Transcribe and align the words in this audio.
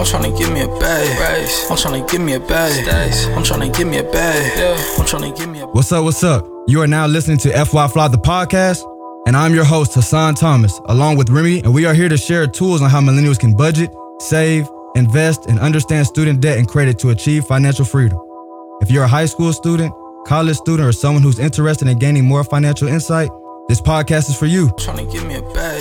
I'm 0.00 0.06
tryna 0.06 0.38
give 0.38 0.50
me 0.50 0.62
a 0.62 0.66
bag. 0.66 1.46
I'm 1.70 1.76
tryna 1.76 2.10
give 2.10 2.22
me 2.22 2.32
a 2.32 2.40
bag. 2.40 2.88
I'm 3.36 3.42
tryna 3.42 3.76
give 3.76 3.86
me 3.86 3.98
a 3.98 4.02
bag. 4.02 4.78
I'm 4.98 5.04
tryna 5.04 5.36
give 5.36 5.50
me 5.50 5.60
a 5.60 5.66
What's 5.66 5.92
up? 5.92 6.04
What's 6.04 6.24
up? 6.24 6.48
You 6.66 6.80
are 6.80 6.86
now 6.86 7.06
listening 7.06 7.36
to 7.40 7.66
FY 7.66 7.86
Fly 7.88 8.08
the 8.08 8.16
podcast, 8.16 8.80
and 9.26 9.36
I'm 9.36 9.54
your 9.54 9.66
host 9.66 9.92
Hassan 9.92 10.36
Thomas, 10.36 10.80
along 10.86 11.18
with 11.18 11.28
Remy, 11.28 11.64
and 11.64 11.74
we 11.74 11.84
are 11.84 11.92
here 11.92 12.08
to 12.08 12.16
share 12.16 12.46
tools 12.46 12.80
on 12.80 12.88
how 12.88 13.02
millennials 13.02 13.38
can 13.38 13.54
budget, 13.54 13.90
save, 14.20 14.66
invest, 14.94 15.44
and 15.48 15.58
understand 15.58 16.06
student 16.06 16.40
debt 16.40 16.56
and 16.56 16.66
credit 16.66 16.98
to 17.00 17.10
achieve 17.10 17.44
financial 17.44 17.84
freedom. 17.84 18.18
If 18.80 18.90
you're 18.90 19.04
a 19.04 19.08
high 19.08 19.26
school 19.26 19.52
student, 19.52 19.92
college 20.26 20.56
student, 20.56 20.88
or 20.88 20.92
someone 20.92 21.22
who's 21.22 21.38
interested 21.38 21.88
in 21.88 21.98
gaining 21.98 22.24
more 22.24 22.42
financial 22.42 22.88
insight, 22.88 23.28
this 23.70 23.80
podcast 23.80 24.28
is 24.28 24.36
for 24.36 24.46
you. 24.46 24.66
tryna 24.70 25.10
give 25.12 25.24
me 25.24 25.36
a 25.36 25.42
bag. 25.54 25.80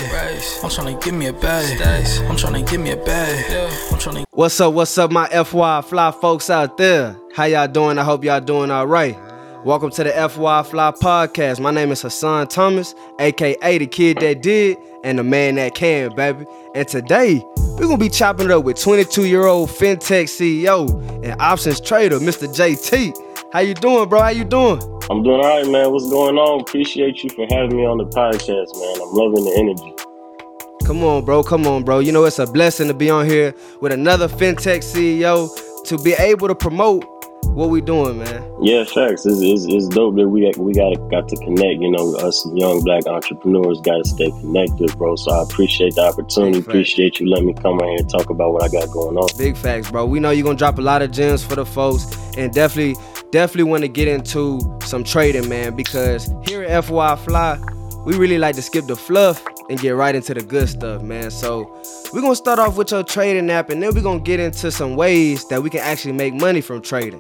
I'm 0.64 0.70
tryna 0.70 1.04
give 1.04 1.16
me 1.16 1.26
a 1.26 1.34
bag. 1.34 1.82
I'm 2.30 2.36
tryna 2.36 2.70
give 2.70 2.80
me 2.80 2.92
a 2.92 2.98
bag. 2.98 3.72
I'm 3.92 3.98
tryna 3.98 4.26
What's 4.30 4.62
up? 4.62 4.76
What's 4.76 4.96
up, 5.00 5.10
my 5.12 5.28
FY 5.30 5.82
Fly 5.82 6.12
folks 6.12 6.52
out 6.52 6.78
there? 6.78 7.18
How 7.34 7.46
y'all 7.46 7.68
doing? 7.68 7.98
I 7.98 8.04
hope 8.04 8.24
y'all 8.24 8.42
doing 8.42 8.70
all 8.70 8.86
right. 8.86 9.18
Welcome 9.66 9.90
to 9.90 10.04
the 10.04 10.12
FY 10.12 10.62
Fly 10.62 10.92
podcast. 11.02 11.60
My 11.60 11.72
name 11.72 11.92
is 11.92 12.04
Hassan 12.04 12.50
Thomas, 12.50 12.94
aka 13.20 13.80
the 13.80 13.88
kid 13.88 14.20
that 14.20 14.44
did 14.44 14.78
and 15.04 15.18
the 15.18 15.24
man 15.24 15.56
that 15.56 15.74
can, 15.74 16.16
baby. 16.16 16.46
And 16.76 16.88
today 16.88 17.44
we're 17.58 17.88
gonna 17.88 17.98
be 17.98 18.10
chopping 18.10 18.46
it 18.46 18.52
up 18.52 18.66
with 18.66 18.80
22 18.80 19.26
year 19.26 19.48
old 19.48 19.68
fintech 19.68 20.26
CEO 20.26 21.26
and 21.26 21.42
options 21.42 21.82
trader, 21.82 22.20
Mr. 22.20 22.48
JT. 22.48 23.29
How 23.52 23.62
you 23.62 23.74
doing, 23.74 24.08
bro? 24.08 24.22
How 24.22 24.30
you 24.30 24.44
doing? 24.44 24.80
I'm 25.10 25.24
doing 25.24 25.40
all 25.40 25.58
right, 25.58 25.68
man. 25.68 25.92
What's 25.92 26.08
going 26.08 26.38
on? 26.38 26.62
Appreciate 26.62 27.24
you 27.24 27.32
for 27.32 27.48
having 27.50 27.78
me 27.78 27.84
on 27.84 27.98
the 27.98 28.06
podcast, 28.06 28.70
man. 28.78 29.02
I'm 29.02 29.12
loving 29.12 29.44
the 29.44 29.56
energy. 29.58 30.86
Come 30.86 31.04
on, 31.04 31.26
bro. 31.26 31.42
Come 31.42 31.66
on, 31.66 31.84
bro. 31.84 31.98
You 31.98 32.12
know 32.12 32.26
it's 32.26 32.38
a 32.38 32.46
blessing 32.46 32.88
to 32.90 32.94
be 32.94 33.10
on 33.10 33.26
here 33.26 33.56
with 33.82 33.92
another 33.92 34.28
fintech 34.28 34.84
CEO 34.84 35.50
to 35.86 35.98
be 35.98 36.14
able 36.14 36.48
to 36.48 36.54
promote 36.54 37.04
what 37.46 37.70
we 37.72 37.82
doing, 37.82 38.20
man. 38.20 38.44
Yeah, 38.62 38.84
facts. 38.84 39.26
It's, 39.26 39.42
it's, 39.42 39.66
it's 39.66 39.88
dope 39.88 40.16
that 40.18 40.28
we 40.30 40.52
we 40.58 40.74
got 40.74 40.94
got 41.10 41.28
to 41.30 41.36
connect. 41.38 41.82
You 41.82 41.92
know, 41.92 42.16
us 42.18 42.48
young 42.54 42.84
black 42.84 43.08
entrepreneurs 43.08 43.82
got 43.82 44.04
to 44.04 44.10
stay 44.10 44.30
connected, 44.42 44.96
bro. 44.98 45.16
So 45.16 45.32
I 45.32 45.44
appreciate 45.44 45.96
the 45.96 46.02
opportunity. 46.02 46.60
Appreciate 46.60 47.20
you 47.20 47.28
letting 47.28 47.48
me 47.48 47.54
come 47.54 47.80
on 47.80 47.88
here 47.88 47.98
and 48.00 48.10
talk 48.10 48.30
about 48.30 48.54
what 48.54 48.64
I 48.64 48.68
got 48.68 48.92
going 48.92 49.18
on. 49.18 49.28
Big 49.38 49.58
facts, 49.58 49.90
bro. 49.90 50.06
We 50.06 50.20
know 50.20 50.30
you're 50.30 50.44
gonna 50.44 50.58
drop 50.58 50.78
a 50.78 50.82
lot 50.82 51.02
of 51.02 51.12
gems 51.12 51.44
for 51.44 51.56
the 51.56 51.66
folks, 51.66 52.06
and 52.38 52.54
definitely, 52.54 52.96
definitely 53.32 53.70
want 53.70 53.84
to 53.84 53.88
get 53.88 54.08
into 54.08 54.60
some 54.84 55.04
trading, 55.04 55.48
man. 55.50 55.76
Because 55.76 56.32
here 56.48 56.64
at 56.64 56.86
FY 56.86 57.16
Fly, 57.18 57.60
we 58.06 58.18
really 58.18 58.38
like 58.38 58.56
to 58.56 58.62
skip 58.62 58.88
the 58.88 58.96
fluff 58.96 59.44
and 59.70 59.80
get 59.80 59.92
right 59.92 60.16
into 60.16 60.34
the 60.34 60.42
good 60.42 60.68
stuff, 60.68 61.02
man. 61.02 61.30
So 61.30 61.72
we're 62.14 62.22
gonna 62.22 62.36
start 62.36 62.60
off 62.60 62.76
with 62.78 62.92
your 62.92 63.04
trading 63.04 63.50
app, 63.52 63.70
and 63.70 63.84
then 63.84 63.94
we're 63.94 64.02
gonna 64.02 64.20
get 64.20 64.40
into 64.40 64.72
some 64.72 64.96
ways 64.96 65.48
that 65.50 65.62
we 65.62 65.70
can 65.70 65.82
actually 65.82 66.14
make 66.14 66.34
money 66.34 66.62
from 66.62 66.82
trading. 66.82 67.20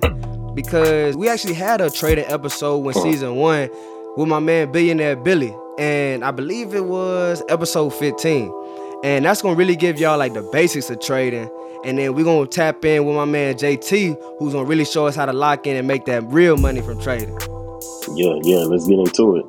Because 0.55 1.15
we 1.15 1.29
actually 1.29 1.53
had 1.53 1.79
a 1.79 1.89
trading 1.89 2.25
episode 2.27 2.79
when 2.79 2.95
season 2.95 3.35
one 3.35 3.69
with 4.17 4.27
my 4.27 4.39
man 4.39 4.71
Billionaire 4.71 5.15
Billy, 5.15 5.55
and 5.77 6.25
I 6.25 6.31
believe 6.31 6.73
it 6.73 6.85
was 6.85 7.43
episode 7.49 7.91
15. 7.91 8.51
And 9.03 9.23
that's 9.25 9.41
gonna 9.41 9.55
really 9.55 9.75
give 9.75 9.99
y'all 9.99 10.17
like 10.17 10.33
the 10.33 10.41
basics 10.51 10.89
of 10.89 10.99
trading. 10.99 11.49
And 11.85 11.97
then 11.97 12.13
we're 12.13 12.25
gonna 12.25 12.45
tap 12.47 12.83
in 12.83 13.05
with 13.05 13.15
my 13.15 13.25
man 13.25 13.55
JT, 13.55 14.17
who's 14.39 14.53
gonna 14.53 14.65
really 14.65 14.85
show 14.85 15.07
us 15.07 15.15
how 15.15 15.25
to 15.25 15.33
lock 15.33 15.65
in 15.65 15.75
and 15.77 15.87
make 15.87 16.05
that 16.05 16.23
real 16.25 16.57
money 16.57 16.81
from 16.81 16.99
trading. 17.01 17.37
Yeah, 18.15 18.35
yeah. 18.43 18.59
Let's 18.65 18.87
get 18.87 18.99
into 18.99 19.37
it. 19.37 19.45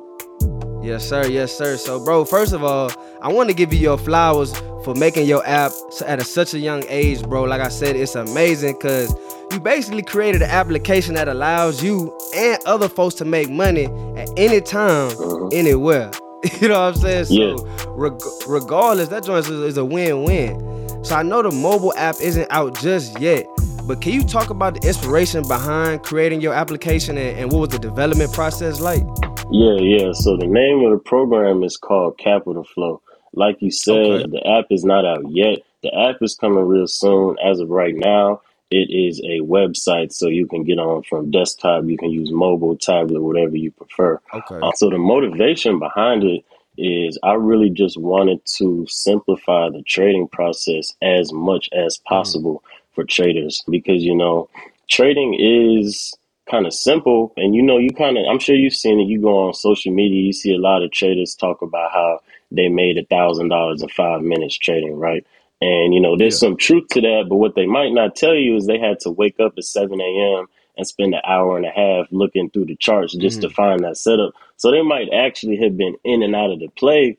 Yes, 0.83 1.07
sir. 1.07 1.27
Yes, 1.27 1.55
sir. 1.55 1.77
So, 1.77 2.03
bro, 2.03 2.25
first 2.25 2.53
of 2.53 2.63
all, 2.63 2.91
I 3.21 3.31
want 3.31 3.49
to 3.49 3.55
give 3.55 3.71
you 3.73 3.79
your 3.79 3.97
flowers 3.97 4.51
for 4.83 4.95
making 4.95 5.27
your 5.27 5.45
app 5.45 5.71
at 6.07 6.19
a, 6.19 6.23
such 6.23 6.55
a 6.55 6.59
young 6.59 6.83
age, 6.87 7.21
bro. 7.21 7.43
Like 7.43 7.61
I 7.61 7.67
said, 7.67 7.95
it's 7.95 8.15
amazing 8.15 8.73
because 8.73 9.13
you 9.51 9.59
basically 9.59 10.01
created 10.01 10.41
an 10.41 10.49
application 10.49 11.13
that 11.15 11.27
allows 11.27 11.83
you 11.83 12.17
and 12.35 12.57
other 12.65 12.89
folks 12.89 13.13
to 13.15 13.25
make 13.25 13.47
money 13.49 13.85
at 14.17 14.29
any 14.37 14.59
time, 14.61 15.11
Mhm. 15.11 15.53
anywhere. 15.53 16.09
you 16.61 16.67
know 16.67 16.79
what 16.81 16.95
I'm 16.95 16.95
saying? 16.95 17.25
So, 17.25 17.33
Yeah. 17.33 17.85
reg- 17.89 18.21
regardless, 18.47 19.09
that 19.09 19.23
joint 19.23 19.45
is, 19.45 19.51
is 19.51 19.77
a 19.77 19.85
win-win. 19.85 21.03
So 21.03 21.15
I 21.15 21.23
know 21.23 21.41
the 21.41 21.51
mobile 21.51 21.93
app 21.97 22.15
isn't 22.21 22.47
out 22.51 22.79
just 22.79 23.19
yet, 23.19 23.45
but 23.87 24.01
can 24.01 24.13
you 24.13 24.23
talk 24.23 24.49
about 24.49 24.79
the 24.79 24.87
inspiration 24.87 25.47
behind 25.47 26.03
creating 26.03 26.41
your 26.41 26.53
application 26.53 27.17
and, 27.17 27.37
and 27.39 27.51
what 27.51 27.59
was 27.61 27.69
the 27.69 27.79
development 27.79 28.31
process 28.33 28.79
like? 28.79 29.03
Yeah, 29.51 29.77
yeah. 29.79 30.11
So 30.13 30.37
the 30.37 30.47
name 30.47 30.83
of 30.85 30.91
the 30.91 31.01
program 31.03 31.63
is 31.63 31.77
called 31.77 32.17
Capital 32.17 32.63
Flow. 32.63 33.01
Like 33.33 33.57
you 33.61 33.71
said, 33.71 33.95
Okay. 33.95 34.29
the 34.29 34.47
app 34.47 34.65
is 34.69 34.83
not 34.85 35.05
out 35.05 35.23
yet. 35.29 35.59
The 35.83 35.93
app 35.97 36.17
is 36.21 36.35
coming 36.35 36.65
real 36.67 36.87
soon. 36.87 37.37
As 37.43 37.59
of 37.59 37.69
right 37.69 37.95
now, 37.95 38.41
it 38.71 38.89
is 38.89 39.19
a 39.19 39.41
website, 39.41 40.13
so 40.13 40.27
you 40.27 40.47
can 40.47 40.63
get 40.63 40.79
on 40.79 41.03
from 41.03 41.29
desktop. 41.29 41.85
You 41.85 41.97
can 41.97 42.09
use 42.09 42.31
mobile, 42.31 42.77
tablet, 42.77 43.21
whatever 43.21 43.57
you 43.57 43.71
prefer. 43.71 44.19
Okay. 44.33 44.59
Uh, 44.61 44.71
so 44.75 44.89
the 44.89 44.97
motivation 44.97 45.77
behind 45.77 46.23
it 46.23 46.45
is 46.77 47.19
I 47.21 47.33
really 47.33 47.69
just 47.69 47.99
wanted 47.99 48.39
to 48.57 48.85
simplify 48.87 49.69
the 49.69 49.83
trading 49.83 50.27
process 50.29 50.95
as 51.01 51.33
much 51.33 51.69
as 51.73 51.97
possible 52.07 52.63
for 52.93 53.03
traders 53.03 53.63
because 53.69 54.03
you 54.03 54.15
know 54.15 54.49
trading 54.89 55.35
is 55.39 56.13
kind 56.49 56.65
of 56.65 56.73
simple 56.73 57.33
and 57.37 57.55
you 57.55 57.61
know 57.61 57.77
you 57.77 57.91
kind 57.91 58.17
of 58.17 58.25
I'm 58.29 58.39
sure 58.39 58.55
you've 58.55 58.73
seen 58.73 58.99
it 58.99 59.07
you 59.07 59.21
go 59.21 59.47
on 59.47 59.53
social 59.53 59.93
media 59.93 60.23
you 60.23 60.33
see 60.33 60.53
a 60.53 60.59
lot 60.59 60.83
of 60.83 60.91
traders 60.91 61.35
talk 61.35 61.61
about 61.61 61.91
how 61.91 62.19
they 62.51 62.67
made 62.67 62.97
a 62.97 63.05
thousand 63.05 63.49
dollars 63.49 63.81
in 63.81 63.89
five 63.89 64.21
minutes 64.21 64.57
trading 64.57 64.97
right 64.97 65.25
and 65.61 65.93
you 65.93 66.01
know 66.01 66.17
there's 66.17 66.39
some 66.39 66.57
truth 66.57 66.87
to 66.89 67.01
that 67.01 67.25
but 67.29 67.37
what 67.37 67.55
they 67.55 67.65
might 67.67 67.93
not 67.93 68.15
tell 68.15 68.35
you 68.35 68.55
is 68.57 68.67
they 68.67 68.79
had 68.79 68.99
to 68.99 69.11
wake 69.11 69.39
up 69.39 69.53
at 69.57 69.63
7 69.65 69.99
a.m 70.01 70.47
and 70.77 70.87
spend 70.87 71.13
an 71.15 71.21
hour 71.27 71.57
and 71.57 71.65
a 71.65 71.71
half 71.71 72.07
looking 72.11 72.49
through 72.49 72.65
the 72.65 72.75
charts 72.77 73.15
just 73.17 73.41
to 73.41 73.49
find 73.49 73.81
that 73.83 73.97
setup 73.97 74.33
so 74.57 74.71
they 74.71 74.83
might 74.83 75.09
actually 75.13 75.57
have 75.57 75.77
been 75.77 75.95
in 76.05 76.23
and 76.23 76.35
out 76.35 76.51
of 76.51 76.59
the 76.59 76.69
play 76.69 77.17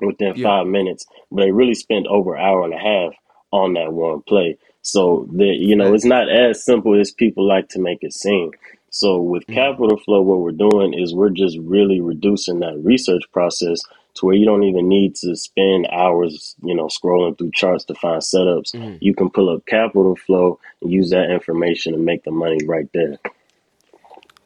within 0.00 0.34
Yeah. 0.34 0.44
five 0.44 0.66
minutes, 0.66 1.06
but 1.30 1.42
they 1.42 1.52
really 1.52 1.74
spent 1.74 2.06
over 2.06 2.34
an 2.36 2.44
hour 2.44 2.64
and 2.64 2.74
a 2.74 2.78
half 2.78 3.14
on 3.52 3.74
that 3.74 3.92
one 3.92 4.22
play. 4.22 4.58
So 4.82 5.28
the 5.32 5.46
you 5.46 5.76
know 5.76 5.94
it's 5.94 6.04
not 6.04 6.30
as 6.30 6.64
simple 6.64 6.98
as 7.00 7.12
people 7.12 7.46
like 7.46 7.68
to 7.70 7.80
make 7.80 8.00
it 8.02 8.12
seem. 8.14 8.52
So 8.90 9.18
with 9.20 9.46
Mhm. 9.48 9.54
Capital 9.54 9.98
Flow, 9.98 10.22
what 10.22 10.40
we're 10.40 10.52
doing 10.52 10.94
is 10.94 11.14
we're 11.14 11.30
just 11.30 11.58
really 11.58 12.00
reducing 12.00 12.60
that 12.60 12.78
research 12.82 13.24
process 13.32 13.80
to 14.18 14.26
where 14.26 14.34
you 14.34 14.44
don't 14.44 14.64
even 14.64 14.88
need 14.88 15.14
to 15.16 15.34
spend 15.36 15.86
hours, 15.92 16.54
you 16.62 16.74
know, 16.74 16.86
scrolling 16.86 17.36
through 17.36 17.50
charts 17.52 17.84
to 17.86 17.94
find 17.94 18.22
setups. 18.22 18.74
Mhm. 18.74 18.98
You 19.00 19.14
can 19.14 19.30
pull 19.30 19.48
up 19.48 19.66
Capital 19.66 20.16
Flow 20.16 20.58
and 20.82 20.90
use 20.90 21.10
that 21.10 21.30
information 21.30 21.92
to 21.92 21.98
make 21.98 22.24
the 22.24 22.30
money 22.30 22.58
right 22.66 22.88
there. 22.92 23.18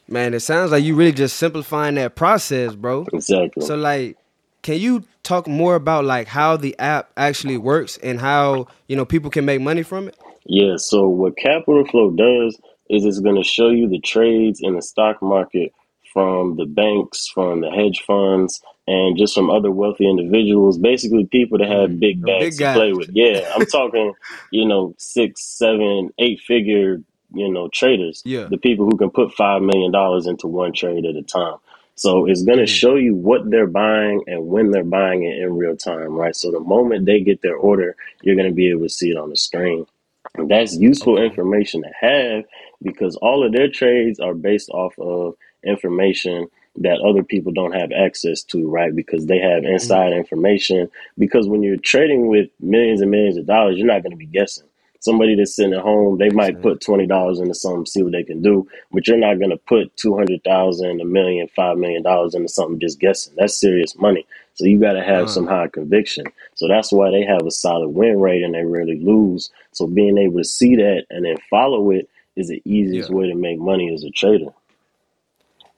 Man, 0.09 0.35
it 0.35 0.41
sounds 0.41 0.73
like 0.73 0.85
you 0.85 0.95
really 0.95 1.13
just 1.13 1.37
simplifying 1.37 1.95
that 1.95 2.17
process, 2.17 2.75
bro. 2.75 3.07
Exactly. 3.13 3.65
So 3.65 3.77
like 3.77 4.17
can 4.63 4.79
you 4.79 5.05
talk 5.23 5.47
more 5.47 5.75
about 5.75 6.05
like 6.05 6.29
how 6.29 6.57
the 6.57 6.79
app 6.79 7.11
actually 7.17 7.57
works 7.59 7.99
and 7.99 8.21
how, 8.21 8.67
you 8.87 8.97
know, 8.97 9.05
people 9.05 9.31
can 9.31 9.45
make 9.45 9.61
money 9.61 9.83
from 9.83 10.09
it? 10.09 10.17
Yeah, 10.45 10.77
so 10.77 11.09
what 11.09 11.37
Capital 11.37 11.85
Flow 11.85 12.11
does 12.11 12.59
is 12.89 13.05
it's 13.05 13.21
going 13.21 13.37
to 13.37 13.45
show 13.45 13.71
you 13.71 13.89
the 13.89 14.01
trades 14.01 14.61
in 14.63 14.75
the 14.75 14.83
stock 14.83 15.21
market 15.23 15.73
from 16.13 16.57
the 16.57 16.67
banks, 16.67 17.29
from 17.29 17.61
the 17.61 17.71
hedge 17.71 18.03
funds, 18.07 18.61
and 18.87 19.17
just 19.17 19.35
from 19.35 19.51
other 19.51 19.71
wealthy 19.71 20.09
individuals, 20.09 20.79
basically 20.79 21.25
people 21.27 21.59
that 21.59 21.69
have 21.69 21.91
mm-hmm. 21.91 21.99
big 21.99 22.21
The 22.21 22.27
big 22.27 22.41
bags 22.41 22.59
to 22.59 22.73
play 22.73 22.93
with. 22.93 23.11
Yeah, 23.13 23.51
I'm 23.55 23.67
talking, 23.67 24.15
you 24.51 24.67
know, 24.67 24.95
six, 24.99 25.43
seven, 25.45 26.11
eight 26.19 26.41
figure, 26.41 27.01
you 27.33 27.51
know, 27.51 27.69
traders. 27.69 28.23
Yeah. 28.33 28.47
The 28.51 28.59
people 28.59 28.87
who 28.87 28.97
can 28.97 29.11
put 29.11 29.35
$5 29.37 29.65
million 29.65 30.29
into 30.29 30.47
one 30.47 30.73
trade 30.73 31.05
at 31.05 31.17
a 31.17 31.23
time. 31.23 31.57
So 31.95 32.27
it's 32.27 32.43
going 32.43 32.59
to 32.59 32.65
mm. 32.65 32.69
show 32.69 32.97
you 32.97 33.15
what 33.15 33.49
they're 33.51 33.67
buying 33.67 34.25
and 34.27 34.49
when 34.49 34.71
they're 34.71 34.83
buying 34.83 35.25
it 35.25 35.39
in 35.39 35.57
real 35.57 35.77
time, 35.77 36.13
right? 36.15 36.35
So 36.35 36.51
the 36.51 36.61
moment 36.61 37.07
they 37.07 37.21
get 37.21 37.43
their 37.43 37.57
order, 37.57 37.95
you're 38.23 38.37
going 38.37 38.49
to 38.49 38.55
be 38.55 38.71
able 38.71 38.83
to 38.83 38.89
see 38.89 39.11
it 39.11 39.17
on 39.17 39.31
the 39.31 39.37
screen. 39.37 39.87
And 40.35 40.51
That's 40.51 40.77
useful 40.77 41.23
information 41.23 41.83
to 41.83 41.91
have 42.01 42.45
because 42.83 43.17
all 43.17 43.45
of 43.45 43.53
their 43.53 43.69
trades 43.69 44.19
are 44.19 44.35
based 44.35 44.71
off 44.71 44.99
of 44.99 45.35
information 45.63 46.49
that 46.79 47.01
other 47.01 47.23
people 47.23 47.53
don't 47.53 47.73
have 47.75 47.93
access 47.93 48.43
to, 48.45 48.69
right? 48.69 48.95
Because 48.95 49.27
they 49.27 49.39
have 49.39 49.65
inside 49.65 50.13
information. 50.13 50.91
Because 51.19 51.49
when 51.49 51.63
you're 51.63 51.77
trading 51.77 52.29
with 52.29 52.49
millions 52.61 53.01
and 53.01 53.11
millions 53.11 53.37
of 53.37 53.47
dollars, 53.47 53.77
you're 53.79 53.87
not 53.87 54.03
going 54.03 54.13
to 54.13 54.17
be 54.17 54.27
guessing. 54.27 54.67
Somebody 55.01 55.35
that's 55.37 55.57
sitting 55.57 55.75
at 55.75 55.83
home, 55.83 56.19
they 56.19 56.31
might 56.31 56.63
put 56.63 56.81
twenty 56.81 57.07
dollars 57.07 57.41
into 57.41 57.55
something, 57.55 57.87
see 57.87 58.03
what 58.05 58.13
they 58.13 58.23
can 58.25 58.41
do, 58.43 58.69
but 58.93 59.07
you're 59.09 59.19
not 59.19 59.39
going 59.39 59.51
to 59.51 59.57
put 59.59 59.97
two 59.97 60.17
hundred 60.17 60.45
thousand, 60.45 61.01
a 61.01 61.05
million, 61.05 61.49
five 61.57 61.77
million 61.79 62.03
dollars 62.03 62.35
into 62.35 62.49
something 62.49 62.81
just 62.81 63.01
guessing. 63.01 63.35
That's 63.37 63.57
serious 63.61 63.97
money. 63.99 64.27
So 64.55 64.65
you 64.67 64.79
got 64.81 64.95
to 64.95 65.03
have 65.03 65.25
Uh. 65.25 65.29
some 65.29 65.47
high 65.47 65.69
conviction. 65.69 66.25
So 66.55 66.69
that's 66.69 66.93
why 66.93 67.11
they 67.11 67.25
have 67.25 67.47
a 67.47 67.51
solid 67.51 67.89
win 67.91 68.21
rate 68.21 68.43
and 68.45 68.55
they 68.55 68.65
rarely 68.65 68.99
lose. 69.01 69.51
So 69.73 69.87
being 69.89 70.19
able 70.19 70.39
to 70.39 70.45
see 70.45 70.77
that 70.77 71.05
and 71.11 71.25
then 71.25 71.37
follow 71.51 71.91
it 71.91 72.09
is 72.37 72.49
the 72.49 72.63
easiest 72.65 73.11
Yeah. 73.11 73.17
way 73.17 73.29
to 73.29 73.35
make 73.35 73.59
money 73.59 73.93
as 73.95 74.05
a 74.05 74.11
trader. 74.11 74.47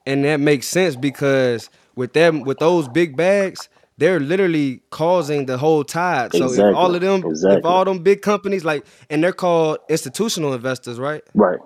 And 0.05 0.23
that 0.25 0.39
makes 0.39 0.67
sense 0.67 0.95
because 0.95 1.69
with 1.95 2.13
them 2.13 2.41
with 2.41 2.59
those 2.59 2.87
big 2.87 3.15
bags, 3.15 3.69
they're 3.97 4.19
literally 4.19 4.81
causing 4.89 5.45
the 5.45 5.57
whole 5.57 5.83
tide. 5.83 6.33
So 6.33 6.45
Exactly, 6.45 6.71
if 6.71 6.75
all 6.75 6.93
of 6.93 7.01
them, 7.01 7.19
if 7.19 7.25
exactly. 7.25 7.61
all 7.63 7.85
them 7.85 7.99
big 7.99 8.21
companies 8.21 8.65
like, 8.65 8.85
and 9.09 9.23
they're 9.23 9.33
called 9.33 9.79
institutional 9.89 10.53
investors, 10.53 10.99
right? 10.99 11.23
Right. 11.33 11.59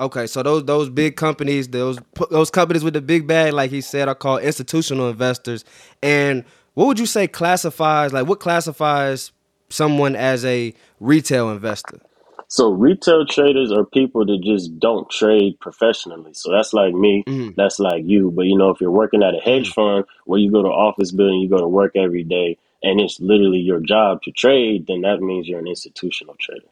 Okay, 0.00 0.26
so 0.28 0.42
those 0.42 0.64
those 0.64 0.88
big 0.88 1.16
companies, 1.16 1.68
those 1.68 1.98
those 2.30 2.50
companies 2.50 2.84
with 2.84 2.94
the 2.94 3.00
big 3.00 3.26
bag, 3.26 3.52
like 3.52 3.70
he 3.70 3.80
said, 3.80 4.08
are 4.08 4.14
called 4.14 4.42
institutional 4.42 5.10
investors. 5.10 5.64
And 6.02 6.44
what 6.74 6.86
would 6.86 6.98
you 7.00 7.06
say 7.06 7.26
classifies 7.26 8.12
like 8.12 8.26
what 8.26 8.38
classifies 8.38 9.32
someone 9.68 10.14
as 10.14 10.44
a 10.44 10.72
retail 11.00 11.50
investor? 11.50 12.00
So 12.48 12.70
retail 12.70 13.26
traders 13.26 13.70
are 13.70 13.84
people 13.84 14.24
that 14.24 14.40
just 14.42 14.78
don't 14.78 15.08
trade 15.10 15.60
professionally. 15.60 16.32
So 16.32 16.50
that's 16.50 16.72
like 16.72 16.94
me, 16.94 17.22
Mhm. 17.26 17.54
that's 17.56 17.78
like 17.78 18.04
you. 18.06 18.30
But 18.30 18.46
you 18.46 18.56
know, 18.56 18.70
if 18.70 18.80
you're 18.80 18.90
working 18.90 19.22
at 19.22 19.34
a 19.34 19.38
hedge 19.38 19.72
fund 19.74 20.06
where 20.24 20.40
you 20.40 20.50
go 20.50 20.62
to 20.62 20.68
office 20.68 21.12
building, 21.12 21.40
you 21.40 21.48
go 21.48 21.58
to 21.60 21.68
work 21.68 21.94
every 21.94 22.24
day, 22.24 22.56
and 22.82 23.00
it's 23.00 23.20
literally 23.20 23.58
your 23.58 23.80
job 23.80 24.22
to 24.22 24.30
trade, 24.32 24.86
then 24.86 25.02
that 25.02 25.20
means 25.20 25.46
you're 25.46 25.58
an 25.58 25.66
institutional 25.66 26.36
trader. 26.40 26.64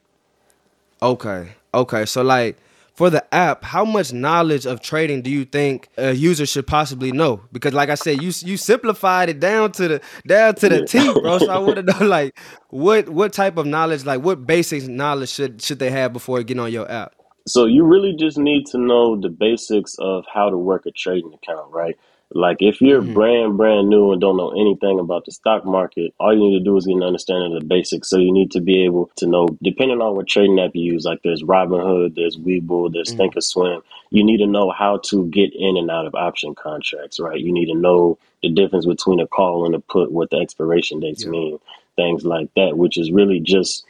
Okay, 1.02 1.48
okay. 1.74 2.06
So 2.06 2.22
like 2.22 2.56
for 2.96 3.10
the 3.10 3.22
app, 3.34 3.62
how 3.62 3.84
much 3.84 4.14
knowledge 4.14 4.64
of 4.64 4.80
trading 4.80 5.20
do 5.20 5.30
you 5.30 5.44
think 5.44 5.88
a 5.98 6.12
user 6.12 6.46
should 6.46 6.66
possibly 6.66 7.12
know? 7.12 7.42
Because 7.52 7.74
like 7.74 7.90
I 7.90 7.94
said, 7.94 8.22
you 8.22 8.32
you 8.40 8.56
simplified 8.56 9.28
it 9.28 9.38
down 9.38 9.72
to 9.72 9.88
the 9.88 10.00
down 10.26 10.54
to 10.56 10.68
the 10.70 10.86
T, 10.86 11.12
bro. 11.12 11.38
So 11.38 11.50
I 11.50 11.58
want 11.58 11.76
to 11.76 11.82
know 11.82 11.98
like 12.06 12.38
what 12.70 13.10
what 13.10 13.34
type 13.34 13.58
of 13.58 13.66
knowledge, 13.66 14.06
like 14.06 14.22
what 14.22 14.46
basic 14.46 14.88
knowledge 14.88 15.28
should 15.28 15.60
should 15.60 15.78
they 15.78 15.90
have 15.90 16.14
before 16.14 16.42
getting 16.42 16.60
on 16.60 16.72
your 16.72 16.90
app? 16.90 17.12
So 17.46 17.66
you 17.66 17.84
really 17.84 18.16
just 18.18 18.38
need 18.38 18.64
to 18.68 18.78
know 18.78 19.20
the 19.20 19.28
basics 19.28 19.94
of 19.98 20.24
how 20.32 20.48
to 20.48 20.56
work 20.56 20.86
a 20.86 20.90
trading 20.90 21.34
account, 21.34 21.70
right? 21.72 21.96
Like 22.32 22.58
if 22.60 22.80
you're 22.82 23.02
Mhm. 23.02 23.14
brand 23.14 23.56
brand 23.56 23.88
new 23.88 24.12
and 24.12 24.20
don't 24.20 24.36
know 24.36 24.50
anything 24.50 25.00
about 25.00 25.24
the 25.24 25.32
stock 25.32 25.64
market, 25.64 26.14
all 26.20 26.34
you 26.34 26.40
need 26.50 26.58
to 26.58 26.64
do 26.64 26.76
is 26.76 26.86
get 26.86 26.96
an 26.96 27.02
understanding 27.02 27.54
of 27.54 27.60
the 27.62 27.66
basics. 27.66 28.10
So 28.10 28.18
you 28.18 28.32
need 28.32 28.52
to 28.52 28.60
be 28.60 28.84
able 28.84 29.10
to 29.16 29.26
know, 29.26 29.48
depending 29.62 30.00
on 30.02 30.16
what 30.16 30.28
trading 30.28 30.60
app 30.60 30.72
you 30.74 30.92
use, 30.92 31.06
like 31.06 31.22
there's 31.24 31.42
Robinhood, 31.42 32.14
there's 32.16 32.36
Webull, 32.36 32.92
there's 32.92 33.14
Mhm. 33.14 33.16
Thinkorswim. 33.16 33.82
You 34.10 34.24
need 34.24 34.38
to 34.38 34.46
know 34.46 34.70
how 34.70 34.98
to 35.06 35.26
get 35.28 35.54
in 35.54 35.76
and 35.78 35.90
out 35.90 36.06
of 36.06 36.14
option 36.14 36.54
contracts, 36.54 37.18
right? 37.18 37.40
You 37.40 37.52
need 37.52 37.66
to 37.66 37.74
know 37.74 38.18
the 38.42 38.50
difference 38.50 38.86
between 38.86 39.20
a 39.20 39.26
call 39.26 39.66
and 39.66 39.74
a 39.74 39.80
put, 39.80 40.12
what 40.12 40.30
the 40.30 40.36
expiration 40.38 41.00
dates 41.00 41.24
Yeah. 41.24 41.32
mean, 41.32 41.58
things 41.96 42.24
like 42.26 42.50
that, 42.56 42.78
which 42.78 42.98
is 42.98 43.10
really 43.12 43.40
just 43.40 43.86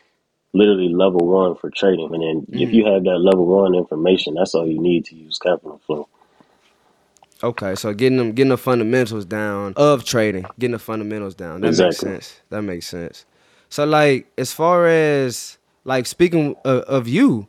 literally 0.54 0.88
level 0.88 1.26
one 1.26 1.54
for 1.56 1.70
trading. 1.70 2.14
And 2.14 2.22
then 2.22 2.48
if 2.54 2.72
Mhm. 2.72 2.74
you 2.74 2.86
have 2.86 3.04
that 3.04 3.18
level 3.20 3.46
one 3.46 3.74
information, 3.74 4.34
that's 4.34 4.54
all 4.54 4.66
you 4.66 4.80
need 4.80 5.04
to 5.06 5.16
use 5.16 5.38
capital 5.38 5.80
flow. 5.86 6.08
Okay, 7.42 7.74
so 7.74 7.92
getting 7.92 8.18
them 8.18 8.32
getting 8.32 8.50
the 8.50 8.56
fundamentals 8.56 9.24
down 9.24 9.74
of 9.76 10.04
trading, 10.04 10.46
getting 10.58 10.72
the 10.72 10.78
fundamentals 10.78 11.34
down. 11.34 11.60
That 11.60 11.76
makes 11.76 11.98
sense. 11.98 12.40
That 12.48 12.62
makes 12.62 12.86
sense. 12.86 13.26
So 13.68 13.84
like 13.84 14.30
as 14.38 14.52
far 14.52 14.86
as 14.86 15.58
like 15.84 16.06
speaking 16.06 16.56
of, 16.64 16.82
of 16.82 17.08
you, 17.08 17.46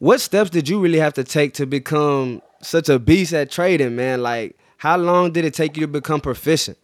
what 0.00 0.20
steps 0.20 0.50
did 0.50 0.68
you 0.68 0.80
really 0.80 0.98
have 0.98 1.14
to 1.14 1.24
take 1.24 1.54
to 1.54 1.66
become 1.66 2.42
such 2.60 2.88
a 2.88 2.98
beast 2.98 3.32
at 3.32 3.50
trading, 3.50 3.96
man? 3.96 4.22
Like 4.22 4.56
how 4.76 4.96
long 4.96 5.32
did 5.32 5.44
it 5.44 5.54
take 5.54 5.76
you 5.76 5.82
to 5.82 5.88
become 5.88 6.20
proficient? 6.20 6.78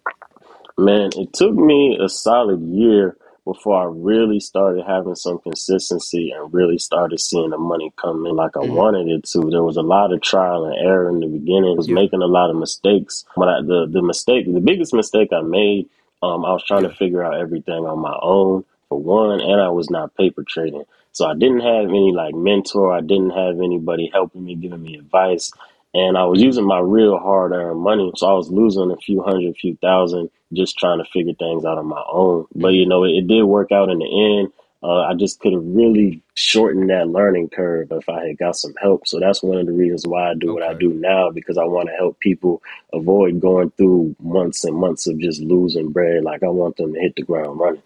Man, 0.78 1.10
it 1.16 1.32
took 1.34 1.54
me 1.54 1.98
a 2.00 2.08
solid 2.08 2.60
year 2.62 3.16
before 3.44 3.80
I 3.82 3.86
really 3.86 4.40
started 4.40 4.84
having 4.86 5.14
some 5.16 5.38
consistency 5.40 6.30
and 6.32 6.52
really 6.54 6.78
started 6.78 7.20
seeing 7.20 7.50
the 7.50 7.58
money 7.58 7.92
come 7.96 8.26
in 8.26 8.36
like 8.36 8.56
I 8.56 8.60
Mhm. 8.60 8.74
wanted 8.74 9.08
it 9.08 9.24
to. 9.32 9.50
There 9.50 9.62
was 9.64 9.76
a 9.76 9.82
lot 9.82 10.12
of 10.12 10.20
trial 10.22 10.64
and 10.64 10.76
error 10.76 11.08
in 11.10 11.20
the 11.20 11.26
beginning. 11.28 11.72
I 11.72 11.76
was 11.76 11.88
Yeah. 11.88 11.96
making 11.96 12.22
a 12.22 12.26
lot 12.26 12.50
of 12.50 12.56
mistakes. 12.56 13.24
But 13.36 13.48
I, 13.48 13.62
the 13.62 13.86
the 13.90 14.02
mistake, 14.02 14.46
the 14.52 14.60
biggest 14.60 14.94
mistake 14.94 15.32
I 15.32 15.42
made, 15.42 15.88
um, 16.22 16.44
I 16.44 16.52
was 16.52 16.64
trying 16.64 16.84
Yeah. 16.84 16.90
to 16.90 16.94
figure 16.96 17.22
out 17.24 17.34
everything 17.34 17.86
on 17.86 17.98
my 18.00 18.16
own 18.22 18.64
for 18.88 18.98
one, 18.98 19.40
and 19.40 19.60
I 19.60 19.68
was 19.70 19.90
not 19.90 20.14
paper 20.16 20.44
trading. 20.44 20.84
So 21.12 21.26
I 21.26 21.34
didn't 21.34 21.60
have 21.60 21.86
any 21.90 22.12
like 22.12 22.34
mentor. 22.34 22.92
I 22.92 23.00
didn't 23.00 23.30
have 23.30 23.60
anybody 23.60 24.10
helping 24.12 24.44
me, 24.44 24.54
giving 24.56 24.82
me 24.82 24.96
advice. 24.96 25.52
And 25.94 26.18
I 26.18 26.24
was 26.24 26.42
using 26.42 26.66
my 26.66 26.80
real 26.80 27.18
hard 27.18 27.52
earned 27.52 27.80
money. 27.80 28.10
So 28.16 28.26
I 28.26 28.32
was 28.32 28.50
losing 28.50 28.90
a 28.90 28.96
few 28.96 29.22
hundred, 29.22 29.56
few 29.56 29.76
thousand 29.76 30.28
just 30.52 30.76
trying 30.76 30.98
to 30.98 31.10
figure 31.10 31.34
things 31.34 31.64
out 31.64 31.78
on 31.78 31.86
my 31.86 32.02
own. 32.08 32.46
But 32.54 32.74
you 32.74 32.86
know, 32.86 33.04
it, 33.04 33.10
it 33.10 33.28
did 33.28 33.44
work 33.44 33.72
out 33.72 33.90
in 33.90 33.98
the 34.00 34.38
end. 34.40 34.52
Uh, 34.82 35.00
I 35.00 35.14
just 35.14 35.40
could 35.40 35.54
have 35.54 35.64
really 35.64 36.22
shortened 36.34 36.90
that 36.90 37.08
learning 37.08 37.48
curve 37.48 37.90
if 37.90 38.06
I 38.08 38.26
had 38.26 38.38
got 38.38 38.56
some 38.56 38.74
help. 38.82 39.06
So 39.06 39.18
that's 39.18 39.42
one 39.42 39.56
of 39.56 39.66
the 39.66 39.72
reasons 39.72 40.06
why 40.06 40.30
I 40.30 40.34
do 40.34 40.52
what 40.52 40.62
I 40.62 40.74
do 40.74 40.92
now 40.92 41.30
because 41.30 41.56
I 41.56 41.64
want 41.64 41.88
to 41.88 41.94
help 41.94 42.20
people 42.20 42.62
avoid 42.92 43.40
going 43.40 43.70
through 43.78 44.14
months 44.20 44.62
and 44.64 44.76
months 44.76 45.06
of 45.06 45.18
just 45.18 45.40
losing 45.40 45.90
bread. 45.90 46.22
Like 46.22 46.42
I 46.42 46.48
want 46.48 46.76
them 46.76 46.92
to 46.92 47.00
hit 47.00 47.16
the 47.16 47.22
ground 47.22 47.58
running. 47.58 47.82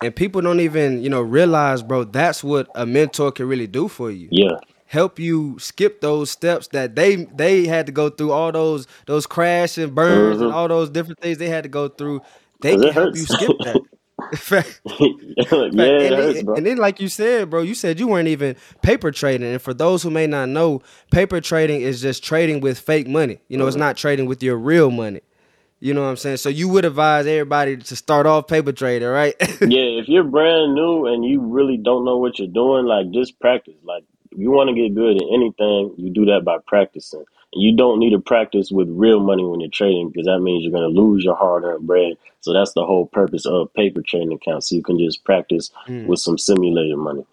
And 0.00 0.14
people 0.14 0.42
don't 0.42 0.60
even, 0.60 1.02
you 1.02 1.10
know, 1.10 1.22
realize, 1.22 1.82
bro, 1.82 2.04
that's 2.04 2.44
what 2.44 2.68
a 2.74 2.86
mentor 2.86 3.32
can 3.32 3.48
really 3.48 3.66
do 3.66 3.88
for 3.88 4.10
you. 4.10 4.28
Yeah, 4.30 4.58
help 4.94 5.18
you 5.18 5.58
skip 5.58 6.00
those 6.00 6.30
steps 6.30 6.68
that 6.68 6.94
they 6.94 7.10
they 7.42 7.66
had 7.66 7.86
to 7.86 7.92
go 7.92 8.08
through 8.08 8.32
all 8.32 8.52
those 8.52 8.86
those 9.06 9.26
crash 9.26 9.76
and 9.78 9.94
burns 9.94 10.40
and 10.40 10.50
Mhm. 10.50 10.54
all 10.54 10.68
those 10.68 10.88
different 10.90 11.20
things 11.20 11.38
they 11.38 11.48
had 11.48 11.64
to 11.64 11.68
go 11.80 11.88
through 11.88 12.20
They 12.62 12.76
can 12.76 12.92
help 12.98 13.14
you 13.16 13.26
skip 13.26 13.54
that 13.64 13.82
Fact- 14.34 14.80
yeah, 15.00 15.44
fact. 15.44 16.02
and, 16.02 16.14
hurts, 16.16 16.42
then, 16.44 16.56
and 16.56 16.66
then 16.66 16.78
like 16.78 17.00
you 17.00 17.08
said 17.08 17.50
bro 17.50 17.62
you 17.62 17.74
said 17.74 18.00
you 18.00 18.08
weren't 18.08 18.28
even 18.28 18.56
paper 18.82 19.10
trading 19.10 19.50
and 19.52 19.60
for 19.62 19.74
those 19.74 20.02
who 20.02 20.10
may 20.10 20.26
not 20.26 20.48
know 20.48 20.80
paper 21.10 21.40
trading 21.40 21.80
is 21.82 22.00
just 22.00 22.24
trading 22.24 22.60
with 22.60 22.78
fake 22.78 23.08
money 23.08 23.38
you 23.48 23.58
know 23.58 23.66
it's 23.66 23.76
Mhm. 23.76 23.80
not 23.86 23.96
trading 23.96 24.26
with 24.26 24.42
your 24.42 24.56
real 24.56 24.90
money 24.90 25.20
you 25.80 25.92
know 25.94 26.02
what 26.02 26.08
i'm 26.08 26.16
saying 26.16 26.38
so 26.38 26.48
you 26.48 26.68
would 26.68 26.84
advise 26.84 27.26
everybody 27.26 27.76
to 27.76 27.96
start 27.96 28.26
off 28.26 28.46
paper 28.46 28.72
trading 28.72 29.08
right 29.08 29.34
yeah, 29.60 30.00
if 30.00 30.08
you're 30.08 30.24
brand 30.24 30.74
new 30.74 31.06
and 31.06 31.24
you 31.24 31.40
really 31.40 31.76
don't 31.76 32.04
know 32.04 32.16
what 32.18 32.38
you're 32.38 32.48
doing, 32.62 32.86
like 32.86 33.10
just 33.10 33.38
practice. 33.40 33.74
Like 33.82 34.04
if 34.34 34.40
you 34.40 34.50
want 34.50 34.68
to 34.68 34.74
get 34.74 34.94
good 34.94 35.16
at 35.16 35.28
anything, 35.32 35.94
you 35.96 36.10
do 36.10 36.24
that 36.26 36.44
by 36.44 36.58
practicing. 36.66 37.24
And 37.52 37.62
you 37.62 37.76
don't 37.76 37.98
need 38.00 38.10
to 38.10 38.20
practice 38.20 38.70
with 38.70 38.88
real 38.90 39.20
money 39.20 39.44
when 39.44 39.60
you're 39.60 39.70
trading 39.70 40.10
because 40.10 40.26
that 40.26 40.40
means 40.40 40.64
you're 40.64 40.72
going 40.72 40.92
to 40.92 41.00
lose 41.00 41.24
your 41.24 41.36
hard-earned 41.36 41.86
bread. 41.86 42.14
So 42.40 42.52
that's 42.52 42.72
the 42.72 42.84
whole 42.84 43.06
purpose 43.06 43.46
of 43.46 43.72
paper 43.74 44.02
trading 44.02 44.32
accounts. 44.32 44.68
So 44.68 44.76
you 44.76 44.82
can 44.82 44.98
just 44.98 45.24
practice 45.24 45.70
Mm. 45.86 46.06
with 46.06 46.18
some 46.18 46.36
simulated 46.36 46.98
money. 46.98 47.24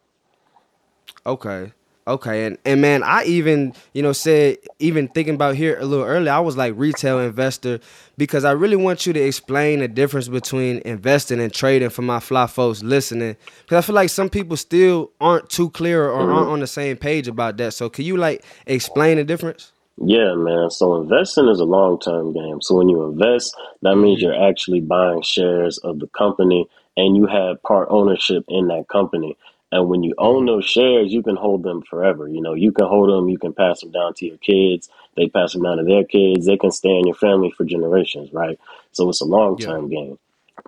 Okay. 1.25 1.71
Okay. 2.07 2.45
And 2.45 2.57
and 2.65 2.81
man, 2.81 3.03
I 3.03 3.24
even, 3.25 3.74
you 3.94 4.01
know, 4.01 4.12
said 4.12 4.57
even 4.80 5.07
thinking 5.07 5.36
about 5.36 5.56
here 5.56 5.77
a 5.80 5.86
little 5.86 6.06
earlier, 6.06 6.31
I 6.31 6.39
was 6.39 6.57
like 6.57 6.74
retail 6.75 7.19
investor 7.19 7.80
because 8.18 8.44
I 8.44 8.51
really 8.51 8.75
want 8.75 9.06
you 9.06 9.13
to 9.13 9.19
explain 9.19 9.80
the 9.80 9.88
difference 9.88 10.27
between 10.27 10.81
investing 10.86 11.39
and 11.39 11.53
trading 11.53 11.89
for 11.89 12.01
my 12.01 12.19
fly 12.19 12.48
folks 12.48 12.81
listening. 12.83 13.38
Because 13.63 13.83
I 13.83 13.86
feel 13.86 13.95
like 13.95 14.09
some 14.09 14.30
people 14.30 14.57
still 14.57 15.12
aren't 15.21 15.50
too 15.50 15.69
clear 15.71 16.09
or 16.09 16.30
aren't 16.31 16.49
on 16.49 16.59
the 16.59 16.68
same 16.68 16.97
page 16.97 17.28
about 17.28 17.57
that. 17.57 17.73
So 17.73 17.90
can 17.90 18.06
you 18.06 18.18
like 18.18 18.44
explain 18.66 19.18
the 19.18 19.23
difference? 19.23 19.71
Yeah, 19.97 20.33
man. 20.33 20.71
So 20.71 20.99
investing 20.99 21.47
is 21.49 21.59
a 21.59 21.66
long 21.66 21.99
term 21.99 22.33
game. 22.33 22.61
So 22.61 22.75
when 22.75 22.90
you 22.90 23.04
invest, 23.04 23.56
that 23.83 23.95
means 23.95 24.19
Mhm. 24.19 24.23
you're 24.23 24.49
actually 24.49 24.81
buying 24.81 25.21
shares 25.21 25.78
of 25.80 25.99
the 25.99 26.07
company 26.07 26.68
and 26.97 27.16
you 27.16 27.28
have 27.28 27.61
part 27.64 27.87
ownership 27.92 28.44
in 28.47 28.68
that 28.68 28.87
company. 28.87 29.37
And 29.71 29.87
when 29.87 30.04
you 30.04 30.13
own 30.18 30.45
those 30.45 30.66
shares, 30.66 31.13
you 31.13 31.23
can 31.23 31.35
hold 31.35 31.63
them 31.63 31.81
forever. 31.81 32.28
You 32.28 32.42
know, 32.42 32.54
you 32.54 32.71
can 32.71 32.85
hold 32.85 33.09
them, 33.09 33.30
you 33.30 33.37
can 33.37 33.54
pass 33.54 33.81
them 33.81 33.92
down 33.92 34.13
to 34.16 34.25
your 34.25 34.37
kids, 34.37 34.90
they 35.16 35.28
pass 35.28 35.54
them 35.54 35.63
down 35.63 35.78
to 35.78 35.83
their 35.83 36.04
kids, 36.04 36.45
they 36.45 36.57
can 36.57 36.71
stay 36.71 36.90
in 36.97 37.06
your 37.07 37.16
family 37.16 37.51
for 37.51 37.63
generations, 37.63 38.33
right? 38.33 38.59
So 38.92 39.09
it's 39.09 39.21
a 39.21 39.25
long 39.25 39.57
term 39.57 39.90
game. 39.90 40.18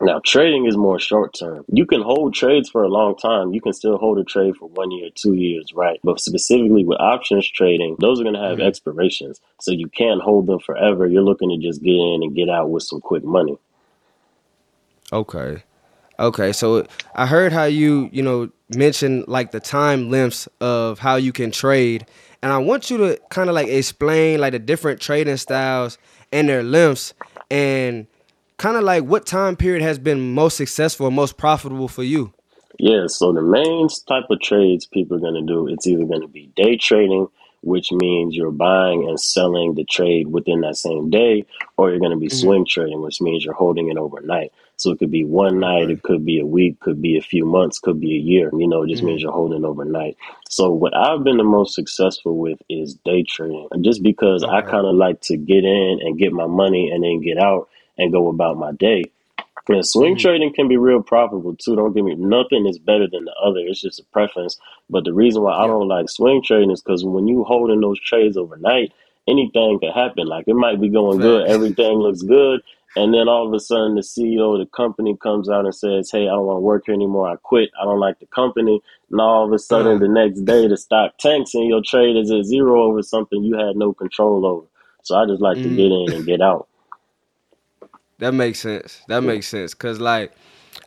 Now, 0.01 0.21
trading 0.25 0.65
is 0.65 0.75
more 0.75 0.99
short 0.99 1.33
term. 1.33 1.65
You 1.71 1.85
can 1.85 2.01
hold 2.01 2.33
trades 2.33 2.69
for 2.69 2.83
a 2.83 2.87
long 2.87 3.15
time. 3.15 3.53
You 3.53 3.61
can 3.61 3.73
still 3.73 3.97
hold 3.97 4.17
a 4.17 4.23
trade 4.23 4.55
for 4.57 4.67
one 4.69 4.91
year, 4.91 5.09
two 5.13 5.33
years, 5.33 5.73
right? 5.73 5.99
But 6.03 6.19
specifically 6.19 6.83
with 6.83 6.99
options 6.99 7.49
trading, 7.49 7.97
those 7.99 8.19
are 8.19 8.23
going 8.23 8.35
to 8.35 8.41
have 8.41 8.57
Mhm. 8.57 8.65
expirations. 8.65 9.39
So 9.59 9.71
you 9.71 9.87
can't 9.87 10.21
hold 10.21 10.47
them 10.47 10.59
forever. 10.59 11.07
You're 11.07 11.21
looking 11.23 11.49
to 11.49 11.57
just 11.57 11.83
get 11.83 11.95
in 11.95 12.23
and 12.23 12.35
get 12.35 12.49
out 12.49 12.69
with 12.69 12.83
some 12.83 13.01
quick 13.01 13.23
money. 13.23 13.57
Okay. 15.11 15.63
Okay, 16.23 16.53
so 16.53 16.87
I 17.15 17.25
heard 17.25 17.51
how 17.51 17.65
you, 17.65 18.09
you 18.13 18.21
know, 18.21 18.49
mentioned 18.69 19.25
like 19.27 19.51
the 19.51 19.59
time 19.59 20.09
limits 20.09 20.47
of 20.61 20.97
how 20.97 21.17
you 21.17 21.33
can 21.33 21.51
trade, 21.51 22.05
and 22.41 22.49
I 22.49 22.59
want 22.59 22.89
you 22.89 22.97
to 22.99 23.19
kind 23.29 23.49
of 23.49 23.55
like 23.55 23.67
explain 23.67 24.39
like 24.39 24.53
the 24.53 24.59
different 24.59 25.01
trading 25.01 25.35
styles 25.35 25.97
and 26.31 26.47
their 26.47 26.63
limits, 26.63 27.13
and 27.51 28.07
kind 28.55 28.77
of 28.77 28.83
like 28.83 29.03
what 29.03 29.25
time 29.25 29.57
period 29.57 29.81
has 29.81 29.99
been 29.99 30.33
most 30.33 30.55
successful, 30.55 31.11
most 31.11 31.35
profitable 31.35 31.89
for 31.89 32.03
you. 32.03 32.31
Yeah, 32.79 33.07
so 33.07 33.33
the 33.33 33.41
main 33.41 33.89
type 34.07 34.29
of 34.29 34.39
trades 34.39 34.85
people 34.85 35.17
are 35.17 35.19
going 35.19 35.45
to 35.45 35.45
do, 35.45 35.67
it's 35.67 35.85
either 35.85 36.05
going 36.05 36.21
to 36.21 36.27
be 36.29 36.49
day 36.55 36.77
trading, 36.77 37.27
which 37.63 37.91
means 37.91 38.33
you're 38.33 38.51
buying 38.51 39.09
and 39.09 39.19
selling 39.19 39.75
the 39.75 39.83
trade 39.83 40.27
within 40.27 40.61
that 40.61 40.77
same 40.77 41.09
day, 41.09 41.45
or 41.75 41.89
you're 41.89 41.99
going 41.99 42.11
to 42.11 42.17
be 42.17 42.27
Mhm. 42.27 42.39
swing 42.39 42.65
trading, 42.65 43.01
which 43.01 43.19
means 43.19 43.43
you're 43.43 43.53
holding 43.53 43.89
it 43.89 43.97
overnight. 43.97 44.53
So 44.83 44.91
it 44.91 44.99
could 44.99 45.11
be 45.11 45.25
one 45.25 45.59
night, 45.59 45.85
Okay. 45.85 45.93
it 45.93 46.03
could 46.03 46.25
be 46.25 46.39
a 46.39 46.45
week, 46.47 46.79
could 46.81 47.01
be 47.01 47.17
a 47.17 47.21
few 47.21 47.45
months, 47.45 47.79
could 47.79 47.99
be 48.01 48.15
a 48.15 48.19
year. 48.19 48.51
You 48.57 48.67
know, 48.67 48.83
it 48.83 48.89
just 48.89 49.03
Mhm. 49.03 49.07
means 49.07 49.23
you're 49.23 49.31
holding 49.33 49.65
overnight. 49.65 50.17
So 50.49 50.71
what 50.71 50.95
I've 50.95 51.23
been 51.23 51.37
the 51.37 51.45
most 51.45 51.75
successful 51.75 52.37
with 52.37 52.61
is 52.69 52.95
day 53.05 53.23
trading, 53.23 53.69
just 53.81 54.03
because 54.03 54.43
I 54.43 54.61
kind 54.61 54.87
of 54.87 54.95
like 54.95 55.21
to 55.23 55.37
get 55.37 55.65
in 55.65 55.99
and 56.03 56.19
get 56.19 56.33
my 56.33 56.47
money 56.47 56.91
and 56.91 57.03
then 57.03 57.21
get 57.21 57.39
out. 57.39 57.69
and 57.99 58.11
go 58.11 58.29
about 58.29 58.57
my 58.57 58.71
day. 58.73 59.03
And 59.69 59.85
swing 59.85 60.15
Mhm. 60.15 60.19
trading 60.19 60.53
can 60.53 60.67
be 60.67 60.77
real 60.77 61.01
profitable 61.03 61.55
too. 61.55 61.75
Don't 61.75 61.93
give 61.93 62.05
me 62.05 62.15
nothing 62.15 62.65
is 62.67 62.79
better 62.79 63.07
than 63.07 63.25
the 63.25 63.33
other. 63.41 63.61
It's 63.61 63.81
just 63.81 63.99
a 63.99 64.05
preference. 64.05 64.59
But 64.89 65.05
the 65.05 65.13
reason 65.13 65.43
why 65.43 65.53
I 65.53 65.67
don't 65.67 65.87
like 65.87 66.09
swing 66.09 66.41
trading 66.43 66.71
is 66.71 66.81
because 66.81 67.05
when 67.05 67.27
you 67.27 67.43
holding 67.45 67.81
those 67.81 67.99
trades 68.01 68.37
overnight, 68.37 68.93
anything 69.27 69.79
could 69.79 69.93
happen. 69.93 70.27
Like 70.27 70.47
it 70.47 70.55
might 70.55 70.81
be 70.81 70.89
going 70.89 71.19
good, 71.19 71.47
everything 71.47 71.99
looks 71.99 72.23
good, 72.23 72.61
and 72.95 73.13
then 73.13 73.27
all 73.27 73.47
of 73.47 73.53
a 73.53 73.59
sudden 73.59 73.95
the 73.95 74.01
CEO 74.01 74.53
of 74.53 74.59
the 74.59 74.65
company 74.67 75.17
comes 75.17 75.49
out 75.49 75.65
and 75.65 75.73
says, 75.73 76.11
"Hey, 76.11 76.23
I 76.23 76.31
don't 76.31 76.45
want 76.45 76.57
to 76.57 76.61
work 76.61 76.83
here 76.85 76.95
anymore. 76.95 77.27
I 77.27 77.35
quit. 77.37 77.71
I 77.79 77.85
don't 77.85 77.99
like 77.99 78.19
the 78.19 78.27
company." 78.27 78.81
And 79.09 79.21
all 79.21 79.45
of 79.45 79.51
a 79.51 79.59
sudden 79.59 79.99
the 79.99 80.07
next 80.07 80.41
day 80.41 80.67
the 80.67 80.77
stock 80.77 81.17
tanks 81.19 81.53
and 81.55 81.67
your 81.67 81.81
trade 81.83 82.15
is 82.17 82.31
at 82.31 82.45
zero 82.45 82.83
over 82.83 83.01
something 83.01 83.43
you 83.43 83.57
had 83.57 83.75
no 83.75 83.93
control 83.93 84.45
over. 84.45 84.67
So 85.01 85.15
I 85.15 85.25
just 85.25 85.41
like 85.41 85.57
to 85.57 85.63
get 85.63 85.91
mm. 85.91 86.07
in 86.07 86.13
and 86.13 86.25
get 86.25 86.41
out. 86.41 86.67
That 88.19 88.33
makes 88.33 88.59
sense. 88.59 89.01
That 89.07 89.21
makes 89.21 89.47
sense. 89.47 89.73
Cause 89.73 89.99
like 89.99 90.31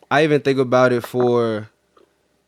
I 0.09 0.23
even 0.23 0.41
think 0.41 0.59
about 0.59 0.93
it 0.93 1.05
for 1.05 1.69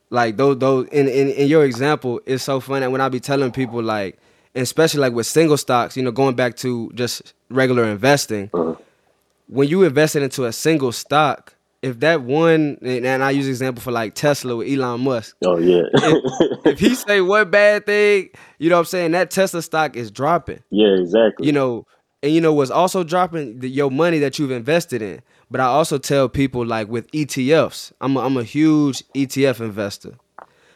like 0.10 0.38
those 0.38 0.58
those 0.58 0.88
in, 0.88 1.08
in 1.08 1.30
in 1.30 1.48
your 1.48 1.66
example, 1.66 2.22
it's 2.26 2.44
so 2.44 2.60
funny 2.60 2.88
when 2.88 3.02
I 3.02 3.10
be 3.10 3.20
telling 3.20 3.52
people 3.52 3.84
like 3.84 4.18
especially 4.56 5.02
like 5.02 5.14
with 5.14 5.28
single 5.28 5.58
stocks, 5.58 5.96
you 5.96 6.04
know, 6.04 6.12
going 6.12 6.36
back 6.36 6.56
to 6.58 6.92
just 6.94 7.34
regular 7.50 7.84
investing, 7.86 8.50
Uh, 8.54 8.76
when 9.50 9.68
you 9.68 9.84
invested 9.84 10.24
into 10.24 10.46
a 10.46 10.54
single 10.54 10.92
stock, 10.92 11.56
if 11.82 12.00
that 12.02 12.22
one 12.22 12.78
and 12.82 13.24
I 13.24 13.32
use 13.32 13.48
example 13.48 13.82
for 13.82 13.92
like 13.92 14.14
Tesla 14.14 14.56
with 14.56 14.68
Elon 14.68 15.02
Musk, 15.02 15.36
oh 15.46 15.58
yeah, 15.58 15.84
if 16.66 16.80
he 16.80 16.94
say 16.94 17.22
one 17.22 17.50
bad 17.50 17.86
thing, 17.86 18.30
you 18.60 18.70
know 18.70 18.76
what 18.76 18.82
I'm 18.82 18.86
saying, 18.86 19.12
that 19.12 19.32
Tesla 19.32 19.62
stock 19.62 19.96
is 19.96 20.12
dropping. 20.12 20.62
yeah, 20.70 21.00
exactly. 21.00 21.48
you 21.48 21.54
know, 21.54 21.86
and 22.22 22.34
you 22.34 22.42
know 22.42 22.54
what's 22.54 22.72
also 22.72 23.04
dropping 23.04 23.60
the, 23.60 23.70
your 23.70 23.90
money 23.90 24.20
that 24.20 24.38
you've 24.38 24.52
invested 24.52 25.02
in. 25.02 25.22
But 25.50 25.62
I 25.62 25.66
also 25.66 25.98
tell 25.98 26.30
people 26.30 26.66
like 26.66 26.90
with 26.90 27.10
ETFs, 27.12 27.92
I'm 28.02 28.18
a, 28.18 28.20
I'm 28.20 28.38
a 28.38 28.44
huge 28.44 29.04
ETF 29.16 29.62
investor. 29.62 30.16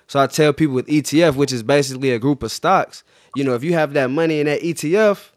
So 0.07 0.19
I 0.19 0.27
tell 0.27 0.51
people 0.51 0.75
with 0.75 0.87
ETF, 0.87 1.35
which 1.35 1.51
is 1.51 1.63
basically 1.63 2.11
a 2.11 2.19
group 2.19 2.43
of 2.43 2.51
stocks, 2.51 3.03
you 3.35 3.43
know, 3.43 3.53
if 3.53 3.63
you 3.63 3.73
have 3.73 3.93
that 3.93 4.09
money 4.09 4.39
in 4.39 4.45
that 4.47 4.61
ETF, 4.61 5.31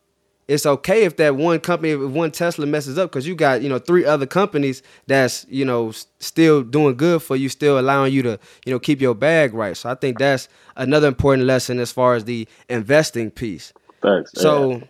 it's 0.49 0.65
okay 0.65 1.05
if 1.05 1.17
that 1.17 1.35
one 1.35 1.59
company, 1.59 1.91
if 1.91 2.01
one 2.01 2.31
Tesla 2.31 2.67
messes 2.67 2.99
up, 2.99 3.11
because 3.11 3.27
you 3.27 3.35
got 3.35 3.63
you 3.63 3.69
know 3.69 3.79
three 3.79 4.05
other 4.05 4.27
companies 4.27 4.83
that's 5.07 5.45
you 5.49 5.65
know 5.65 5.93
still 6.21 6.63
doing 6.63 6.97
good 6.97 7.23
for 7.23 7.35
you, 7.35 7.49
still 7.49 7.79
allowing 7.79 8.13
you 8.13 8.23
to 8.23 8.39
you 8.65 8.73
know 8.73 8.79
keep 8.79 9.01
your 9.01 9.15
bag 9.15 9.55
right. 9.55 9.77
So 9.77 9.91
I 9.91 9.95
think 9.95 10.19
that's 10.19 10.49
another 10.77 11.09
important 11.09 11.47
lesson 11.47 11.81
as 11.81 11.91
far 11.91 12.15
as 12.15 12.25
the 12.25 12.47
investing 12.69 13.31
piece. 13.31 13.73
Yeah. 14.05 14.23
So 14.35 14.83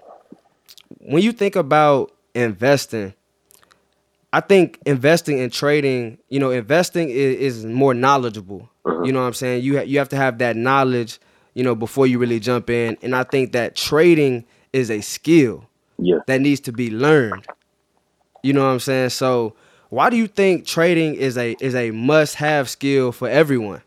when 0.99 1.23
you 1.23 1.33
think 1.33 1.57
about 1.57 2.13
investing, 2.35 3.15
I 4.33 4.41
think 4.41 4.79
investing 4.85 5.41
and 5.41 5.51
trading, 5.51 6.19
you 6.29 6.39
know, 6.39 6.51
investing 6.51 7.09
is, 7.09 7.57
is 7.57 7.65
more 7.65 7.95
knowledgeable. 7.95 8.69
Uh-huh. 8.85 9.03
You 9.05 9.13
know 9.13 9.21
what 9.21 9.27
I'm 9.27 9.35
saying? 9.35 9.65
You 9.65 9.79
ha- 9.79 9.85
you 9.85 9.99
have 9.99 10.11
to 10.11 10.17
have 10.17 10.37
that 10.39 10.55
knowledge, 10.55 11.19
you 11.55 11.65
know, 11.65 11.75
before 11.75 12.07
you 12.07 12.19
really 12.19 12.41
jump 12.41 12.69
in. 12.69 12.99
And 13.01 13.17
I 13.17 13.23
think 13.23 13.53
that 13.53 13.75
trading 13.75 14.45
is 14.77 14.91
a 14.91 15.01
skill 15.01 15.65
yeah. 15.99 16.19
that 16.27 16.41
needs 16.43 16.61
to 16.61 16.73
be 16.73 16.91
learned. 16.91 17.47
You 18.43 18.53
know 18.53 18.65
what 18.65 18.73
I'm 18.73 18.81
saying? 18.81 19.11
So 19.11 19.55
why 19.89 20.11
do 20.11 20.17
you 20.17 20.27
think 20.27 20.67
trading 20.67 21.15
is 21.15 21.39
a 21.39 21.57
is 21.61 21.75
a 21.75 21.91
must 21.91 22.35
have 22.37 22.69
skill 22.69 23.11
for 23.11 23.29
everyone? 23.29 23.83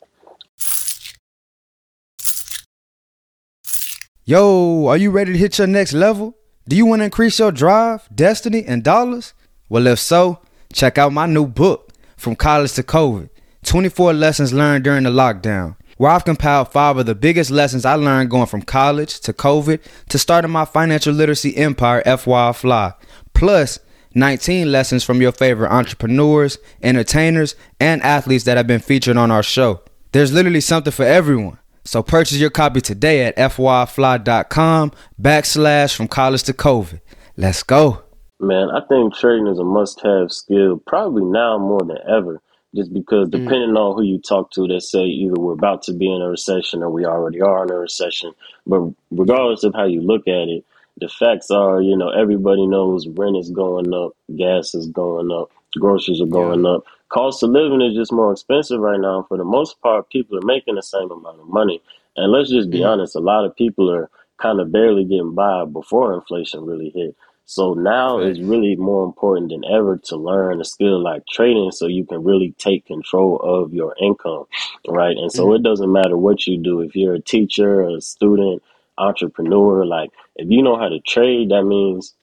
Yo, 4.25 4.88
are 4.88 4.98
you 4.98 5.12
ready 5.12 5.34
to 5.34 5.38
hit 5.38 5.58
your 5.58 5.67
next 5.67 5.93
level? 5.93 6.36
Do 6.67 6.75
you 6.75 6.86
want 6.86 7.01
to 7.01 7.05
increase 7.05 7.39
your 7.39 7.51
drive, 7.51 8.08
destiny, 8.13 8.63
and 8.63 8.84
dollars? 8.84 9.34
Well, 9.69 9.88
if 9.88 10.00
so, 10.00 10.39
check 10.74 10.98
out 10.98 11.13
my 11.13 11.25
new 11.25 11.48
book, 11.48 11.93
From 12.17 12.36
College 12.36 12.74
to 12.74 12.84
COVID 12.84 13.29
24 13.63 14.13
Lessons 14.13 14.53
Learned 14.53 14.84
During 14.84 15.03
the 15.03 15.10
Lockdown, 15.10 15.75
where 16.00 16.12
I've 16.12 16.24
compiled 16.24 16.72
five 16.72 16.96
of 16.96 17.06
the 17.08 17.13
biggest 17.13 17.51
lessons 17.51 17.84
I 17.84 17.96
learned 17.96 18.29
going 18.29 18.46
from 18.46 18.62
college 18.62 19.20
to 19.20 19.34
COVID 19.34 19.82
to 20.08 20.18
starting 20.18 20.50
my 20.50 20.63
financial 20.63 21.13
literacy 21.13 21.58
empire, 21.58 22.01
FY 22.06 22.53
Fly, 22.53 22.94
plus 23.34 23.79
19 24.15 24.72
lessons 24.72 25.03
from 25.03 25.22
your 25.22 25.34
favorite 25.34 25.70
entrepreneurs, 25.70 26.58
entertainers, 26.82 27.53
and 27.82 28.01
athletes 28.01 28.46
that 28.46 28.56
have 28.56 28.65
been 28.65 28.79
featured 28.79 29.18
on 29.18 29.29
our 29.29 29.44
show. 29.44 29.82
There's 30.13 30.32
literally 30.32 30.62
something 30.62 30.94
for 30.94 31.03
everyone. 31.03 31.60
So 31.84 32.01
purchase 32.01 32.38
your 32.38 32.50
copy 32.50 32.79
today 32.79 33.25
at 33.25 33.36
fyfly.com 33.36 34.94
backslash 35.22 35.96
from 35.98 36.08
college 36.08 36.44
to 36.44 36.53
COVID. 36.53 37.01
Let's 37.36 37.62
go. 37.62 38.03
Man, 38.39 38.70
I 38.70 38.79
think 38.88 39.15
trading 39.15 39.48
is 39.48 39.60
a 39.60 39.65
must-have 39.65 40.32
skill, 40.32 40.82
probably 40.88 41.25
now 41.25 41.58
more 41.58 41.82
than 41.82 41.98
ever. 42.08 42.41
Just 42.75 42.93
because 42.93 43.29
Mm. 43.29 43.31
depending 43.31 43.75
on 43.77 43.95
who 43.95 44.03
you 44.03 44.19
talk 44.19 44.51
to, 44.51 44.67
they 44.67 44.79
say 44.79 45.03
either 45.05 45.35
we're 45.39 45.53
about 45.53 45.81
to 45.83 45.93
be 45.93 46.13
in 46.13 46.21
a 46.21 46.29
recession 46.29 46.83
or 46.83 46.89
we 46.89 47.05
already 47.05 47.41
are 47.41 47.63
in 47.63 47.71
a 47.71 47.77
recession. 47.77 48.31
But 48.67 48.81
regardless 49.11 49.63
of 49.63 49.73
how 49.73 49.85
you 49.85 50.01
look 50.01 50.27
at 50.27 50.47
it, 50.49 50.65
the 50.99 51.09
facts 51.09 51.49
are, 51.49 51.81
you 51.81 51.95
know, 51.97 52.09
everybody 52.09 52.67
knows 52.67 53.07
rent 53.07 53.38
is 53.38 53.49
going 53.51 53.93
up, 53.93 54.13
gas 54.38 54.75
is 54.75 54.88
going 54.88 55.31
up, 55.31 55.51
groceries 55.79 56.21
are 56.21 56.25
going 56.27 56.65
up. 56.65 56.83
Cost 57.09 57.41
of 57.43 57.49
living 57.51 57.81
is 57.81 57.95
just 57.95 58.11
more 58.11 58.31
expensive 58.31 58.79
right 58.79 58.99
now. 58.99 59.23
For 59.27 59.38
the 59.38 59.43
most 59.45 59.81
part, 59.81 60.09
people 60.09 60.38
are 60.38 60.45
making 60.45 60.75
the 60.75 60.83
same 60.83 61.09
amount 61.09 61.39
of 61.39 61.47
money. 61.47 61.81
And 62.17 62.31
let's 62.31 62.49
just 62.51 62.69
be 62.71 62.83
Mhm. 62.83 62.88
honest, 62.88 63.15
a 63.15 63.19
lot 63.19 63.45
of 63.45 63.55
people 63.55 63.89
are 63.91 64.09
kind 64.38 64.59
of 64.59 64.71
barely 64.71 65.05
getting 65.05 65.33
by 65.33 65.65
before 65.65 66.13
inflation 66.13 66.65
really 66.65 66.89
hit. 66.89 67.15
So 67.50 67.74
now 67.74 68.20
Facts. 68.20 68.38
it's 68.38 68.41
really 68.41 68.75
more 68.75 69.03
important 69.06 69.50
than 69.50 69.65
ever 69.65 69.98
to 70.06 70.18
learn 70.18 70.62
a 70.62 70.65
skill 70.65 71.01
like 71.01 71.24
trading 71.27 71.72
so 71.72 71.88
you 71.88 72.06
can 72.06 72.24
really 72.24 72.53
take 72.60 72.86
control 72.86 73.38
of 73.38 73.74
your 73.74 73.96
income, 74.01 74.46
right? 74.88 75.18
And 75.18 75.32
so 75.32 75.53
Mhm. 75.53 75.56
it 75.56 75.63
doesn't 75.63 75.91
matter 75.91 76.18
what 76.18 76.46
you 76.48 76.58
do. 76.58 76.82
If 76.82 76.96
you're 76.96 77.15
a 77.15 77.22
teacher, 77.22 77.82
a 77.82 78.01
student, 78.01 78.62
entrepreneur, 79.00 79.86
like 79.86 80.12
if 80.36 80.50
you 80.50 80.62
know 80.62 80.77
how 80.77 80.89
to 80.89 81.00
trade, 81.00 81.50
that 81.50 81.63
means 81.63 82.15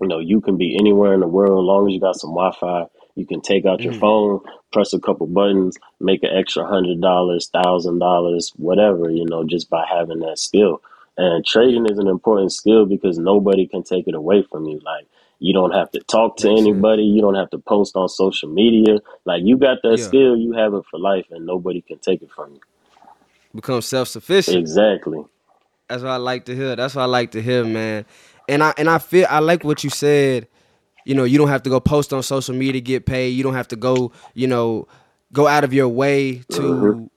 you 0.00 0.08
know 0.08 0.18
you 0.18 0.40
can 0.40 0.56
be 0.58 0.76
anywhere 0.78 1.14
in 1.14 1.20
the 1.20 1.28
world 1.28 1.64
as 1.64 1.66
long 1.66 1.88
as 1.88 1.94
you 1.94 2.00
got 2.00 2.16
some 2.20 2.30
Wi-Fi. 2.30 2.86
You 3.16 3.26
can 3.26 3.40
take 3.40 3.64
out 3.66 3.84
your 3.84 3.94
Mhm. 3.94 4.00
phone, 4.00 4.40
press 4.72 4.92
a 4.92 5.00
couple 5.00 5.26
buttons, 5.28 5.78
make 6.00 6.22
an 6.24 6.30
extra 6.36 6.66
hundred 6.66 7.00
dollars, 7.00 7.48
thousand 7.48 8.00
dollars, 8.00 8.52
whatever, 8.56 9.10
you 9.10 9.24
know, 9.24 9.44
just 9.44 9.70
by 9.70 9.86
having 9.86 10.20
that 10.20 10.38
skill. 10.38 10.82
And 11.16 11.44
trading 11.46 11.86
is 11.90 11.98
an 11.98 12.08
important 12.08 12.52
skill 12.52 12.86
because 12.86 13.18
nobody 13.18 13.66
can 13.66 13.82
take 13.84 14.08
it 14.08 14.14
away 14.14 14.42
from 14.50 14.66
you. 14.66 14.80
Like 14.84 15.06
you 15.38 15.52
don't 15.52 15.72
have 15.72 15.90
to 15.92 16.00
talk 16.00 16.38
to 16.38 16.48
Makes 16.48 16.64
sense. 16.64 16.66
anybody, 16.66 17.04
you 17.04 17.22
don't 17.22 17.36
have 17.36 17.50
to 17.50 17.58
post 17.58 17.96
on 17.96 18.08
social 18.08 18.50
media. 18.50 18.98
Like 19.24 19.42
you 19.44 19.56
got 19.58 19.78
that 19.84 19.98
Yeah. 19.98 20.06
skill, 20.06 20.36
you 20.36 20.52
have 20.54 20.74
it 20.74 20.84
for 20.90 20.98
life 20.98 21.26
and 21.30 21.46
nobody 21.46 21.82
can 21.82 21.98
take 21.98 22.22
it 22.22 22.30
from 22.34 22.54
you. 22.54 22.60
Become 23.54 23.82
self 23.82 24.08
sufficient. 24.08 24.58
Exactly. 24.60 25.24
That's 25.88 26.02
what 26.02 26.10
I 26.12 26.16
like 26.16 26.46
to 26.46 26.56
hear. 26.56 26.76
That's 26.76 26.94
what 26.94 27.02
I 27.02 27.06
like 27.06 27.32
to 27.32 27.42
hear, 27.42 27.64
man. 27.64 28.06
And 28.48 28.62
I 28.62 28.74
and 28.78 28.90
I 28.90 28.98
feel 28.98 29.26
I 29.30 29.40
like 29.40 29.64
what 29.64 29.84
you 29.84 29.90
said. 29.90 30.48
You 31.04 31.14
know, 31.14 31.24
you 31.24 31.38
don't 31.38 31.48
have 31.48 31.62
to 31.64 31.70
go 31.70 31.80
post 31.80 32.12
on 32.12 32.22
social 32.22 32.54
media 32.54 32.74
to 32.74 32.80
get 32.80 33.06
paid. 33.06 33.30
You 33.30 33.42
don't 33.44 33.54
have 33.54 33.68
to 33.68 33.76
go, 33.76 34.12
you 34.34 34.46
know, 34.48 34.88
go 35.32 35.46
out 35.48 35.64
of 35.64 35.72
your 35.74 35.88
way 35.88 36.42
to 36.50 36.96
Mhm. 36.96 37.10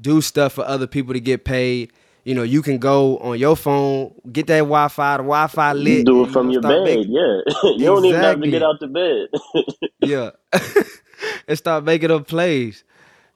do 0.00 0.20
stuff 0.20 0.54
for 0.54 0.64
other 0.66 0.86
people 0.86 1.14
to 1.14 1.20
get 1.20 1.44
paid. 1.44 1.92
You 2.24 2.34
know, 2.34 2.42
you 2.42 2.62
can 2.62 2.78
go 2.78 3.18
on 3.18 3.38
your 3.38 3.54
phone, 3.54 4.14
get 4.32 4.46
that 4.46 4.60
Wi-Fi, 4.60 5.18
the 5.18 5.22
Wi-Fi 5.22 5.72
lit. 5.74 5.98
You 5.98 6.04
do 6.04 6.24
it 6.24 6.30
from 6.30 6.46
know, 6.46 6.52
your 6.54 6.62
bed, 6.62 6.84
making- 6.84 7.12
yeah. 7.12 7.40
you 7.76 7.84
don't 7.84 8.04
even 8.06 8.20
have 8.20 8.40
to 8.40 8.50
get 8.50 8.62
out 8.62 8.80
the 8.80 8.88
bed. 8.88 9.78
yeah, 10.00 10.30
and 11.48 11.58
start 11.58 11.84
making 11.84 12.10
up 12.10 12.26
plays. 12.26 12.82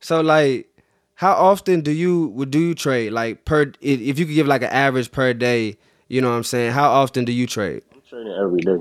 So 0.00 0.22
like, 0.22 0.68
how 1.14 1.34
often 1.34 1.82
do 1.82 1.90
you 1.90 2.28
would 2.28 2.50
do 2.50 2.58
you 2.58 2.74
trade? 2.74 3.12
Like 3.12 3.44
per, 3.44 3.72
if 3.82 4.18
you 4.18 4.24
could 4.24 4.34
give 4.34 4.46
like 4.46 4.62
an 4.62 4.70
average 4.70 5.12
per 5.12 5.34
day, 5.34 5.76
you 6.08 6.22
know 6.22 6.30
what 6.30 6.36
I'm 6.36 6.44
saying? 6.44 6.72
How 6.72 6.90
often 6.90 7.26
do 7.26 7.32
you 7.32 7.46
trade? 7.46 7.82
I'm 7.92 8.00
trading 8.08 8.32
every 8.32 8.60
day. 8.60 8.76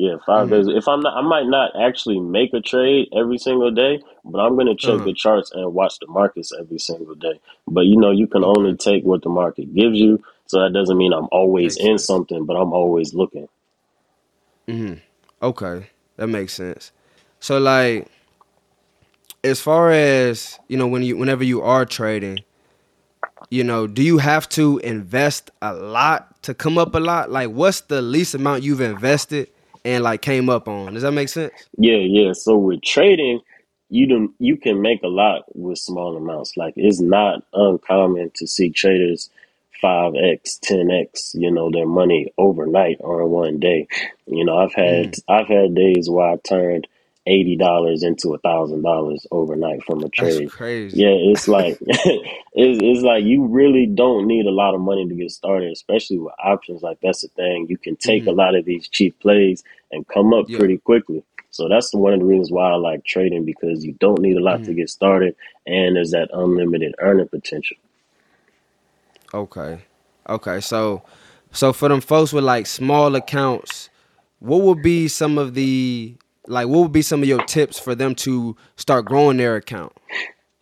Yeah, 0.00 0.16
5 0.24 0.48
Mhm. 0.48 0.50
days. 0.50 0.66
If 0.66 0.88
I'm 0.88 1.00
not, 1.02 1.14
I 1.14 1.20
might 1.20 1.44
not 1.46 1.72
actually 1.78 2.20
make 2.20 2.54
a 2.54 2.60
trade 2.62 3.08
every 3.14 3.36
single 3.36 3.70
day, 3.70 4.00
but 4.24 4.38
I'm 4.38 4.56
gonna 4.56 4.74
check 4.74 5.02
Uh-huh. 5.02 5.04
the 5.04 5.12
charts 5.12 5.50
and 5.52 5.74
watch 5.74 5.98
the 6.00 6.06
markets 6.06 6.52
every 6.58 6.78
single 6.78 7.14
day. 7.14 7.38
But 7.68 7.82
you 7.82 7.98
know, 7.98 8.10
you 8.10 8.26
can 8.26 8.42
Okay. 8.42 8.44
only 8.44 8.76
take 8.76 9.04
what 9.04 9.22
the 9.22 9.28
market 9.28 9.74
gives 9.74 9.98
you, 9.98 10.22
so 10.46 10.62
that 10.62 10.72
doesn't 10.72 10.96
mean 10.96 11.12
I'm 11.12 11.28
always 11.30 11.76
Makes 11.76 11.76
in 11.76 11.98
sense. 11.98 11.98
something, 11.98 12.46
but 12.46 12.54
I'm 12.54 12.72
always 12.72 13.12
looking. 13.12 13.46
hmm 14.68 14.94
Okay, 15.42 15.88
that 16.16 16.28
makes 16.28 16.52
sense. 16.54 16.92
So 17.40 17.58
like, 17.58 18.08
as 19.44 19.60
far 19.60 19.90
as 19.90 20.58
you 20.68 20.76
know, 20.76 20.86
when 20.86 21.02
you 21.02 21.16
whenever 21.16 21.44
you 21.44 21.62
are 21.62 21.84
trading, 21.84 22.44
you 23.50 23.64
know, 23.64 23.86
do 23.86 24.02
you 24.02 24.18
have 24.18 24.48
to 24.50 24.78
invest 24.78 25.50
a 25.62 25.72
lot 25.72 26.42
to 26.42 26.54
come 26.54 26.78
up 26.78 26.94
a 26.94 27.00
lot? 27.00 27.30
Like, 27.30 27.50
what's 27.50 27.80
the 27.82 28.02
least 28.02 28.34
amount 28.34 28.62
you've 28.62 28.80
invested 28.80 29.48
and 29.84 30.04
like 30.04 30.22
came 30.22 30.48
up 30.48 30.68
on? 30.68 30.94
Does 30.94 31.02
that 31.02 31.12
make 31.12 31.28
sense? 31.28 31.52
Yeah, 31.76 31.96
yeah. 31.96 32.32
So 32.32 32.56
with 32.56 32.82
trading, 32.82 33.40
you 33.88 34.06
do 34.06 34.34
you 34.38 34.56
can 34.56 34.80
make 34.80 35.02
a 35.02 35.08
lot 35.08 35.44
with 35.54 35.78
small 35.78 36.16
amounts. 36.16 36.56
Like 36.56 36.74
it's 36.76 37.00
not 37.00 37.42
uncommon 37.52 38.30
to 38.36 38.46
see 38.46 38.70
traders 38.70 39.30
5x, 39.82 40.60
10x, 40.60 41.34
you 41.34 41.50
know, 41.50 41.70
their 41.70 41.86
money 41.86 42.32
overnight 42.38 42.98
or 43.00 43.22
in 43.22 43.30
one 43.30 43.58
day. 43.58 43.88
You 44.26 44.44
know, 44.44 44.58
I've 44.58 44.74
had 44.74 45.12
Mm. 45.12 45.22
I've 45.28 45.48
had 45.48 45.74
days 45.74 46.08
where 46.08 46.30
I 46.30 46.36
turned 46.36 46.86
eighty 47.30 47.56
dollars 47.56 48.02
into 48.02 48.34
a 48.34 48.38
thousand 48.38 48.82
dollars 48.82 49.26
overnight 49.30 49.82
from 49.84 50.00
a 50.00 50.02
That's 50.08 50.12
trade. 50.36 50.50
crazy. 50.50 51.00
Yeah, 51.02 51.14
it's 51.32 51.46
like 51.58 51.78
it's, 51.80 52.34
it's 52.54 53.02
like 53.02 53.24
you 53.24 53.46
really 53.46 53.86
don't 53.86 54.26
need 54.26 54.46
a 54.46 54.50
lot 54.50 54.74
of 54.74 54.80
money 54.80 55.06
to 55.08 55.14
get 55.14 55.30
started, 55.30 55.70
especially 55.72 56.18
with 56.18 56.34
options. 56.42 56.82
Like 56.82 56.98
that's 57.02 57.22
the 57.22 57.28
thing. 57.28 57.66
You 57.68 57.78
can 57.78 57.96
take 57.96 58.26
a 58.26 58.30
Mhm. 58.30 58.36
lot 58.36 58.54
of 58.54 58.64
these 58.64 58.88
cheap 58.88 59.18
plays 59.20 59.62
and 59.92 60.06
come 60.08 60.34
up 60.34 60.46
Yeah. 60.48 60.58
pretty 60.58 60.78
quickly. 60.78 61.22
So 61.52 61.68
that's 61.68 61.90
the, 61.90 61.98
one 61.98 62.12
of 62.12 62.20
the 62.20 62.26
reasons 62.26 62.52
why 62.52 62.70
I 62.70 62.76
like 62.76 63.04
trading 63.04 63.44
because 63.44 63.84
you 63.84 63.92
don't 63.98 64.20
need 64.20 64.36
a 64.36 64.40
lot 64.42 64.62
to 64.64 64.70
Mhm. 64.72 64.76
get 64.76 64.88
started, 64.90 65.34
and 65.66 65.96
there's 65.96 66.12
that 66.12 66.28
unlimited 66.32 66.94
earning 66.98 67.28
potential. 67.28 67.76
Okay. 69.34 69.80
Okay. 70.28 70.60
So 70.60 71.02
so 71.52 71.72
for 71.72 71.88
them 71.88 72.00
folks 72.00 72.32
with 72.32 72.44
like 72.44 72.66
small 72.66 73.14
accounts, 73.16 73.88
what 74.38 74.60
would 74.62 74.82
be 74.82 75.08
some 75.08 75.38
of 75.38 75.54
the 75.54 76.14
like 76.50 76.68
what 76.68 76.80
would 76.82 76.92
be 76.92 77.02
some 77.02 77.22
of 77.22 77.28
your 77.28 77.42
tips 77.42 77.78
for 77.78 77.94
them 77.94 78.14
to 78.16 78.56
start 78.76 79.06
growing 79.06 79.36
their 79.38 79.56
account? 79.56 79.92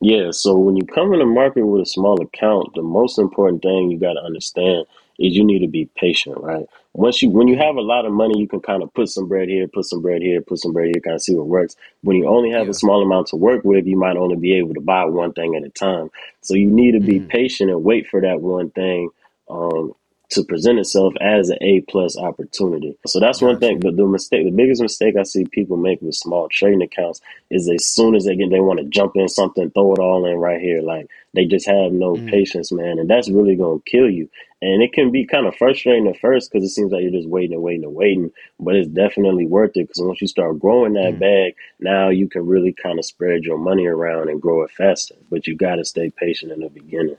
Yeah, 0.00 0.30
so 0.30 0.56
when 0.56 0.76
you 0.76 0.84
come 0.86 1.12
in 1.12 1.18
the 1.20 1.26
market 1.26 1.66
with 1.66 1.82
a 1.82 1.86
small 1.86 2.20
account, 2.22 2.74
the 2.74 2.82
most 2.82 3.18
important 3.18 3.62
thing 3.62 3.90
you 3.90 3.98
got 3.98 4.14
to 4.14 4.20
understand 4.22 4.86
is 5.18 5.36
you 5.36 5.44
need 5.44 5.60
to 5.60 5.66
be 5.68 5.90
patient, 5.96 6.38
right? 6.38 6.66
Once 6.94 7.22
you 7.22 7.30
when 7.30 7.48
you 7.48 7.56
have 7.58 7.76
a 7.76 7.80
lot 7.80 8.06
of 8.06 8.12
money, 8.12 8.38
you 8.38 8.46
can 8.48 8.60
kind 8.60 8.82
of 8.82 8.94
put 8.94 9.08
some 9.08 9.26
bread 9.28 9.48
here, 9.48 9.66
put 9.68 9.86
some 9.86 10.00
bread 10.02 10.22
here, 10.22 10.40
put 10.40 10.58
some 10.60 10.72
bread 10.72 10.86
here, 10.92 11.00
kind 11.02 11.16
of 11.16 11.22
see 11.22 11.34
what 11.34 11.48
works. 11.48 11.76
When 12.02 12.16
you 12.16 12.28
only 12.28 12.50
have 12.52 12.68
Yeah. 12.68 12.70
a 12.70 12.74
small 12.74 13.02
amount 13.02 13.28
to 13.28 13.36
work 13.36 13.64
with, 13.64 13.86
you 13.86 13.96
might 13.96 14.16
only 14.16 14.36
be 14.36 14.54
able 14.54 14.74
to 14.74 14.80
buy 14.80 15.04
one 15.06 15.32
thing 15.32 15.56
at 15.56 15.64
a 15.64 15.70
time. 15.70 16.10
So 16.42 16.54
you 16.54 16.70
need 16.70 16.92
to 16.92 17.00
be 17.00 17.20
Mhm. 17.20 17.28
patient 17.28 17.70
and 17.70 17.84
wait 17.84 18.06
for 18.08 18.20
that 18.20 18.40
one 18.40 18.70
thing 18.70 19.10
um, 19.50 19.94
to 20.30 20.44
present 20.44 20.78
itself 20.78 21.14
as 21.20 21.50
an 21.50 21.58
A 21.62 21.80
plus 21.82 22.16
opportunity. 22.18 22.98
So 23.06 23.20
that's 23.20 23.42
one 23.42 23.58
thing. 23.58 23.80
But 23.80 23.96
the 23.96 24.06
mistake, 24.06 24.44
the 24.44 24.50
biggest 24.50 24.82
mistake 24.82 25.16
I 25.18 25.22
see 25.24 25.44
people 25.46 25.76
make 25.76 26.02
with 26.02 26.14
small 26.16 26.48
trading 26.50 26.82
accounts 26.82 27.20
is 27.50 27.68
as 27.68 27.86
soon 27.86 28.14
as 28.16 28.24
they 28.24 28.36
get, 28.36 28.50
they 28.50 28.60
want 28.60 28.80
to 28.80 28.86
jump 28.86 29.12
in 29.16 29.28
something, 29.28 29.70
throw 29.70 29.94
it 29.94 30.00
all 30.00 30.26
in 30.26 30.36
right 30.38 30.60
here. 30.60 30.82
Like 30.82 31.08
they 31.34 31.46
just 31.46 31.66
have 31.68 31.92
no 31.92 32.18
Mhm. 32.18 32.26
patience, 32.26 32.72
man, 32.72 32.98
and 32.98 33.08
that's 33.10 33.30
really 33.30 33.56
gonna 33.56 33.80
kill 33.86 34.10
you. 34.10 34.28
And 34.62 34.82
it 34.82 34.92
can 34.92 35.12
be 35.12 35.24
kind 35.26 35.46
of 35.46 35.54
frustrating 35.56 36.08
at 36.08 36.18
first 36.18 36.50
because 36.50 36.64
it 36.64 36.70
seems 36.74 36.92
like 36.92 37.02
you're 37.02 37.12
just 37.12 37.28
waiting 37.28 37.54
and 37.54 37.62
waiting 37.62 37.84
and 37.84 37.94
waiting, 37.94 38.32
but 38.58 38.76
it's 38.76 38.88
definitely 38.88 39.46
worth 39.46 39.76
it 39.76 39.88
because 39.88 40.02
once 40.02 40.20
you 40.20 40.26
start 40.28 40.58
growing 40.58 40.94
that 40.94 41.16
Mhm. 41.16 41.20
bag, 41.20 41.54
now 41.80 42.08
you 42.10 42.28
can 42.28 42.46
really 42.46 42.72
kind 42.72 42.98
of 42.98 43.04
spread 43.04 43.44
your 43.44 43.58
money 43.58 43.86
around 43.86 44.30
and 44.30 44.42
grow 44.42 44.62
it 44.62 44.70
faster. 44.72 45.14
But 45.30 45.46
you 45.46 45.56
got 45.56 45.76
to 45.76 45.84
stay 45.84 46.10
patient 46.10 46.52
in 46.52 46.60
the 46.60 46.70
beginning. 46.70 47.18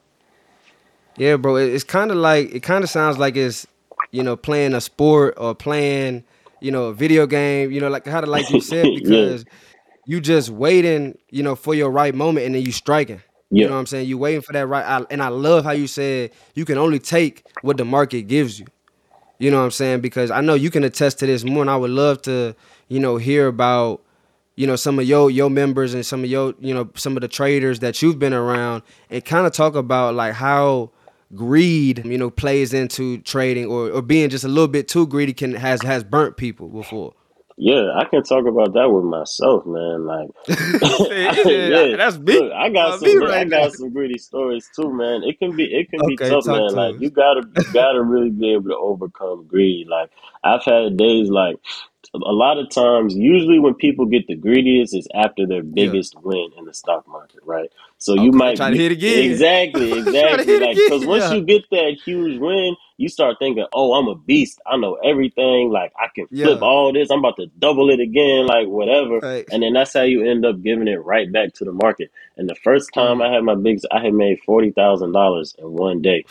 Yeah, 1.18 1.36
bro. 1.36 1.58
It's 1.58 1.84
kind 1.84 2.12
of 2.12 2.18
like 2.18 2.54
it 2.54 2.62
kind 2.64 2.84
of 2.84 2.90
sounds 2.90 3.18
like 3.18 3.36
it's 3.36 3.68
you 4.12 4.24
know 4.24 4.36
playing 4.36 4.74
a 4.74 4.82
sport 4.82 5.36
or 5.38 5.54
playing 5.56 6.24
you 6.62 6.72
know 6.72 6.86
a 6.86 6.94
video 6.94 7.28
game. 7.28 7.72
You 7.72 7.82
know, 7.82 7.90
like 7.90 8.06
how 8.06 8.22
to 8.22 8.28
like 8.28 8.50
you 8.50 8.62
said 8.62 8.86
Yeah. 8.90 9.00
because 9.00 9.46
you 10.06 10.22
just 10.22 10.50
waiting 10.50 11.18
you 11.30 11.44
know 11.44 11.56
for 11.56 11.76
your 11.76 11.90
right 11.92 12.16
moment 12.16 12.46
and 12.46 12.56
then 12.56 12.62
you 12.64 12.72
striking. 12.72 13.22
You 13.52 13.66
know 13.66 13.72
what 13.74 13.80
I'm 13.80 13.86
saying? 13.88 14.08
You 14.08 14.20
waiting 14.20 14.42
for 14.42 14.54
that 14.54 14.68
right. 14.68 14.86
I, 14.86 15.04
and 15.10 15.24
I 15.24 15.30
love 15.30 15.64
how 15.64 15.72
you 15.72 15.88
said 15.88 16.30
you 16.54 16.66
can 16.66 16.78
only 16.78 17.00
take 17.00 17.48
what 17.64 17.78
the 17.78 17.86
market 17.86 18.24
gives 18.24 18.60
you. 18.60 18.68
You 19.40 19.50
know 19.50 19.58
what 19.58 19.64
I'm 19.64 19.72
saying? 19.72 20.02
Because 20.02 20.30
I 20.30 20.42
know 20.42 20.54
you 20.54 20.70
can 20.70 20.84
attest 20.84 21.18
to 21.20 21.26
this 21.26 21.44
more, 21.44 21.62
and 21.62 21.70
I 21.70 21.76
would 21.76 21.90
love 21.90 22.22
to 22.24 22.56
you 22.90 23.00
know 23.00 23.18
hear 23.18 23.48
about 23.48 24.04
you 24.56 24.68
know 24.68 24.76
some 24.76 25.00
of 25.00 25.06
your 25.06 25.32
your 25.32 25.50
members 25.50 25.96
and 25.96 26.06
some 26.06 26.24
of 26.24 26.30
your 26.30 26.54
you 26.60 26.76
know 26.76 26.90
some 26.96 27.18
of 27.18 27.22
the 27.22 27.28
traders 27.28 27.80
that 27.80 28.02
you've 28.04 28.20
been 28.20 28.34
around 28.34 28.84
and 29.10 29.26
kind 29.26 29.48
of 29.48 29.54
talk 29.54 29.74
about 29.74 30.14
like 30.14 30.34
how 30.36 30.92
greed 31.36 32.06
you 32.06 32.18
know 32.18 32.30
plays 32.30 32.74
into 32.74 33.20
trading 33.20 33.68
or, 33.68 33.90
or 33.92 34.02
being 34.02 34.30
just 34.30 34.46
a 34.46 34.50
little 34.50 34.68
bit 34.68 34.88
too 34.88 35.08
greedy 35.08 35.34
can 35.34 35.54
has 35.56 35.84
has 35.84 36.04
burnt 36.04 36.38
people 36.38 36.70
before 36.70 37.14
Yeah, 37.58 37.92
I 37.96 38.06
can 38.06 38.24
talk 38.24 38.48
about 38.48 38.74
that 38.74 38.90
with 38.92 39.06
myself, 39.06 39.66
man. 39.66 40.06
Like, 40.06 40.30
yeah, 40.82 41.88
that's 41.98 42.18
me 42.20 42.42
Look, 42.42 42.52
I 42.54 42.70
got 42.70 42.94
Uh, 42.94 42.98
some. 42.98 43.20
me 43.20 43.20
I 43.24 43.46
got 43.46 43.72
there. 43.72 43.74
some 43.74 43.92
gritty 43.94 44.18
stories 44.20 44.70
too, 44.76 44.94
man. 44.94 45.24
It 45.24 45.40
can 45.40 45.56
be. 45.56 45.66
It 45.66 45.90
can 45.92 46.06
be 46.06 46.18
tough, 46.20 46.46
man. 46.48 46.76
to 46.76 46.76
Like 46.76 46.96
us. 46.96 47.02
you 47.02 47.10
gotta, 47.12 47.44
you 47.56 47.66
gotta 47.74 48.04
really 48.04 48.32
be 48.32 48.54
able 48.54 48.70
to 48.70 48.78
overcome 48.78 49.48
greed. 49.48 49.88
Like 49.88 50.12
I've 50.44 50.64
had 50.66 50.98
days 50.98 51.30
like. 51.30 51.58
A 52.16 52.20
lot 52.34 52.60
of 52.60 52.70
times, 52.72 53.16
usually 53.16 53.60
when 53.60 53.76
people 53.76 54.06
get 54.06 54.28
the 54.28 54.36
greediest, 54.36 54.96
is 54.96 55.08
after 55.16 55.48
their 55.48 55.64
Yeah. 55.76 55.96
biggest 55.96 56.16
win 56.24 56.52
in 56.58 56.66
the 56.66 56.74
stock 56.74 57.08
market, 57.08 57.42
right? 57.46 57.72
So 58.00 58.16
you 58.16 58.32
Okay, 58.32 58.38
might 58.38 58.58
try 58.58 58.72
to 58.72 58.78
hit 58.78 58.92
again. 58.94 59.32
exactly, 59.32 59.92
exactly. 60.00 60.60
Like 60.60 60.76
because 60.76 61.06
once 61.06 61.30
yeah. 61.30 61.34
you 61.34 61.42
get 61.44 61.64
that 61.72 61.98
huge 62.06 62.40
win, 62.40 62.76
you 62.98 63.10
start 63.10 63.38
thinking, 63.40 63.66
"Oh, 63.74 63.94
I'm 63.94 64.08
a 64.08 64.16
beast. 64.16 64.60
I 64.66 64.78
know 64.78 64.96
everything. 64.96 65.70
Like 65.72 65.94
I 66.00 66.08
can 66.16 66.28
flip 66.42 66.60
Yeah. 66.62 66.68
all 66.68 66.94
this. 66.94 67.12
I'm 67.12 67.20
about 67.20 67.38
to 67.38 67.48
double 67.60 67.90
it 67.90 68.00
again. 68.02 68.48
Like 68.48 68.68
whatever." 68.68 69.20
Right. 69.20 69.48
And 69.52 69.64
then 69.64 69.74
that's 69.74 69.94
how 69.94 70.04
you 70.04 70.30
end 70.30 70.46
up 70.46 70.62
giving 70.64 70.88
it 70.88 71.04
right 71.06 71.32
back 71.32 71.54
to 71.56 71.66
the 71.66 71.74
market. 71.74 72.12
And 72.38 72.50
the 72.50 72.56
first 72.56 72.94
time 72.94 73.20
Mm. 73.20 73.26
I 73.30 73.34
had 73.34 73.44
my 73.44 73.56
biggest, 73.56 73.88
I 73.92 74.02
had 74.04 74.14
made 74.14 74.40
forty 74.46 74.72
thousand 74.72 75.14
dollars 75.14 75.56
in 75.60 75.72
one 75.74 76.02
day. 76.02 76.26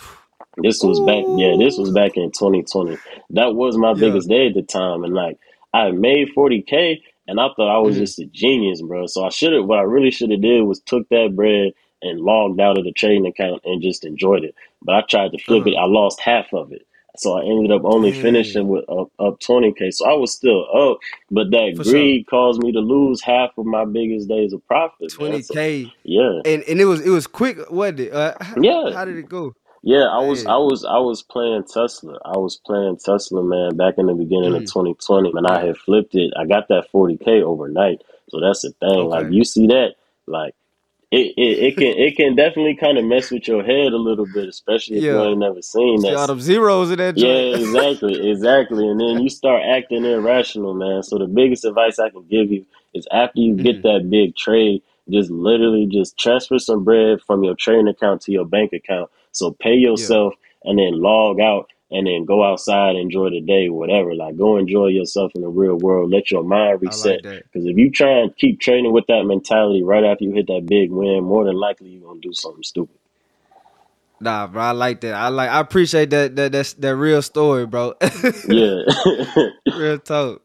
This 0.57 0.83
was 0.83 1.01
back, 1.01 1.25
yeah, 1.37 1.57
this 1.59 1.79
was 1.79 1.91
back 1.93 2.17
in 2.17 2.31
2020. 2.33 2.99
That 3.31 3.55
was 3.55 3.77
my 3.77 3.95
Yeah. 3.95 3.95
biggest 3.95 4.29
day 4.29 4.49
at 4.49 4.55
the 4.55 4.63
time, 4.63 5.05
and 5.05 5.15
like 5.15 5.39
I 5.75 5.91
made 5.93 6.29
40k, 6.35 7.03
and 7.29 7.41
I 7.41 7.49
thought 7.57 7.69
I 7.75 7.79
was 7.79 7.97
Mhm. 7.97 8.01
just 8.01 8.19
a 8.19 8.27
genius, 8.27 8.83
bro. 8.83 9.07
So 9.07 9.25
I 9.25 9.31
should 9.31 9.53
have, 9.55 9.67
what 9.67 9.79
I 9.79 9.83
really 9.83 10.11
should 10.11 10.33
have 10.33 10.43
did 10.43 10.63
was 10.63 10.81
took 10.81 11.09
that 11.11 11.37
bread 11.37 11.75
and 12.03 12.21
logged 12.21 12.61
out 12.61 12.79
of 12.79 12.85
the 12.85 12.93
trading 12.93 13.27
account 13.27 13.63
and 13.65 13.83
just 13.83 14.05
enjoyed 14.05 14.45
it. 14.45 14.55
But 14.83 14.97
I 14.97 15.03
tried 15.03 15.33
to 15.33 15.39
flip 15.39 15.63
Uh-huh. 15.63 15.71
it, 15.71 15.77
I 15.77 15.87
lost 15.87 16.21
half 16.21 16.53
of 16.55 16.73
it. 16.73 16.83
So 17.17 17.37
I 17.37 17.43
ended 17.45 17.73
up 17.73 17.83
only 17.85 18.13
Dang. 18.13 18.23
finishing 18.23 18.69
with 18.69 18.85
up, 18.89 19.11
up 19.19 19.41
20k. 19.41 19.91
So 19.93 20.09
I 20.09 20.15
was 20.15 20.33
still 20.33 20.67
up, 20.73 20.99
but 21.33 21.51
that 21.51 21.75
For 21.77 21.83
sure. 21.85 21.93
greed 21.95 22.27
caused 22.29 22.63
me 22.63 22.73
to 22.73 22.81
lose 22.81 23.21
half 23.23 23.51
of 23.59 23.67
my 23.67 23.85
biggest 23.85 24.29
days 24.29 24.53
of 24.53 24.65
profit. 24.69 25.01
man. 25.01 25.09
Twenty 25.11 25.43
So, 25.43 25.55
k, 25.55 25.93
yeah. 26.05 26.41
and 26.45 26.63
and 26.65 26.81
it 26.81 26.85
was 26.85 27.05
it 27.05 27.11
was 27.11 27.27
quick, 27.27 27.59
wasn't 27.73 28.01
it? 28.01 28.13
Uh, 28.13 28.35
Yeah. 28.63 28.93
How 28.93 29.05
did 29.05 29.17
it 29.17 29.29
go? 29.29 29.55
Yeah, 29.83 30.05
I 30.13 30.21
was. 30.21 30.45
I 30.47 30.57
was 30.59 30.85
I 30.85 30.99
was 30.99 31.23
playing 31.23 31.65
Tesla. 31.65 32.19
I 32.25 32.37
was 32.39 32.59
playing 32.59 32.99
Tesla, 32.99 33.43
man, 33.43 33.77
back 33.77 33.95
in 33.99 34.07
the 34.07 34.15
beginning 34.15 34.55
of 34.55 34.65
Mhm. 34.65 34.67
2020, 34.67 35.33
and 35.37 35.47
I 35.47 35.65
had 35.67 35.79
flipped 35.79 36.15
it. 36.17 36.33
I 36.39 36.47
got 36.47 36.69
that 36.69 36.89
40k 36.93 37.43
overnight. 37.43 38.03
So 38.31 38.41
that's 38.41 38.63
the 38.63 38.73
thing. 38.73 39.09
Like 39.09 39.27
Okay. 39.27 39.31
you 39.31 39.45
see 39.45 39.69
that, 39.69 39.95
like 40.27 40.55
it, 41.13 41.35
it, 41.39 41.59
it 41.65 41.79
can 41.79 41.99
it 41.99 42.17
can 42.17 42.37
definitely 42.37 42.77
kind 42.77 42.99
of 42.99 43.05
mess 43.07 43.31
with 43.31 43.49
your 43.49 43.65
head 43.65 43.93
a 43.93 43.99
little 43.99 44.27
bit, 44.27 44.49
especially 44.49 44.99
if 44.99 45.09
you 45.09 45.23
Yeah. 45.23 45.27
ain't 45.27 45.41
never 45.41 45.63
seen 45.63 46.03
See 46.03 46.15
all 46.15 46.27
that. 46.27 46.29
them 46.29 46.41
zeros 46.41 46.91
in 46.93 46.99
that 46.99 47.17
Yeah, 47.17 47.29
exactly, 47.61 48.31
exactly. 48.31 48.89
And 48.89 49.01
then 49.01 49.21
you 49.21 49.31
start 49.31 49.63
acting 49.65 50.07
irrational, 50.07 50.75
man. 50.75 51.05
So 51.05 51.19
the 51.19 51.27
biggest 51.29 51.67
advice 51.67 51.99
I 51.99 52.11
can 52.11 52.25
give 52.29 52.53
you 52.53 52.67
is 52.95 53.07
after 53.13 53.41
you 53.41 53.57
get 53.57 53.83
Mhm. 53.83 53.85
that 53.85 54.09
big 54.11 54.37
trade, 54.37 54.83
just 55.11 55.31
literally 55.31 55.87
just 55.87 56.19
transfer 56.19 56.59
some 56.59 56.85
bread 56.85 57.21
from 57.27 57.45
your 57.45 57.57
trading 57.57 57.89
account 57.89 58.23
to 58.23 58.33
your 58.33 58.47
bank 58.47 58.73
account. 58.73 59.11
So 59.33 59.53
pay 59.53 59.75
yourself 59.75 60.35
and 60.65 60.79
then 60.79 61.01
log 61.01 61.41
out 61.41 61.71
and 61.91 62.07
then 62.07 62.25
go 62.25 62.45
outside, 62.45 62.97
enjoy 62.97 63.31
the 63.31 63.41
day, 63.41 63.69
whatever. 63.69 64.15
Like 64.15 64.37
go 64.37 64.57
enjoy 64.59 64.89
yourself 64.89 65.33
in 65.35 65.43
the 65.43 65.49
real 65.49 65.77
world. 65.77 66.11
Let 66.11 66.31
your 66.31 66.45
mind 66.45 66.83
reset. 66.83 67.21
Because 67.53 67.67
if 67.67 67.77
you 67.77 67.91
try 67.91 68.21
and 68.21 68.37
keep 68.37 68.61
training 68.61 68.93
with 68.93 69.07
that 69.09 69.25
mentality 69.25 69.83
right 69.83 70.05
after 70.05 70.25
you 70.25 70.33
hit 70.33 70.49
that 70.49 70.67
big 70.67 70.91
win, 70.91 71.25
more 71.25 71.45
than 71.45 71.57
likely 71.57 71.91
you're 71.91 72.09
gonna 72.09 72.21
do 72.21 72.33
something 72.33 72.63
stupid. 72.63 72.97
Nah, 74.21 74.49
bro, 74.49 74.63
I 74.63 74.71
like 74.73 75.01
that. 75.03 75.15
I 75.15 75.29
like. 75.29 75.51
I 75.51 75.61
appreciate 75.61 76.11
that. 76.11 76.35
That 76.37 76.53
that's 76.53 76.75
that 76.75 76.97
real 76.97 77.23
story, 77.23 77.67
bro. 77.67 77.95
Yeah. 78.49 78.83
real 79.71 79.99
talk. 79.99 80.43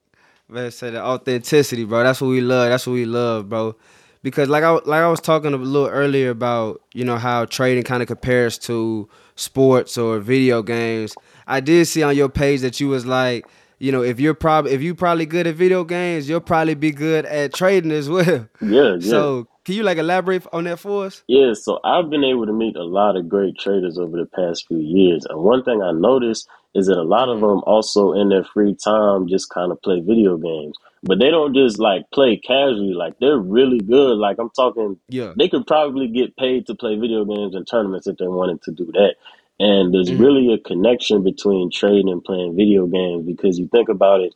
Man, 0.48 0.72
say 0.72 0.92
the 0.92 1.04
authenticity, 1.04 1.86
bro. 1.86 2.04
That's 2.04 2.22
what 2.22 2.28
we 2.28 2.42
love. 2.42 2.70
That's 2.70 2.86
what 2.86 2.94
we 2.94 3.06
love, 3.06 3.50
bro. 3.50 3.76
Because 4.24 4.50
like 4.50 4.64
I 4.64 4.72
like 4.72 5.02
I 5.02 5.10
was 5.10 5.20
talking 5.20 5.54
a 5.54 5.58
little 5.58 5.88
earlier 5.88 6.30
about 6.30 6.82
you 6.94 7.04
know 7.04 7.18
how 7.18 7.46
trading 7.46 7.84
kind 7.84 8.02
of 8.02 8.08
compares 8.08 8.58
to 8.60 9.08
sports 9.36 9.98
or 9.98 10.20
video 10.20 10.64
games. 10.64 11.14
I 11.46 11.60
did 11.60 11.86
see 11.86 12.04
on 12.04 12.16
your 12.16 12.30
page 12.30 12.62
that 12.62 12.80
you 12.80 12.88
was 12.88 13.06
like, 13.06 13.46
you 13.80 13.92
know, 13.92 14.02
if 14.02 14.20
you're 14.20 14.34
probably 14.34 14.72
if 14.72 14.82
you 14.82 14.96
probably 14.96 15.26
good 15.26 15.46
at 15.46 15.56
video 15.56 15.84
games, 15.84 16.30
you'll 16.30 16.40
probably 16.40 16.74
be 16.74 16.92
good 16.92 17.26
at 17.26 17.54
trading 17.54 17.92
as 17.92 18.10
well. 18.16 18.48
yeah, 18.62 18.96
yeah. 18.96 19.00
So 19.00 19.48
can 19.66 19.76
you 19.76 19.84
like 19.84 19.98
elaborate 19.98 20.46
on 20.52 20.66
that 20.66 20.80
for 20.80 21.06
us? 21.06 21.24
Yeah, 21.28 21.54
so 21.54 21.80
I've 21.84 22.10
been 22.10 22.24
able 22.24 22.46
to 22.46 22.54
meet 22.54 22.76
a 22.76 22.84
lot 22.84 23.16
of 23.16 23.30
great 23.30 23.58
traders 23.58 23.98
over 23.98 24.18
the 24.18 24.26
past 24.26 24.68
few 24.68 24.80
years. 24.80 25.26
And 25.30 25.40
one 25.40 25.64
thing 25.64 25.82
I 25.82 25.92
noticed 25.92 26.48
is 26.76 26.88
that 26.88 26.98
a 26.98 27.04
lot 27.04 27.30
of 27.30 27.40
them 27.40 27.62
also 27.66 28.14
in 28.14 28.30
their 28.30 28.44
free 28.44 28.76
time 28.76 29.28
just 29.28 29.50
kind 29.50 29.72
of 29.72 29.82
play 29.82 30.02
video 30.02 30.38
games. 30.38 30.76
But 31.04 31.20
they 31.20 31.30
don't 31.32 31.54
just 31.56 31.80
like 31.80 32.10
play 32.12 32.38
casually, 32.38 32.94
like 32.94 33.20
they're 33.20 33.38
really 33.40 33.80
good. 33.82 34.18
Like 34.18 34.38
I'm 34.40 34.50
talking 34.52 35.00
Yeah. 35.10 35.34
they 35.38 35.50
could 35.50 35.68
probably 35.68 36.08
get 36.08 36.38
paid 36.38 36.68
to 36.68 36.76
play 36.76 36.96
video 36.98 37.26
games 37.26 37.56
and 37.56 37.68
tournaments 37.68 38.08
if 38.08 38.18
they 38.18 38.28
wanted 38.28 38.62
to 38.64 38.72
do 38.72 38.86
that. 38.94 39.16
And 39.60 39.94
there's 39.94 40.14
Mhm. 40.14 40.20
really 40.20 40.54
a 40.54 40.60
connection 40.60 41.24
between 41.24 41.72
trading 41.72 42.10
and 42.10 42.24
playing 42.24 42.56
video 42.56 42.88
games 42.88 43.26
because 43.26 43.60
you 43.60 43.68
think 43.68 43.90
about 43.90 44.22
it, 44.22 44.34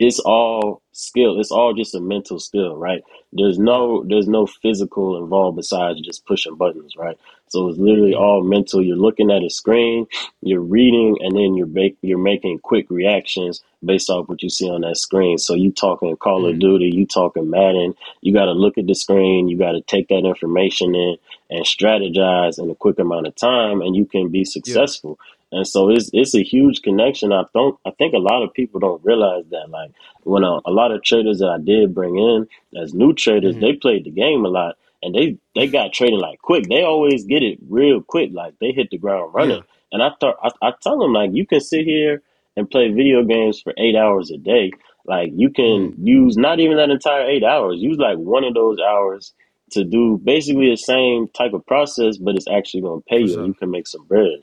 it's 0.00 0.18
all 0.18 0.80
skill. 0.92 1.38
It's 1.38 1.50
all 1.50 1.74
just 1.74 1.94
a 1.94 2.00
mental 2.00 2.40
skill, 2.40 2.74
right? 2.76 3.02
There's 3.34 3.58
no 3.58 4.02
there's 4.08 4.26
no 4.26 4.46
physical 4.46 5.22
involved 5.22 5.56
besides 5.56 6.00
just 6.00 6.24
pushing 6.24 6.56
buttons, 6.56 6.96
right? 6.96 7.18
So 7.48 7.68
it's 7.68 7.78
literally 7.78 8.12
mm-hmm. 8.12 8.22
all 8.22 8.42
mental. 8.42 8.82
You're 8.82 8.96
looking 8.96 9.30
at 9.30 9.44
a 9.44 9.50
screen, 9.50 10.06
you're 10.40 10.62
reading, 10.62 11.18
and 11.20 11.36
then 11.36 11.54
you're 11.54 11.66
make, 11.66 11.98
you're 12.00 12.16
making 12.16 12.60
quick 12.60 12.86
reactions 12.88 13.62
based 13.84 14.08
off 14.08 14.28
what 14.28 14.42
you 14.42 14.48
see 14.48 14.70
on 14.70 14.80
that 14.80 14.96
screen. 14.96 15.36
So 15.36 15.54
you 15.54 15.70
talking 15.70 16.16
Call 16.16 16.46
of 16.46 16.52
mm-hmm. 16.52 16.60
Duty, 16.60 16.90
you 16.94 17.06
talking 17.06 17.50
Madden. 17.50 17.94
You 18.22 18.32
got 18.32 18.46
to 18.46 18.52
look 18.52 18.78
at 18.78 18.86
the 18.86 18.94
screen. 18.94 19.48
You 19.48 19.58
got 19.58 19.72
to 19.72 19.82
take 19.82 20.08
that 20.08 20.24
information 20.24 20.94
in 20.94 21.16
and 21.50 21.64
strategize 21.64 22.58
in 22.58 22.70
a 22.70 22.74
quick 22.74 22.98
amount 22.98 23.26
of 23.26 23.34
time, 23.36 23.82
and 23.82 23.94
you 23.94 24.06
can 24.06 24.28
be 24.28 24.44
successful. 24.46 25.18
And 25.52 25.66
so 25.66 25.90
it's 25.90 26.10
it's 26.12 26.34
a 26.34 26.42
huge 26.42 26.82
connection. 26.82 27.32
I 27.32 27.44
don't 27.54 27.78
I 27.84 27.90
think 27.90 28.14
a 28.14 28.18
lot 28.18 28.42
of 28.42 28.52
people 28.54 28.80
don't 28.80 29.04
realize 29.04 29.44
that. 29.50 29.68
Like 29.70 29.90
when 30.22 30.44
a, 30.44 30.60
a 30.64 30.70
lot 30.70 30.92
of 30.92 31.02
traders 31.02 31.38
that 31.38 31.48
I 31.48 31.58
did 31.58 31.94
bring 31.94 32.16
in 32.16 32.46
as 32.80 32.94
new 32.94 33.12
traders, 33.12 33.52
mm-hmm. 33.52 33.60
they 33.60 33.72
played 33.74 34.04
the 34.04 34.10
game 34.10 34.44
a 34.44 34.48
lot 34.48 34.76
and 35.02 35.14
they 35.14 35.38
they 35.54 35.66
got 35.66 35.92
trading 35.92 36.20
like 36.20 36.40
quick. 36.40 36.68
They 36.68 36.82
always 36.82 37.24
get 37.24 37.42
it 37.42 37.58
real 37.68 38.00
quick. 38.00 38.30
Like 38.32 38.58
they 38.60 38.72
hit 38.72 38.90
the 38.90 38.98
ground 38.98 39.34
running. 39.34 39.58
Yeah. 39.58 39.62
And 39.92 40.02
I 40.02 40.10
thought 40.20 40.36
I, 40.42 40.68
I 40.68 40.72
tell 40.80 40.98
them 40.98 41.12
like 41.12 41.30
you 41.32 41.46
can 41.46 41.60
sit 41.60 41.84
here 41.84 42.22
and 42.56 42.70
play 42.70 42.88
video 42.90 43.24
games 43.24 43.60
for 43.60 43.74
eight 43.76 43.96
hours 43.96 44.30
a 44.30 44.38
day. 44.38 44.70
Like 45.04 45.32
you 45.34 45.50
can 45.50 45.92
mm-hmm. 45.92 46.06
use 46.06 46.36
not 46.36 46.60
even 46.60 46.76
that 46.76 46.90
entire 46.90 47.28
eight 47.28 47.42
hours. 47.42 47.80
Use 47.80 47.98
like 47.98 48.18
one 48.18 48.44
of 48.44 48.54
those 48.54 48.78
hours 48.78 49.32
to 49.72 49.84
do 49.84 50.20
basically 50.22 50.70
the 50.70 50.76
same 50.76 51.28
type 51.28 51.52
of 51.52 51.64
process, 51.66 52.16
but 52.18 52.36
it's 52.36 52.48
actually 52.48 52.82
going 52.82 53.00
to 53.00 53.06
pay 53.06 53.22
For 53.22 53.28
you. 53.28 53.34
sure. 53.34 53.46
You 53.46 53.54
can 53.54 53.70
make 53.70 53.86
some 53.86 54.04
bread. 54.04 54.42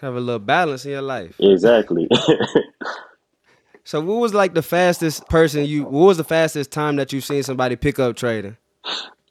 Have 0.00 0.16
a 0.16 0.20
little 0.20 0.38
balance 0.38 0.84
in 0.84 0.92
your 0.92 1.02
life. 1.02 1.34
Exactly. 1.38 2.08
So 3.90 4.00
what 4.00 4.20
was 4.20 4.34
like 4.34 4.54
the 4.54 4.62
fastest 4.62 5.28
person 5.28 5.64
you 5.64 5.82
what 5.82 6.06
was 6.06 6.16
the 6.16 6.22
fastest 6.22 6.70
time 6.70 6.94
that 6.96 7.12
you've 7.12 7.24
seen 7.24 7.42
somebody 7.42 7.74
pick 7.74 7.98
up 7.98 8.14
trading? 8.14 8.56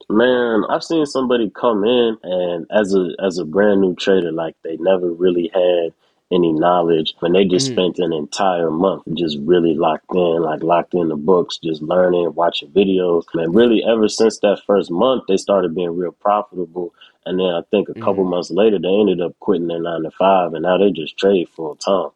Man, 0.09 0.63
I've 0.69 0.83
seen 0.83 1.05
somebody 1.05 1.49
come 1.51 1.85
in 1.85 2.17
and 2.23 2.65
as 2.69 2.93
a 2.93 3.09
as 3.25 3.37
a 3.37 3.45
brand 3.45 3.79
new 3.79 3.95
trader, 3.95 4.33
like 4.33 4.55
they 4.63 4.75
never 4.77 5.13
really 5.13 5.49
had 5.53 5.93
any 6.31 6.51
knowledge, 6.51 7.13
and 7.21 7.33
they 7.33 7.45
just 7.45 7.69
mm. 7.69 7.73
spent 7.73 7.99
an 7.99 8.13
entire 8.13 8.69
month 8.69 9.03
just 9.13 9.37
really 9.41 9.73
locked 9.73 10.13
in, 10.13 10.41
like 10.41 10.61
locked 10.61 10.93
in 10.93 11.09
the 11.09 11.15
books, 11.15 11.57
just 11.57 11.81
learning, 11.81 12.33
watching 12.35 12.69
videos. 12.69 13.23
And 13.33 13.53
really, 13.55 13.83
ever 13.83 14.07
since 14.07 14.39
that 14.39 14.61
first 14.65 14.91
month, 14.91 15.23
they 15.27 15.37
started 15.37 15.75
being 15.75 15.97
real 15.97 16.11
profitable. 16.11 16.93
And 17.25 17.39
then 17.39 17.47
I 17.47 17.61
think 17.71 17.89
a 17.89 17.93
couple 17.95 18.25
mm. 18.25 18.29
months 18.29 18.51
later, 18.51 18.79
they 18.79 18.89
ended 18.89 19.21
up 19.21 19.37
quitting 19.39 19.67
their 19.67 19.81
nine 19.81 20.03
to 20.03 20.11
five, 20.11 20.53
and 20.53 20.63
now 20.63 20.77
they 20.77 20.91
just 20.91 21.17
trade 21.17 21.49
full 21.49 21.75
time. 21.75 22.11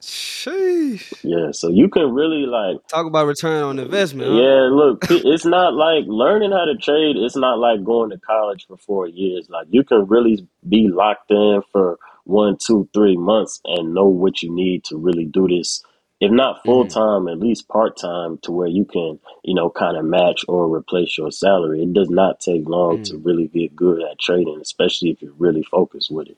Sheesh. 0.00 1.12
Yeah, 1.24 1.50
so 1.50 1.68
you 1.68 1.88
can 1.88 2.14
really 2.14 2.46
like 2.46 2.76
Talk 2.86 3.06
about 3.06 3.26
return 3.26 3.64
on 3.64 3.78
investment. 3.78 4.30
huh? 4.30 4.36
Yeah, 4.36 4.68
look, 4.70 5.10
it- 5.10 5.24
it's 5.24 5.44
not 5.44 5.74
like 5.74 6.04
learning 6.06 6.52
how 6.52 6.64
to 6.66 6.76
trade. 6.76 7.16
It's 7.16 7.36
not 7.36 7.58
like 7.58 7.82
going 7.82 8.10
to 8.10 8.18
college 8.18 8.66
for 8.68 8.76
four 8.76 9.08
years. 9.08 9.48
Like 9.50 9.66
you 9.70 9.82
can 9.82 10.06
really 10.06 10.46
be 10.68 10.88
locked 10.88 11.30
in 11.30 11.62
for 11.72 11.98
one, 12.28 12.56
two, 12.56 12.88
three 12.92 13.16
months 13.16 13.60
and 13.64 13.94
know 13.94 14.06
what 14.06 14.42
you 14.42 14.54
need 14.54 14.84
to 14.84 14.96
really 14.96 15.24
do 15.24 15.48
this. 15.48 15.82
If 16.20 16.30
not 16.30 16.56
mm-hmm. 16.56 16.68
full 16.68 16.86
time, 16.86 17.28
at 17.28 17.38
least 17.38 17.68
part 17.68 17.96
time, 17.96 18.38
to 18.42 18.52
where 18.52 18.68
you 18.68 18.84
can, 18.84 19.18
you 19.44 19.54
know, 19.54 19.70
kind 19.70 19.96
of 19.96 20.04
match 20.04 20.44
or 20.48 20.74
replace 20.74 21.16
your 21.16 21.30
salary. 21.30 21.82
It 21.82 21.92
does 21.92 22.10
not 22.10 22.40
take 22.40 22.68
long 22.68 23.02
to 23.04 23.14
mm. 23.14 23.24
really 23.24 23.46
get 23.48 23.74
good 23.76 24.02
at 24.02 24.18
trading, 24.18 24.58
especially 24.60 25.10
if 25.10 25.22
you're 25.22 25.32
really 25.38 25.62
focused 25.62 26.10
with 26.10 26.28
it. 26.28 26.36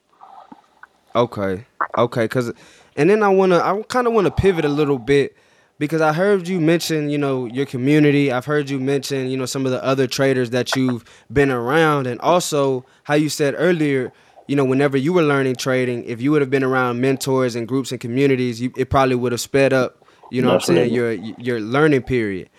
Okay. 1.15 1.65
Okay, 1.97 2.27
cuz 2.27 2.53
and 2.95 3.09
then 3.09 3.21
I 3.23 3.29
want 3.29 3.51
to 3.51 3.63
I 3.63 3.81
kind 3.83 4.07
of 4.07 4.13
want 4.13 4.27
to 4.27 4.31
pivot 4.31 4.63
a 4.63 4.69
little 4.69 4.99
bit 4.99 5.35
because 5.77 5.99
I 5.99 6.13
heard 6.13 6.47
you 6.47 6.61
mention, 6.61 7.09
you 7.09 7.17
know, 7.17 7.45
your 7.45 7.65
community. 7.65 8.31
I've 8.31 8.45
heard 8.45 8.69
you 8.69 8.79
mention, 8.79 9.27
you 9.29 9.35
know, 9.35 9.47
some 9.47 9.65
of 9.65 9.71
the 9.71 9.83
other 9.83 10.05
traders 10.05 10.51
that 10.51 10.75
you've 10.75 11.03
been 11.33 11.49
around 11.49 12.05
and 12.05 12.21
also 12.21 12.85
how 13.03 13.15
you 13.15 13.29
said 13.29 13.55
earlier, 13.57 14.13
you 14.51 14.57
know, 14.57 14.65
whenever 14.65 14.97
you 14.97 15.13
were 15.13 15.23
learning 15.23 15.55
trading, 15.55 16.03
if 16.03 16.21
you 16.21 16.29
would 16.31 16.41
have 16.41 16.49
been 16.49 16.61
around 16.61 16.99
mentors 16.99 17.55
and 17.55 17.65
groups 17.65 17.93
and 17.93 18.01
communities, 18.01 18.59
you, 18.59 18.73
it 18.75 18.89
probably 18.89 19.15
would 19.15 19.31
have 19.31 19.39
sped 19.39 19.71
up, 19.71 20.05
you 20.29 20.41
know 20.41 20.49
what 20.49 20.55
I'm 20.55 20.75
saying, 20.75 20.93
your 20.93 21.13
your 21.13 21.61
learning 21.61 22.01
period. 22.01 22.49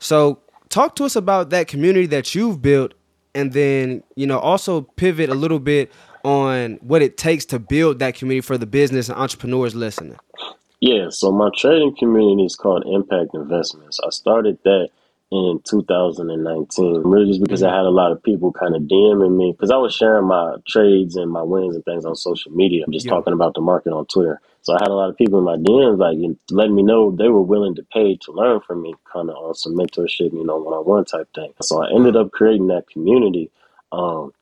So, 0.00 0.40
talk 0.70 0.96
to 0.96 1.04
us 1.04 1.14
about 1.14 1.50
that 1.50 1.68
community 1.68 2.06
that 2.06 2.34
you've 2.34 2.60
built 2.60 2.94
and 3.32 3.52
then, 3.52 4.02
you 4.16 4.26
know, 4.26 4.40
also 4.40 4.80
pivot 4.80 5.30
a 5.30 5.36
little 5.36 5.60
bit 5.60 5.92
on 6.24 6.80
what 6.80 7.00
it 7.00 7.16
takes 7.16 7.44
to 7.44 7.60
build 7.60 8.00
that 8.00 8.16
community 8.16 8.44
for 8.44 8.58
the 8.58 8.66
business 8.66 9.08
and 9.08 9.16
entrepreneurs 9.16 9.76
listening. 9.76 10.18
Yeah, 10.80 11.10
so 11.10 11.30
my 11.30 11.50
trading 11.56 11.94
community 11.96 12.44
is 12.44 12.56
called 12.56 12.82
Impact 12.88 13.34
Investments. 13.34 14.00
I 14.04 14.10
started 14.10 14.58
that 14.64 14.88
in 15.30 15.60
2019, 15.68 17.02
really 17.04 17.26
just 17.28 17.42
because 17.42 17.62
I 17.62 17.70
had 17.74 17.84
a 17.84 17.90
lot 17.90 18.12
of 18.12 18.22
people 18.22 18.52
kind 18.52 18.74
of 18.76 18.82
DMing 18.84 19.36
me 19.36 19.52
because 19.52 19.70
I 19.70 19.76
was 19.76 19.94
sharing 19.94 20.26
my 20.26 20.56
trades 20.66 21.16
and 21.16 21.30
my 21.30 21.42
wins 21.42 21.76
and 21.76 21.84
things 21.84 22.06
on 22.06 22.16
social 22.16 22.52
media, 22.52 22.84
just 22.90 23.06
Yeah. 23.06 23.12
talking 23.12 23.34
about 23.34 23.54
the 23.54 23.60
market 23.60 23.92
on 23.92 24.06
Twitter. 24.06 24.40
So 24.62 24.74
I 24.74 24.78
had 24.80 24.88
a 24.90 24.94
lot 24.94 25.10
of 25.10 25.16
people 25.18 25.38
in 25.38 25.44
my 25.44 25.56
DMs 25.58 25.98
like 25.98 26.16
you 26.18 26.28
know, 26.30 26.36
letting 26.50 26.74
me 26.74 26.82
know 26.82 27.10
they 27.10 27.28
were 27.28 27.42
willing 27.42 27.74
to 27.76 27.84
pay 27.92 28.16
to 28.16 28.32
learn 28.32 28.60
from 28.60 28.82
me, 28.82 28.94
kind 29.12 29.30
of 29.30 29.36
on 29.36 29.54
some 29.54 29.74
mentorship, 29.76 30.32
you 30.32 30.44
know, 30.44 30.58
one-on-one 30.58 31.04
type 31.06 31.28
thing. 31.34 31.52
So 31.62 31.82
I 31.84 31.90
ended 31.94 32.16
up 32.16 32.32
creating 32.32 32.68
that 32.68 32.88
community. 32.88 33.50
Um, 33.92 34.32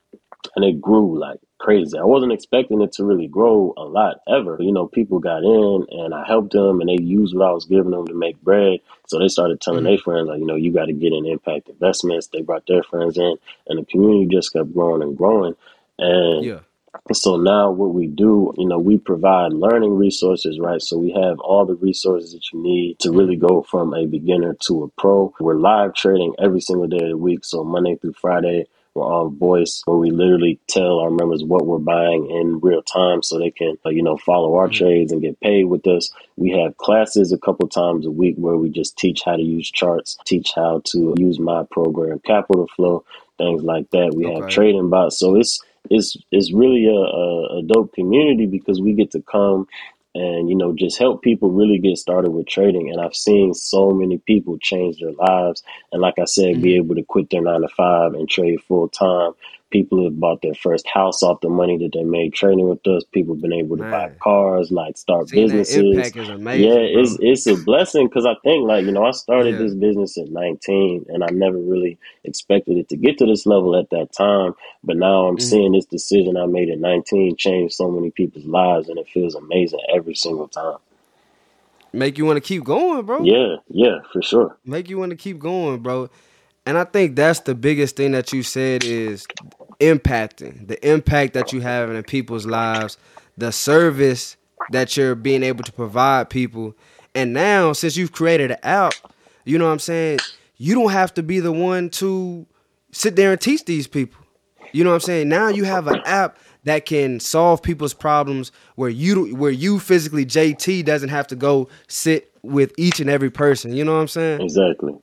and 0.56 0.64
it 0.64 0.80
grew 0.80 1.18
like 1.18 1.40
crazy. 1.58 1.98
I 1.98 2.04
wasn't 2.04 2.32
expecting 2.32 2.82
it 2.82 2.92
to 2.92 3.04
really 3.04 3.26
grow 3.26 3.72
a 3.76 3.84
lot 3.84 4.20
ever. 4.28 4.58
You 4.60 4.72
know, 4.72 4.86
people 4.86 5.18
got 5.18 5.42
in 5.42 5.86
and 5.90 6.14
I 6.14 6.26
helped 6.26 6.52
them 6.52 6.80
and 6.80 6.88
they 6.88 7.02
used 7.02 7.34
what 7.34 7.48
I 7.48 7.52
was 7.52 7.64
giving 7.64 7.90
them 7.90 8.06
to 8.06 8.14
make 8.14 8.40
bread. 8.42 8.80
So 9.06 9.18
they 9.18 9.28
started 9.28 9.60
telling 9.60 9.80
mm-hmm. 9.80 9.88
their 9.88 9.98
friends, 9.98 10.28
like, 10.28 10.40
you 10.40 10.46
know, 10.46 10.56
you 10.56 10.72
got 10.72 10.86
to 10.86 10.92
get 10.92 11.12
in 11.12 11.26
impact 11.26 11.68
investments. 11.70 12.28
They 12.28 12.42
brought 12.42 12.66
their 12.66 12.82
friends 12.82 13.16
in 13.16 13.36
and 13.66 13.78
the 13.78 13.84
community 13.86 14.26
just 14.34 14.52
kept 14.52 14.74
growing 14.74 15.02
and 15.02 15.16
growing. 15.16 15.56
And 15.98 16.44
Yeah. 16.44 16.60
so 17.12 17.36
now 17.36 17.70
what 17.70 17.94
we 17.94 18.08
do, 18.08 18.52
you 18.58 18.68
know, 18.68 18.78
we 18.78 18.98
provide 18.98 19.54
learning 19.54 19.94
resources, 19.96 20.60
right? 20.60 20.82
So 20.82 20.98
we 20.98 21.12
have 21.12 21.40
all 21.40 21.64
the 21.64 21.76
resources 21.76 22.32
that 22.32 22.52
you 22.52 22.62
need 22.62 22.98
to 23.00 23.08
mm-hmm. 23.08 23.18
really 23.18 23.36
go 23.36 23.62
from 23.62 23.94
a 23.94 24.06
beginner 24.06 24.54
to 24.66 24.84
a 24.84 24.88
pro. 25.00 25.32
We're 25.40 25.54
live 25.56 25.94
trading 25.94 26.34
every 26.38 26.60
single 26.60 26.88
day 26.88 27.04
of 27.04 27.08
the 27.08 27.16
week. 27.16 27.44
So 27.44 27.64
Monday 27.64 27.96
through 27.96 28.14
Friday, 28.14 28.66
we're 28.94 29.04
on 29.04 29.36
voice 29.36 29.82
where 29.86 29.96
we 29.96 30.10
literally 30.10 30.60
tell 30.68 31.00
our 31.00 31.10
members 31.10 31.42
what 31.44 31.66
we're 31.66 31.78
buying 31.78 32.30
in 32.30 32.60
real 32.60 32.82
time 32.82 33.22
so 33.22 33.38
they 33.38 33.50
can, 33.50 33.76
uh, 33.84 33.90
you 33.90 34.02
know, 34.02 34.16
follow 34.16 34.54
our 34.56 34.68
trades 34.68 35.12
and 35.12 35.22
get 35.22 35.40
paid 35.40 35.64
with 35.64 35.86
us. 35.86 36.10
We 36.36 36.50
have 36.50 36.76
classes 36.76 37.32
a 37.32 37.38
couple 37.38 37.68
times 37.68 38.06
a 38.06 38.10
week 38.10 38.36
where 38.36 38.56
we 38.56 38.70
just 38.70 38.96
teach 38.96 39.22
how 39.24 39.36
to 39.36 39.42
use 39.42 39.70
charts, 39.70 40.16
teach 40.24 40.52
how 40.54 40.82
to 40.86 41.14
use 41.18 41.40
my 41.40 41.64
program, 41.70 42.20
Capital 42.20 42.68
Flow, 42.76 43.04
things 43.38 43.62
like 43.64 43.90
that. 43.90 44.14
We 44.14 44.32
have 44.32 44.48
trading 44.48 44.90
bots. 44.90 45.18
So 45.18 45.36
it's 45.36 45.60
it's 45.90 46.16
it's 46.30 46.52
really 46.52 46.86
a, 46.86 47.58
a 47.58 47.62
dope 47.62 47.92
community 47.94 48.46
because 48.46 48.80
we 48.80 48.94
get 48.94 49.10
to 49.12 49.22
come 49.22 49.66
and 50.14 50.48
you 50.48 50.54
know 50.54 50.72
just 50.72 50.98
help 50.98 51.22
people 51.22 51.50
really 51.50 51.78
get 51.78 51.96
started 51.96 52.30
with 52.30 52.46
trading. 52.46 52.90
And 52.90 53.00
i've 53.00 53.14
seen 53.14 53.54
so 53.54 53.90
many 53.90 54.18
people 54.18 54.58
change 54.58 54.98
their 55.00 55.12
lives 55.12 55.62
and 55.92 56.00
like 56.00 56.18
i 56.18 56.24
said 56.24 56.62
be 56.62 56.70
mm-hmm. 56.70 56.84
able 56.84 56.94
to 56.96 57.02
quit 57.02 57.30
their 57.30 57.42
nine 57.42 57.62
to 57.62 57.68
five 57.68 58.14
and 58.14 58.28
trade 58.28 58.60
full 58.62 58.88
time 58.88 59.32
people 59.74 60.04
have 60.04 60.20
bought 60.20 60.40
their 60.40 60.54
first 60.54 60.86
house 60.86 61.20
off 61.24 61.40
the 61.40 61.48
money 61.48 61.76
that 61.76 61.90
they 61.92 62.04
made 62.04 62.32
trading 62.32 62.68
with 62.68 62.86
us 62.86 63.02
people 63.12 63.34
have 63.34 63.42
been 63.42 63.52
able 63.52 63.76
to 63.76 63.82
buy 63.82 64.08
cars 64.22 64.70
like 64.70 64.96
start 64.96 65.28
Seeing 65.28 65.46
businesses 65.48 65.82
amazing. 66.30 66.62
yeah, 66.62 66.92
bro. 66.92 67.02
it's 67.02 67.16
it's 67.20 67.46
a 67.48 67.56
blessing 67.56 68.06
because 68.06 68.24
I 68.24 68.36
think 68.44 68.66
like 68.68 68.84
you 68.86 68.92
know 68.92 69.04
I 69.04 69.10
started 69.10 69.58
Yeah. 69.58 69.64
this 69.64 69.74
business 69.74 70.16
at 70.16 70.28
19 70.30 71.06
and 71.08 71.24
I 71.24 71.30
never 71.30 71.58
really 71.58 71.98
expected 72.22 72.78
it 72.78 72.88
to 72.90 72.96
get 72.96 73.18
to 73.18 73.26
this 73.26 73.46
level 73.46 73.74
at 73.76 73.90
that 73.90 74.12
time. 74.12 74.54
But 74.84 74.96
now 74.96 75.26
I'm 75.26 75.36
Mhm. 75.36 75.40
seeing 75.40 75.72
this 75.72 75.86
decision 75.86 76.36
I 76.36 76.46
made 76.46 76.70
at 76.70 76.78
19 76.78 77.36
change 77.36 77.72
so 77.72 77.90
many 77.90 78.10
people's 78.12 78.46
lives 78.46 78.88
and 78.88 78.98
it 78.98 79.08
feels 79.08 79.34
amazing 79.34 79.80
every 79.92 80.14
single 80.14 80.46
time. 80.48 80.78
Make 81.92 82.16
you 82.18 82.24
want 82.26 82.36
to 82.36 82.40
keep 82.40 82.64
going, 82.64 83.04
bro. 83.06 83.24
Yeah, 83.24 83.56
yeah, 83.68 84.00
for 84.12 84.22
sure. 84.22 84.56
Make 84.64 84.88
you 84.88 84.98
want 84.98 85.10
to 85.10 85.16
keep 85.16 85.38
going, 85.38 85.80
bro. 85.80 86.10
And 86.66 86.78
I 86.78 86.84
think 86.84 87.14
that's 87.14 87.40
the 87.40 87.54
biggest 87.54 87.96
thing 87.96 88.12
that 88.12 88.32
you 88.32 88.42
said 88.42 88.82
is 88.84 89.26
impacting 89.80 90.66
the 90.66 90.88
impact 90.88 91.34
that 91.34 91.52
you 91.52 91.60
have 91.60 91.90
in 91.90 92.02
people's 92.02 92.46
lives, 92.46 92.96
the 93.36 93.52
service 93.52 94.36
that 94.70 94.96
you're 94.96 95.14
being 95.14 95.42
able 95.42 95.64
to 95.64 95.72
provide 95.72 96.30
people. 96.30 96.74
And 97.14 97.32
now, 97.32 97.72
since 97.72 97.96
you've 97.96 98.12
created 98.12 98.50
an 98.50 98.58
app, 98.62 98.94
you 99.44 99.58
know 99.58 99.66
what 99.66 99.72
I'm 99.72 99.78
saying? 99.78 100.18
You 100.56 100.74
don't 100.74 100.92
have 100.92 101.12
to 101.14 101.22
be 101.22 101.40
the 101.40 101.52
one 101.52 101.90
to 101.90 102.46
sit 102.92 103.16
there 103.16 103.32
and 103.32 103.40
teach 103.40 103.64
these 103.64 103.86
people. 103.86 104.24
You 104.72 104.82
know 104.82 104.90
what 104.90 104.96
I'm 104.96 105.00
saying? 105.00 105.28
Now 105.28 105.48
you 105.48 105.64
have 105.64 105.86
an 105.86 106.00
app 106.04 106.38
that 106.64 106.86
can 106.86 107.20
solve 107.20 107.62
people's 107.62 107.94
problems 107.94 108.50
where 108.74 108.88
you 108.88 109.36
where 109.36 109.50
you 109.50 109.78
physically 109.78 110.26
JT 110.26 110.84
doesn't 110.84 111.10
have 111.10 111.26
to 111.28 111.36
go 111.36 111.68
sit 111.86 112.32
with 112.42 112.72
each 112.76 113.00
and 113.00 113.08
every 113.08 113.30
person. 113.30 113.74
You 113.74 113.84
know 113.84 113.94
what 113.94 114.00
I'm 114.00 114.08
saying? 114.08 114.40
Exactly. 114.40 114.94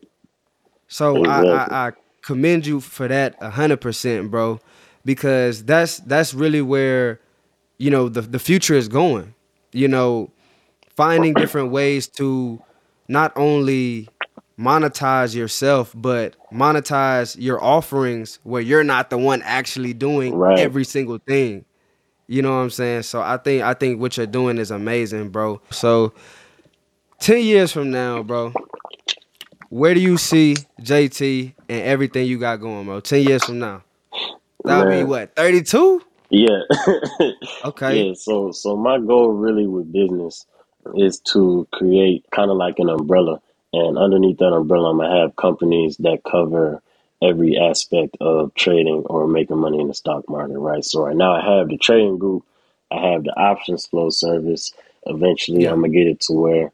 So 0.88 1.18
Exactly. 1.18 1.50
I, 1.50 1.56
I, 1.56 1.88
I 1.88 1.92
commend 2.22 2.66
you 2.66 2.80
for 2.80 3.08
that 3.08 3.42
hundred 3.42 3.82
percent, 3.82 4.32
bro, 4.32 4.60
because 5.06 5.64
that's 5.66 6.00
that's 6.00 6.34
really 6.34 6.62
where 6.62 7.20
you 7.78 7.90
know 7.90 8.10
the 8.10 8.22
the 8.22 8.40
future 8.40 8.76
is 8.76 8.88
going. 8.88 9.34
You 9.74 9.88
know, 9.88 10.32
finding 10.96 11.34
different 11.34 11.72
ways 11.72 12.08
to 12.10 12.62
not 13.08 13.32
only 13.36 14.10
monetize 14.60 15.34
yourself, 15.34 15.92
but 15.96 16.36
monetize 16.54 17.36
your 17.40 17.62
offerings 17.64 18.40
where 18.44 18.62
you're 18.62 18.84
not 18.84 19.10
the 19.10 19.18
one 19.18 19.42
actually 19.44 19.94
doing 19.94 20.36
Right. 20.36 20.60
every 20.60 20.84
single 20.84 21.18
thing. 21.18 21.66
You 22.28 22.42
know 22.42 22.52
what 22.52 22.62
I'm 22.64 22.70
saying? 22.70 23.04
So 23.04 23.22
I 23.22 23.38
think 23.38 23.64
I 23.64 23.74
think 23.74 24.00
what 24.00 24.16
you're 24.18 24.28
doing 24.28 24.58
is 24.58 24.70
amazing, 24.72 25.30
bro. 25.30 25.62
So 25.72 26.14
10 27.20 27.44
years 27.44 27.72
from 27.72 27.92
now, 27.92 28.24
bro, 28.24 28.54
where 29.72 29.96
do 29.96 30.02
you 30.02 30.18
see 30.18 30.58
JT 30.82 31.56
and 31.70 31.84
everything 31.84 32.28
you 32.28 32.40
got 32.40 32.58
going, 32.58 32.86
bro? 32.86 33.02
10 33.02 33.24
years 33.24 33.46
from 33.46 33.60
now. 33.60 33.84
That'll 34.66 34.86
be 34.86 35.04
what, 35.04 35.36
32? 35.36 36.04
Yeah. 36.30 36.62
Okay. 37.66 38.06
Yeah, 38.08 38.14
so 38.16 38.52
so 38.52 38.78
my 38.78 39.00
goal 39.00 39.30
really 39.30 39.68
with 39.68 39.92
business 39.94 40.46
is 40.96 41.20
to 41.34 41.68
create 41.74 42.26
kind 42.32 42.52
of 42.52 42.58
like 42.58 42.80
an 42.80 42.90
umbrella, 42.90 43.42
and 43.74 43.98
underneath 43.98 44.40
that 44.40 44.54
umbrella, 44.54 44.92
I'm 44.92 44.98
gonna 45.00 45.22
have 45.22 45.36
companies 45.38 45.98
that 46.00 46.24
cover 46.30 46.82
every 47.22 47.58
aspect 47.58 48.18
of 48.22 48.54
trading 48.56 49.04
or 49.08 49.28
making 49.28 49.58
money 49.60 49.80
in 49.82 49.88
the 49.90 49.96
stock 49.96 50.30
market, 50.30 50.60
right? 50.60 50.86
So 50.86 51.06
right 51.06 51.16
now, 51.16 51.34
I 51.34 51.58
have 51.60 51.70
the 51.70 51.78
trading 51.78 52.18
group, 52.20 52.46
I 52.92 53.12
have 53.12 53.24
the 53.26 53.32
options 53.40 53.88
flow 53.88 54.10
service. 54.12 54.74
Eventually, 55.08 55.64
Yeah. 55.64 55.72
I'm 55.72 55.82
gonna 55.82 55.90
get 55.94 56.08
it 56.08 56.22
to 56.22 56.34
where 56.34 56.72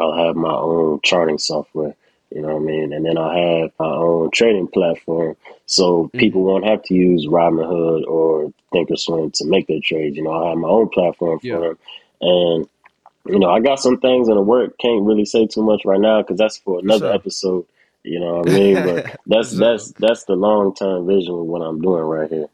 I'll 0.00 0.16
have 0.26 0.36
my 0.36 0.54
own 0.54 1.00
charting 1.02 1.38
software. 1.38 1.96
You 2.34 2.42
know 2.42 2.48
what 2.48 2.62
I 2.62 2.64
mean? 2.64 2.92
And 2.92 3.06
then 3.06 3.16
I'll 3.16 3.30
have 3.30 3.70
my 3.78 3.86
own 3.86 4.30
trading 4.32 4.66
platform. 4.66 5.36
So 5.66 6.04
mm-hmm. 6.04 6.18
people 6.18 6.42
won't 6.42 6.66
have 6.66 6.82
to 6.84 6.94
use 6.94 7.26
Robinhood 7.28 8.04
or 8.08 8.52
Thinkorswim 8.74 9.32
to 9.34 9.46
make 9.46 9.68
their 9.68 9.78
trades. 9.82 10.16
You 10.16 10.24
know, 10.24 10.44
I 10.44 10.48
have 10.48 10.58
my 10.58 10.68
own 10.68 10.88
platform 10.88 11.38
for 11.38 11.46
Yeah. 11.46 11.58
them. 11.60 11.78
And, 12.20 12.68
you 13.26 13.38
know, 13.38 13.50
I 13.50 13.60
got 13.60 13.78
some 13.78 13.98
things 14.00 14.28
in 14.28 14.34
the 14.34 14.40
work. 14.40 14.76
Can't 14.78 15.04
really 15.04 15.24
say 15.24 15.46
too 15.46 15.62
much 15.62 15.82
right 15.84 16.00
now 16.00 16.22
because 16.22 16.36
that's 16.36 16.58
for 16.58 16.80
another 16.80 17.06
Sure. 17.06 17.14
episode. 17.14 17.66
You 18.02 18.18
know 18.18 18.34
what 18.38 18.50
I 18.50 18.52
mean? 18.52 18.74
But 18.74 19.20
that's 19.26 19.56
that's 19.56 19.92
that's 19.92 20.24
the 20.24 20.34
long 20.34 20.74
term 20.74 21.06
vision 21.06 21.34
of 21.34 21.46
what 21.46 21.62
I'm 21.62 21.80
doing 21.80 22.02
right 22.02 22.28
here. 22.28 22.48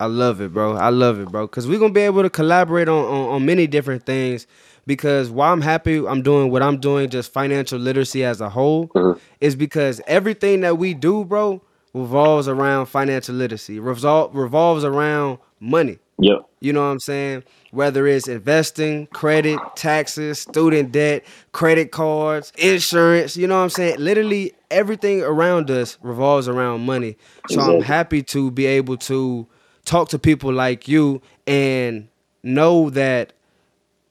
I 0.00 0.06
love 0.06 0.40
it, 0.40 0.54
bro. 0.54 0.76
I 0.76 0.88
love 0.88 1.20
it, 1.20 1.28
bro. 1.30 1.46
Cause 1.46 1.68
we're 1.68 1.78
gonna 1.78 1.92
be 1.92 2.00
able 2.00 2.22
to 2.22 2.30
collaborate 2.30 2.88
on, 2.88 3.04
on, 3.04 3.28
on 3.34 3.46
many 3.46 3.66
different 3.66 4.06
things. 4.06 4.46
Because 4.86 5.30
why 5.30 5.50
I'm 5.50 5.60
happy 5.60 5.98
I'm 6.06 6.22
doing 6.22 6.50
what 6.50 6.62
I'm 6.62 6.78
doing, 6.78 7.08
just 7.10 7.32
financial 7.32 7.78
literacy 7.78 8.24
as 8.24 8.40
a 8.40 8.48
whole, 8.48 8.88
Mhm. 8.88 9.18
is 9.40 9.54
because 9.56 10.00
everything 10.06 10.60
that 10.62 10.78
we 10.78 10.94
do, 10.94 11.24
bro, 11.24 11.60
revolves 11.94 12.48
around 12.48 12.86
financial 12.86 13.34
literacy. 13.34 13.78
Revol- 13.78 14.30
revolves 14.32 14.84
around 14.84 15.38
money. 15.58 15.98
Yep. 16.18 16.42
You 16.60 16.72
know 16.72 16.80
what 16.80 16.86
I'm 16.92 17.00
saying? 17.00 17.44
Whether 17.72 18.06
it's 18.06 18.28
investing, 18.28 19.06
credit, 19.12 19.58
taxes, 19.74 20.38
student 20.40 20.92
debt, 20.92 21.24
credit 21.52 21.90
cards, 21.90 22.52
insurance, 22.58 23.36
you 23.36 23.46
know 23.46 23.56
what 23.56 23.62
I'm 23.64 23.70
saying? 23.70 23.96
Literally 23.98 24.52
everything 24.70 25.22
around 25.22 25.70
us 25.70 25.96
revolves 26.02 26.46
around 26.48 26.84
money. 26.84 27.16
So 27.48 27.60
I'm 27.60 27.82
happy 27.82 28.22
to 28.24 28.50
be 28.50 28.66
able 28.66 28.96
to 28.98 29.46
talk 29.84 30.10
to 30.10 30.18
people 30.18 30.52
like 30.52 30.86
you 30.86 31.22
and 31.46 32.08
know 32.42 32.90
that 32.90 33.32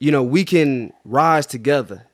you 0.00 0.12
know 0.12 0.24
we 0.24 0.44
can 0.44 0.92
rise 1.04 1.46
together. 1.46 2.06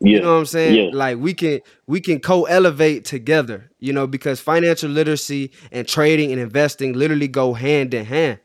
Yeah. 0.00 0.16
You 0.16 0.22
know 0.22 0.34
what 0.34 0.40
I'm 0.40 0.46
saying? 0.46 0.74
Yeah. 0.76 0.90
Like 0.92 1.18
we 1.18 1.34
can 1.34 1.60
we 1.86 2.00
can 2.00 2.20
co-elevate 2.20 3.04
together, 3.04 3.70
you 3.80 3.92
know, 3.92 4.06
because 4.06 4.40
financial 4.40 4.90
literacy 4.90 5.52
and 5.72 5.88
trading 5.88 6.32
and 6.32 6.40
investing 6.40 6.94
literally 6.94 7.28
go 7.28 7.54
hand 7.54 7.94
in 7.94 8.06
hand. 8.06 8.40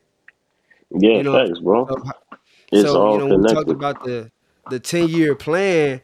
Yeah, 0.90 1.18
You 1.18 1.22
know, 1.24 1.32
thanks, 1.32 1.58
bro. 1.60 1.86
So, 2.74 2.82
It's 2.82 2.90
so 2.90 3.00
all 3.00 3.12
you 3.12 3.18
know, 3.18 3.26
when 3.26 3.40
we 3.42 3.48
talked 3.48 3.68
connected. 3.68 3.70
about 3.70 4.04
the 4.04 4.30
the 4.68 4.80
ten 4.80 5.08
year 5.08 5.34
plan. 5.34 6.00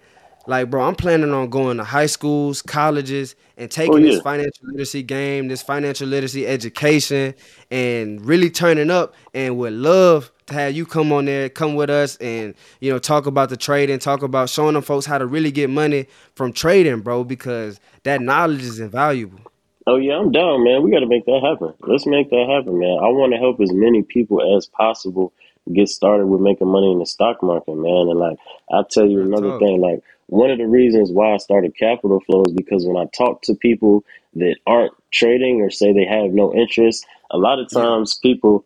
Like, 0.46 0.70
bro, 0.70 0.83
I'm 0.83 0.94
planning 0.94 1.33
on 1.33 1.51
going 1.51 1.77
to 1.77 1.85
high 1.85 2.07
schools, 2.07 2.62
colleges, 2.62 3.37
and 3.59 3.71
taking 3.71 3.94
Oh, 3.94 4.01
this 4.01 4.23
financial 4.23 4.68
literacy 4.68 5.03
game, 5.03 5.49
this 5.49 5.61
financial 5.61 6.09
literacy 6.09 6.47
education, 6.47 7.35
and 7.71 8.25
really 8.25 8.49
turning 8.49 8.90
up. 8.90 9.14
And 9.35 9.59
would 9.59 9.75
love 9.75 10.31
to 10.47 10.55
have 10.55 10.75
you 10.75 10.87
come 10.87 11.12
on 11.12 11.27
there, 11.27 11.51
come 11.51 11.75
with 11.75 11.90
us, 11.90 12.16
and 12.16 12.55
you 12.81 12.90
know, 12.90 12.99
talk 12.99 13.27
about 13.27 13.51
the 13.51 13.57
trading, 13.57 13.99
talk 13.99 14.23
about 14.23 14.49
showing 14.49 14.75
them 14.75 14.83
folks 14.83 15.05
how 15.05 15.18
to 15.18 15.27
really 15.27 15.51
get 15.51 15.68
money 15.68 16.07
from 16.35 16.53
trading, 16.53 17.01
bro, 17.01 17.25
because 17.25 17.81
that 18.05 18.23
knowledge 18.23 18.62
is 18.62 18.81
invaluable. 18.81 19.40
Oh 19.87 19.97
yeah, 19.97 20.18
I'm 20.18 20.31
down, 20.33 20.64
man. 20.64 20.83
We 20.83 20.90
got 20.90 21.01
to 21.01 21.07
make 21.07 21.25
that 21.27 21.42
happen. 21.42 21.75
Let's 21.81 22.07
make 22.07 22.31
that 22.31 22.47
happen, 22.49 22.79
man. 22.79 22.99
I 23.03 23.09
want 23.09 23.33
to 23.33 23.38
help 23.38 23.61
as 23.61 23.73
many 23.73 24.03
people 24.03 24.57
as 24.57 24.66
possible 24.66 25.33
get 25.73 25.88
started 25.88 26.27
with 26.27 26.40
making 26.40 26.68
money 26.68 26.92
in 26.92 26.99
the 26.99 27.07
stock 27.07 27.42
market, 27.42 27.75
man. 27.75 28.09
And 28.09 28.18
like, 28.18 28.38
I'll 28.71 28.85
tell 28.85 29.07
you 29.07 29.23
another 29.23 29.59
thing. 29.59 29.81
Like, 29.81 30.03
one 30.29 30.51
of 30.51 30.59
the 30.59 30.69
reasons 30.69 31.12
why 31.12 31.35
I 31.35 31.38
started 31.38 31.77
Capital 31.77 32.21
Flow 32.23 32.45
is 32.47 32.55
because 32.55 32.87
when 32.87 32.97
I 32.99 33.07
talk 33.17 33.43
to 33.45 33.57
people 33.57 34.05
that 34.37 34.57
aren't 34.67 34.95
trading 35.12 35.62
or 35.62 35.71
say 35.71 35.93
they 35.93 36.07
have 36.07 36.33
no 36.33 36.55
interest, 36.55 37.07
a 37.33 37.38
lot 37.38 37.61
of 37.61 37.73
times 37.73 38.19
people 38.23 38.64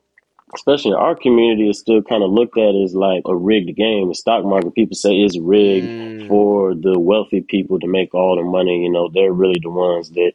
especially 0.55 0.93
in 0.93 0.97
our 0.99 1.17
community, 1.17 1.71
is 1.71 1.79
still 1.81 2.03
kind 2.03 2.23
of 2.23 2.31
looked 2.31 2.59
at 2.59 2.75
as 2.77 2.95
like 2.95 3.23
a 3.27 3.37
rigged 3.37 3.77
game. 3.77 4.09
The 4.09 4.15
stock 4.15 4.45
market, 4.45 4.75
people 4.75 4.97
say 4.97 5.13
it's 5.17 5.39
rigged 5.39 5.93
Mm. 5.93 6.29
for 6.29 6.75
the 6.75 6.99
wealthy 6.99 7.43
people 7.43 7.81
to 7.81 7.87
make 7.89 8.15
all 8.15 8.37
the 8.37 8.43
money. 8.45 8.85
You 8.85 8.91
know, 8.91 9.11
they're 9.13 9.33
really 9.33 9.61
the 9.63 9.71
ones 9.71 10.11
that 10.13 10.33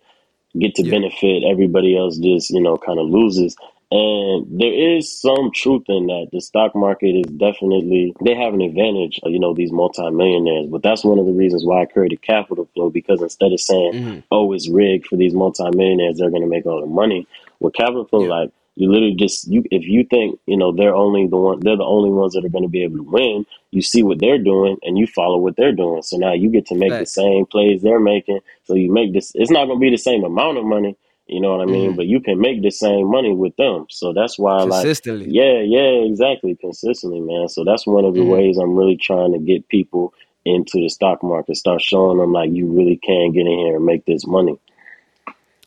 get 0.60 0.76
to 0.76 0.84
Yeah. 0.84 0.92
benefit. 0.92 1.44
Everybody 1.44 1.98
else 1.98 2.18
just, 2.18 2.52
you 2.52 2.62
know, 2.62 2.78
kind 2.78 3.00
of 3.00 3.08
loses. 3.08 3.56
And 3.90 4.60
there 4.60 4.74
is 4.98 5.10
some 5.22 5.52
truth 5.54 5.84
in 5.88 6.08
that. 6.08 6.28
The 6.34 6.42
stock 6.42 6.76
market 6.76 7.16
is 7.16 7.32
definitely, 7.38 8.14
they 8.24 8.36
have 8.36 8.54
an 8.54 8.60
advantage, 8.62 9.20
you 9.24 9.40
know, 9.40 9.54
these 9.54 9.72
multimillionaires. 9.72 10.68
But 10.68 10.84
that's 10.84 11.06
one 11.06 11.20
of 11.20 11.26
the 11.26 11.32
reasons 11.32 11.64
why 11.64 11.84
I 11.84 11.86
created 11.86 12.22
Capital 12.22 12.68
Flow 12.74 12.90
because 12.90 13.22
instead 13.22 13.54
of 13.54 13.62
saying, 13.62 13.94
Mhm. 13.94 14.24
oh, 14.30 14.52
it's 14.52 14.68
rigged 14.70 15.08
for 15.08 15.16
these 15.16 15.34
multimillionaires, 15.34 16.18
they're 16.18 16.30
going 16.30 16.42
to 16.42 16.50
make 16.50 16.66
all 16.66 16.82
the 16.82 16.88
money. 16.88 17.26
With 17.62 17.74
Capital 17.76 18.04
Flow, 18.06 18.24
Yeah. 18.24 18.30
like, 18.30 18.52
you 18.76 18.92
literally 18.92 19.16
just 19.16 19.48
you 19.48 19.64
if 19.72 19.88
you 19.88 20.04
think 20.04 20.38
you 20.46 20.56
know 20.56 20.72
they're 20.72 20.94
only 20.94 21.26
the 21.26 21.36
one 21.36 21.60
they're 21.62 21.76
the 21.78 21.84
only 21.84 22.12
ones 22.12 22.34
that 22.34 22.46
are 22.46 22.50
going 22.50 22.64
to 22.64 22.70
be 22.70 22.84
able 22.84 22.98
to 22.98 23.04
win 23.10 23.44
you 23.72 23.82
see 23.82 24.04
what 24.04 24.20
they're 24.20 24.38
doing 24.38 24.78
and 24.84 25.00
you 25.00 25.08
follow 25.08 25.38
what 25.40 25.56
they're 25.56 25.72
doing 25.72 26.04
so 26.04 26.16
now 26.16 26.32
you 26.32 26.48
get 26.48 26.68
to 26.68 26.76
make 26.76 26.92
the 27.00 27.06
same 27.08 27.44
plays 27.48 27.82
they're 27.82 28.00
making 28.00 28.38
so 28.66 28.76
you 28.76 28.92
make 28.94 29.14
this 29.14 29.32
it's 29.34 29.50
not 29.50 29.66
going 29.66 29.80
to 29.80 29.82
be 29.82 29.90
the 29.90 29.98
same 29.98 30.24
amount 30.24 30.60
of 30.60 30.64
money 30.64 30.96
you 31.28 31.40
know 31.42 31.52
what 31.52 31.62
i 31.62 31.66
mean 31.66 31.94
Mhm. 31.94 31.96
but 31.98 32.06
you 32.08 32.20
can 32.22 32.40
make 32.40 32.62
the 32.62 32.70
same 32.72 33.10
money 33.10 33.32
with 33.34 33.56
them 33.58 33.86
so 33.90 34.14
that's 34.14 34.38
why 34.40 34.64
like 34.64 34.84
Consistently. 34.84 35.28
yeah 35.30 35.60
yeah 35.62 36.06
exactly 36.10 36.56
consistently 36.56 37.20
man 37.20 37.48
so 37.50 37.64
that's 37.64 37.86
one 37.88 38.06
of 38.06 38.14
the 38.16 38.22
Mhm. 38.22 38.28
ways 38.30 38.58
i'm 38.58 38.76
really 38.76 38.98
trying 38.98 39.34
to 39.34 39.40
get 39.40 39.68
people 39.68 40.14
into 40.46 40.80
the 40.80 40.90
stock 40.90 41.22
market 41.24 41.56
start 41.58 41.82
showing 41.82 42.18
them 42.18 42.32
like 42.32 42.50
you 42.52 42.68
really 42.68 42.98
can 42.98 43.32
get 43.34 43.42
in 43.48 43.58
here 43.60 43.76
and 43.76 43.86
make 43.86 44.06
this 44.06 44.26
money 44.26 44.58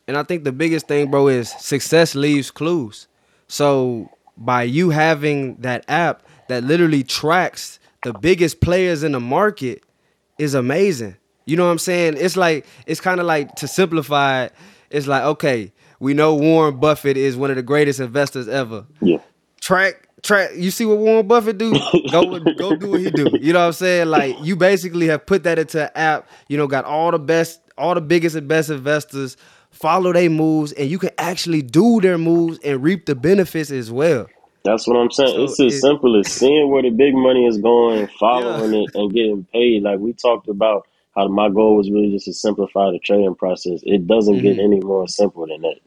And 0.07 0.17
I 0.17 0.23
think 0.23 0.43
the 0.43 0.51
biggest 0.51 0.87
thing, 0.87 1.09
bro, 1.11 1.27
is 1.29 1.49
success 1.49 2.15
leaves 2.15 2.51
clues. 2.51 3.07
So 3.47 4.09
by 4.35 4.63
you 4.63 4.89
having 4.89 5.55
that 5.61 5.85
app 5.87 6.23
that 6.49 6.63
literally 6.63 7.03
tracks 7.03 7.79
the 8.03 8.11
biggest 8.11 8.59
players 8.61 9.03
in 9.03 9.11
the 9.13 9.19
market 9.19 9.83
is 10.37 10.53
amazing. 10.53 11.15
You 11.45 11.55
know 11.55 11.65
what 11.65 11.71
I'm 11.71 11.77
saying? 11.79 12.15
It's 12.17 12.35
like 12.35 12.65
it's 12.87 12.99
kind 12.99 13.19
of 13.21 13.25
like 13.25 13.55
to 13.57 13.67
simplify 13.67 14.45
it, 14.45 14.53
it's 14.91 15.07
like, 15.07 15.23
okay, 15.23 15.71
we 15.99 16.13
know 16.13 16.35
Warren 16.35 16.79
Buffett 16.79 17.17
is 17.17 17.35
one 17.35 17.49
of 17.49 17.55
the 17.55 17.63
greatest 17.63 17.99
investors 17.99 18.47
ever. 18.47 18.85
yeah 19.01 19.17
Track 19.59 20.07
track 20.23 20.51
you 20.55 20.71
see 20.71 20.85
what 20.85 20.97
Warren 20.97 21.27
Buffett 21.27 21.57
do? 21.57 21.71
Go 22.11 22.39
go 22.57 22.75
do 22.75 22.91
what 22.91 22.99
he 23.01 23.11
do. 23.11 23.27
You 23.39 23.53
know 23.53 23.59
what 23.59 23.65
I'm 23.67 23.73
saying? 23.73 24.07
Like 24.07 24.35
you 24.41 24.55
basically 24.55 25.07
have 25.07 25.25
put 25.25 25.43
that 25.43 25.59
into 25.59 25.83
an 25.83 25.89
app, 25.95 26.27
you 26.47 26.57
know, 26.57 26.67
got 26.67 26.85
all 26.85 27.11
the 27.11 27.19
best, 27.19 27.61
all 27.77 27.93
the 27.93 28.01
biggest 28.01 28.35
and 28.35 28.47
best 28.47 28.69
investors, 28.71 29.37
follow 29.69 30.11
their 30.13 30.29
moves, 30.31 30.71
and 30.73 30.89
you 30.89 30.97
can 30.97 31.11
actually 31.19 31.61
do 31.61 32.01
their 32.01 32.17
moves 32.17 32.57
and 32.63 32.81
reap 32.81 33.05
the 33.05 33.13
benefits 33.15 33.69
as 33.71 33.91
well. 33.91 34.27
That's 34.63 34.87
what 34.87 34.95
I'm 34.97 35.09
saying. 35.11 35.35
So 35.35 35.43
it's 35.43 35.59
as 35.59 35.73
it- 35.75 35.79
simple 35.81 36.19
as 36.19 36.31
seeing 36.31 36.69
where 36.71 36.81
the 36.83 36.89
big 36.91 37.13
money 37.15 37.45
is 37.45 37.57
going, 37.59 38.07
following 38.19 38.73
it, 38.73 38.89
and 38.95 39.13
getting 39.13 39.45
paid. 39.53 39.83
Like 39.83 39.99
we 39.99 40.13
talked 40.13 40.47
about 40.47 40.87
my 41.29 41.49
goal 41.49 41.75
was 41.75 41.91
really 41.91 42.11
just 42.11 42.25
to 42.25 42.33
simplify 42.33 42.91
the 42.91 42.99
trading 42.99 43.35
process. 43.35 43.81
It 43.83 44.07
doesn't 44.07 44.41
get 44.41 44.57
Mhm. 44.57 44.63
any 44.63 44.79
more 44.79 45.07
simple 45.07 45.45
than 45.47 45.61
that. 45.61 45.79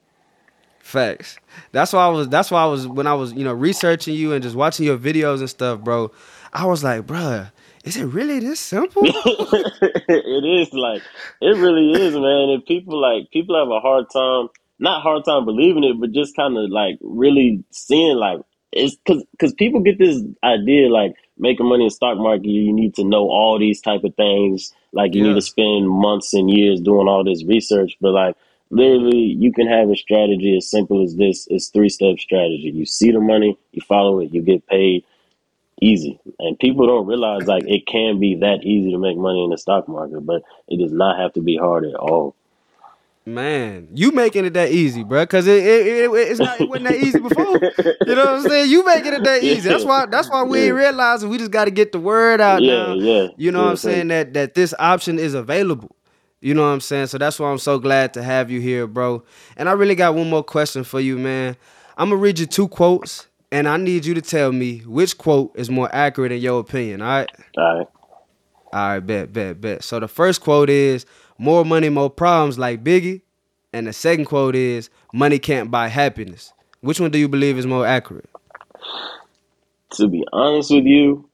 Facts. 0.81 1.39
That's 1.73 1.93
why 1.93 2.05
I 2.05 2.09
was. 2.09 2.29
That's 2.29 2.51
why 2.51 2.63
I 2.63 2.67
was 2.67 2.87
when 2.87 3.07
I 3.07 3.15
was, 3.15 3.33
you 3.33 3.43
know, 3.43 3.55
researching 3.55 4.15
you 4.15 4.33
and 4.33 4.43
just 4.43 4.55
watching 4.55 4.85
your 4.85 4.99
videos 4.99 5.41
and 5.41 5.49
stuff, 5.49 5.81
bro. 5.81 6.11
I 6.53 6.67
was 6.67 6.85
like, 6.85 7.07
bruh, 7.07 7.51
is 7.85 7.97
it 7.97 8.05
really 8.05 8.39
this 8.39 8.61
simple? 8.61 9.03
it 9.05 10.45
is 10.45 10.73
like 10.75 11.03
it 11.41 11.57
really 11.57 11.93
is, 11.93 12.15
man. 12.15 12.51
And 12.51 12.65
people 12.67 13.01
like 13.01 13.31
people 13.31 13.59
have 13.59 13.69
a 13.71 13.81
hard 13.81 14.07
time, 14.13 14.49
not 14.79 15.03
hard 15.03 15.25
time 15.25 15.45
believing 15.47 15.85
it, 15.85 15.99
but 15.99 16.13
just 16.13 16.37
kind 16.37 16.57
of 16.59 16.71
like 16.71 16.99
really 17.01 17.65
seeing 17.71 18.17
like 18.17 18.41
it's 18.73 18.97
because 18.97 19.25
because 19.33 19.53
people 19.55 19.81
get 19.81 19.99
this 19.99 20.23
idea 20.43 20.89
like 20.89 21.15
making 21.39 21.67
money 21.67 21.85
in 21.85 21.91
stock 21.91 22.19
market, 22.19 22.47
you 22.47 22.73
need 22.73 22.95
to 22.97 23.05
know 23.05 23.29
all 23.29 23.59
these 23.59 23.81
type 23.81 24.05
of 24.05 24.15
things. 24.17 24.73
Like 24.95 25.15
you 25.15 25.23
Yeah. 25.23 25.29
need 25.31 25.37
to 25.37 25.43
spend 25.43 25.91
months 25.91 26.35
and 26.35 26.51
years 26.51 26.81
doing 26.81 27.09
all 27.09 27.25
this 27.25 27.45
research, 27.45 27.97
but 28.01 28.13
like 28.13 28.37
literally 28.71 29.19
you 29.39 29.53
can 29.53 29.69
have 29.69 29.91
a 29.91 29.97
strategy 29.97 30.57
as 30.57 30.71
simple 30.71 31.03
as 31.05 31.17
this. 31.17 31.49
It's 31.51 31.69
three 31.69 31.91
step 31.91 32.19
strategy. 32.21 32.73
You 32.75 32.87
see 32.87 33.13
the 33.13 33.21
money, 33.21 33.59
you 33.73 33.83
follow 33.83 34.21
it, 34.21 34.35
you 34.35 34.43
get 34.43 34.67
paid 34.69 35.05
easy. 35.83 36.21
And 36.41 36.59
people 36.59 36.87
don't 36.87 37.07
realize 37.07 37.47
like 37.47 37.65
it 37.67 37.87
can 37.87 38.21
be 38.21 38.37
that 38.37 38.65
easy 38.65 38.93
to 38.93 38.99
make 38.99 39.19
money 39.19 39.45
in 39.45 39.51
the 39.51 39.59
stock 39.59 39.89
market, 39.89 40.27
but 40.27 40.43
it 40.69 40.79
does 40.81 40.93
not 40.93 41.19
have 41.19 41.35
to 41.35 41.43
be 41.43 41.57
hard 41.57 41.85
at 41.87 41.97
all. 41.97 42.37
Man, 43.27 43.89
you 43.95 44.13
making 44.13 44.45
it 44.45 44.53
that 44.55 44.71
easy, 44.71 45.03
bro? 45.03 45.27
Cause 45.27 45.47
it, 45.47 45.65
it, 45.65 45.87
it 45.87 46.11
it's 46.13 46.41
not 46.41 46.59
it 46.61 46.69
wasn't 46.69 46.85
that 46.87 46.97
easy 46.99 47.21
before. 47.21 47.63
You 48.05 48.15
know 48.15 48.25
what 48.25 48.41
I'm 48.41 48.43
saying? 48.43 48.71
You 48.71 48.85
making 48.85 49.15
it 49.15 49.23
that 49.25 49.43
easy. 49.43 49.69
That's 49.69 49.85
why 49.85 50.07
that's 50.07 50.29
why 50.31 50.43
we 50.43 50.61
ain't 50.61 50.75
realizing 50.77 51.29
we 51.31 51.39
just 51.39 51.51
got 51.51 51.65
to 51.65 51.71
get 51.71 51.93
the 51.93 51.99
word 52.01 52.41
out 52.41 52.63
Yeah, 52.63 52.65
now. 52.65 52.99
yeah. 52.99 53.29
You 53.37 53.51
know 53.51 53.59
Yeah, 53.59 53.65
what 53.65 53.71
I'm 53.71 53.77
saying? 53.77 54.09
That 54.09 54.35
that 54.35 54.55
this 54.55 54.75
option 54.79 55.19
is 55.19 55.35
available. 55.35 55.95
You 56.41 56.55
know 56.55 56.63
what 56.63 56.69
I'm 56.69 56.81
saying? 56.81 57.07
So 57.07 57.19
that's 57.19 57.39
why 57.39 57.51
I'm 57.51 57.59
so 57.59 57.79
glad 57.79 58.13
to 58.15 58.23
have 58.23 58.51
you 58.51 58.61
here, 58.61 58.87
bro. 58.87 59.23
And 59.57 59.69
I 59.69 59.73
really 59.73 59.95
got 59.95 60.15
one 60.15 60.29
more 60.29 60.43
question 60.43 60.85
for 60.85 61.01
you, 61.01 61.19
man. 61.19 61.57
I'm 61.97 62.11
gonna 62.11 62.21
read 62.21 62.39
you 62.39 62.47
two 62.47 62.69
quotes, 62.69 63.27
and 63.51 63.67
I 63.69 63.77
need 63.79 64.05
you 64.05 64.15
to 64.15 64.23
tell 64.23 64.53
me 64.53 64.81
which 64.81 65.17
quote 65.17 65.53
is 65.57 65.71
more 65.71 65.89
accurate 65.95 66.33
in 66.33 66.41
your 66.43 66.61
opinion. 66.61 67.01
All 67.01 67.09
right? 67.09 67.31
All 67.57 67.79
right. 67.79 67.89
All 68.73 68.89
right, 68.89 69.01
bet, 69.01 69.33
bet, 69.33 69.61
bet. 69.61 69.83
So 69.85 70.01
the 70.01 70.09
first 70.09 70.41
quote 70.41 70.69
is 70.71 71.07
more 71.39 71.65
money, 71.65 71.89
more 71.89 72.11
problems 72.11 72.59
like 72.59 72.85
Biggie. 72.85 73.23
And 73.73 73.87
the 73.87 73.93
second 73.93 74.27
quote 74.27 74.55
is 74.55 74.89
money 75.13 75.39
can't 75.39 75.71
buy 75.71 75.89
happiness. 75.89 76.53
Which 76.81 77.01
one 77.01 77.11
do 77.11 77.19
you 77.19 77.29
believe 77.29 77.59
is 77.59 77.67
more 77.67 77.87
accurate? 77.87 78.29
To 79.95 80.09
be 80.09 80.25
honest 80.33 80.71
with 80.71 80.85
you, 80.85 81.29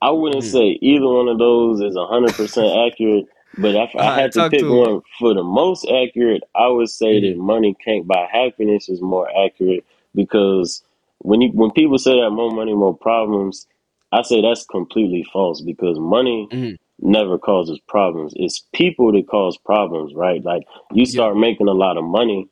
I 0.00 0.10
wouldn't 0.10 0.44
Hmm. 0.44 0.50
say 0.50 0.78
either 0.80 1.06
one 1.06 1.28
of 1.28 1.38
those 1.38 1.80
is 1.80 1.96
hundred 1.96 2.34
percent 2.34 2.66
accurate. 2.92 3.26
But 3.56 3.74
if 3.76 3.90
I 3.96 4.20
had 4.20 4.32
to 4.32 4.50
pick 4.50 4.60
to 4.60 4.72
one 4.76 5.00
for 5.18 5.32
the 5.34 5.44
most 5.44 5.86
accurate, 5.88 6.42
I 6.56 6.66
would 6.68 6.90
say 6.90 7.20
that 7.20 7.38
money 7.38 7.76
can't 7.84 8.06
buy 8.06 8.28
happiness 8.30 8.88
is 8.88 9.00
more 9.00 9.28
accurate 9.44 9.84
because 10.14 10.82
when 11.18 11.40
you 11.40 11.50
when 11.50 11.70
people 11.70 11.98
say 11.98 12.20
that 12.20 12.30
more 12.30 12.50
money, 12.50 12.74
more 12.74 12.96
problems, 12.96 13.66
I 14.10 14.22
say 14.22 14.42
that's 14.42 14.66
completely 14.66 15.24
false 15.32 15.60
because 15.60 15.98
money 16.00 16.48
Mhm. 16.50 16.78
Never 17.00 17.38
causes 17.38 17.78
problems. 17.88 18.32
It's 18.36 18.64
people 18.74 19.12
that 19.12 19.26
cause 19.28 19.56
problems, 19.58 20.14
right? 20.14 20.42
Like 20.44 20.64
you 20.92 21.06
start 21.06 21.36
making 21.36 21.68
a 21.68 21.72
lot 21.72 21.96
of 21.96 22.04
money, 22.04 22.48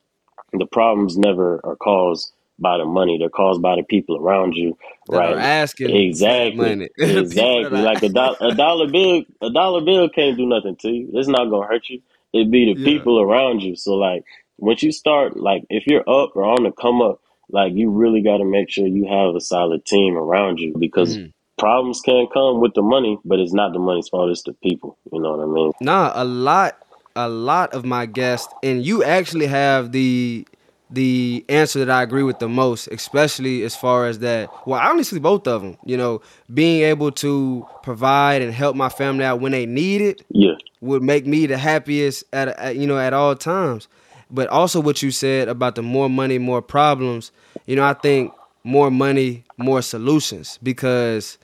the 0.52 0.66
problems 0.66 1.16
never 1.16 1.60
are 1.64 1.76
caused 1.76 2.32
by 2.58 2.78
the 2.78 2.84
money. 2.84 3.18
They're 3.18 3.28
caused 3.30 3.62
by 3.62 3.76
the 3.76 3.82
people 3.82 4.16
around 4.18 4.54
you, 4.54 4.76
That 5.08 5.16
right? 5.18 5.36
asking 5.38 5.96
Exactly. 5.96 6.56
money. 6.56 6.88
The 6.98 7.06
people 7.06 7.20
exactly. 7.22 7.82
Like 7.82 8.02
a, 8.02 8.08
do- 8.08 8.36
a 8.40 8.54
dollar 8.54 8.88
bill, 8.88 9.22
a 9.40 9.50
dollar 9.50 9.80
bill 9.80 10.08
can't 10.10 10.36
do 10.36 10.46
nothing 10.46 10.76
to 10.76 10.88
you. 10.90 11.10
It's 11.14 11.28
not 11.28 11.48
gonna 11.50 11.66
hurt 11.66 11.88
you. 11.88 12.02
It'd 12.32 12.50
be 12.50 12.72
the 12.74 12.80
Yeah. 12.80 12.84
people 12.98 13.20
around 13.20 13.62
you. 13.62 13.76
So 13.76 13.94
like, 13.94 14.24
once 14.58 14.82
you 14.82 14.92
start, 14.92 15.36
like, 15.36 15.64
if 15.70 15.86
you're 15.86 16.08
up 16.08 16.36
or 16.36 16.44
on 16.44 16.62
the 16.64 16.70
come 16.72 17.02
up, 17.02 17.20
like, 17.50 17.72
you 17.74 17.90
really 17.90 18.22
got 18.22 18.38
to 18.38 18.44
make 18.44 18.70
sure 18.70 18.86
you 18.86 19.06
have 19.06 19.34
a 19.34 19.40
solid 19.40 19.84
team 19.84 20.16
around 20.16 20.58
you 20.60 20.74
because 20.78 21.18
Mhm. 21.18 21.32
Problems 21.62 22.00
can 22.00 22.26
come 22.34 22.60
with 22.60 22.74
the 22.74 22.82
money, 22.82 23.18
but 23.24 23.38
it's 23.38 23.54
not 23.54 23.72
the 23.72 23.78
money's 23.78 24.08
fault. 24.08 24.30
It's 24.30 24.42
the 24.42 24.52
people. 24.62 24.98
You 25.12 25.20
know 25.22 25.36
what 25.36 25.44
I 25.44 25.46
mean? 25.46 25.72
Nah, 25.80 26.10
a 26.14 26.24
lot, 26.24 26.76
a 27.14 27.28
lot 27.28 27.72
of 27.72 27.84
my 27.84 28.06
guests, 28.06 28.52
and 28.62 28.84
you 28.84 29.04
actually 29.04 29.46
have 29.46 29.92
the 29.92 30.46
the 30.90 31.44
answer 31.48 31.78
that 31.84 31.90
I 31.90 32.02
agree 32.02 32.22
with 32.24 32.38
the 32.38 32.48
most, 32.48 32.86
especially 32.88 33.62
as 33.62 33.74
far 33.74 34.06
as 34.06 34.18
that. 34.18 34.50
Well, 34.66 34.80
honestly, 34.80 35.20
both 35.20 35.46
of 35.46 35.62
them. 35.62 35.78
You 35.84 35.96
know, 35.96 36.20
being 36.52 36.82
able 36.82 37.12
to 37.12 37.66
provide 37.82 38.42
and 38.42 38.52
help 38.52 38.76
my 38.76 38.88
family 38.88 39.24
out 39.24 39.40
when 39.40 39.52
they 39.52 39.64
need 39.66 40.02
it 40.02 40.22
Yeah. 40.30 40.54
would 40.80 41.02
make 41.02 41.26
me 41.26 41.46
the 41.46 41.56
happiest 41.58 42.24
at, 42.32 42.48
at 42.48 42.76
you 42.76 42.86
know 42.86 42.98
at 42.98 43.12
all 43.12 43.36
times. 43.36 43.88
But 44.30 44.48
also 44.48 44.80
what 44.80 45.02
you 45.02 45.10
said 45.10 45.48
about 45.48 45.74
the 45.76 45.82
more 45.82 46.08
money, 46.10 46.38
more 46.38 46.62
problems. 46.62 47.30
You 47.66 47.76
know, 47.76 47.84
I 47.84 47.92
think 47.94 48.32
more 48.64 48.90
money, 48.90 49.44
more 49.58 49.82
solutions 49.82 50.58
because 50.62 51.38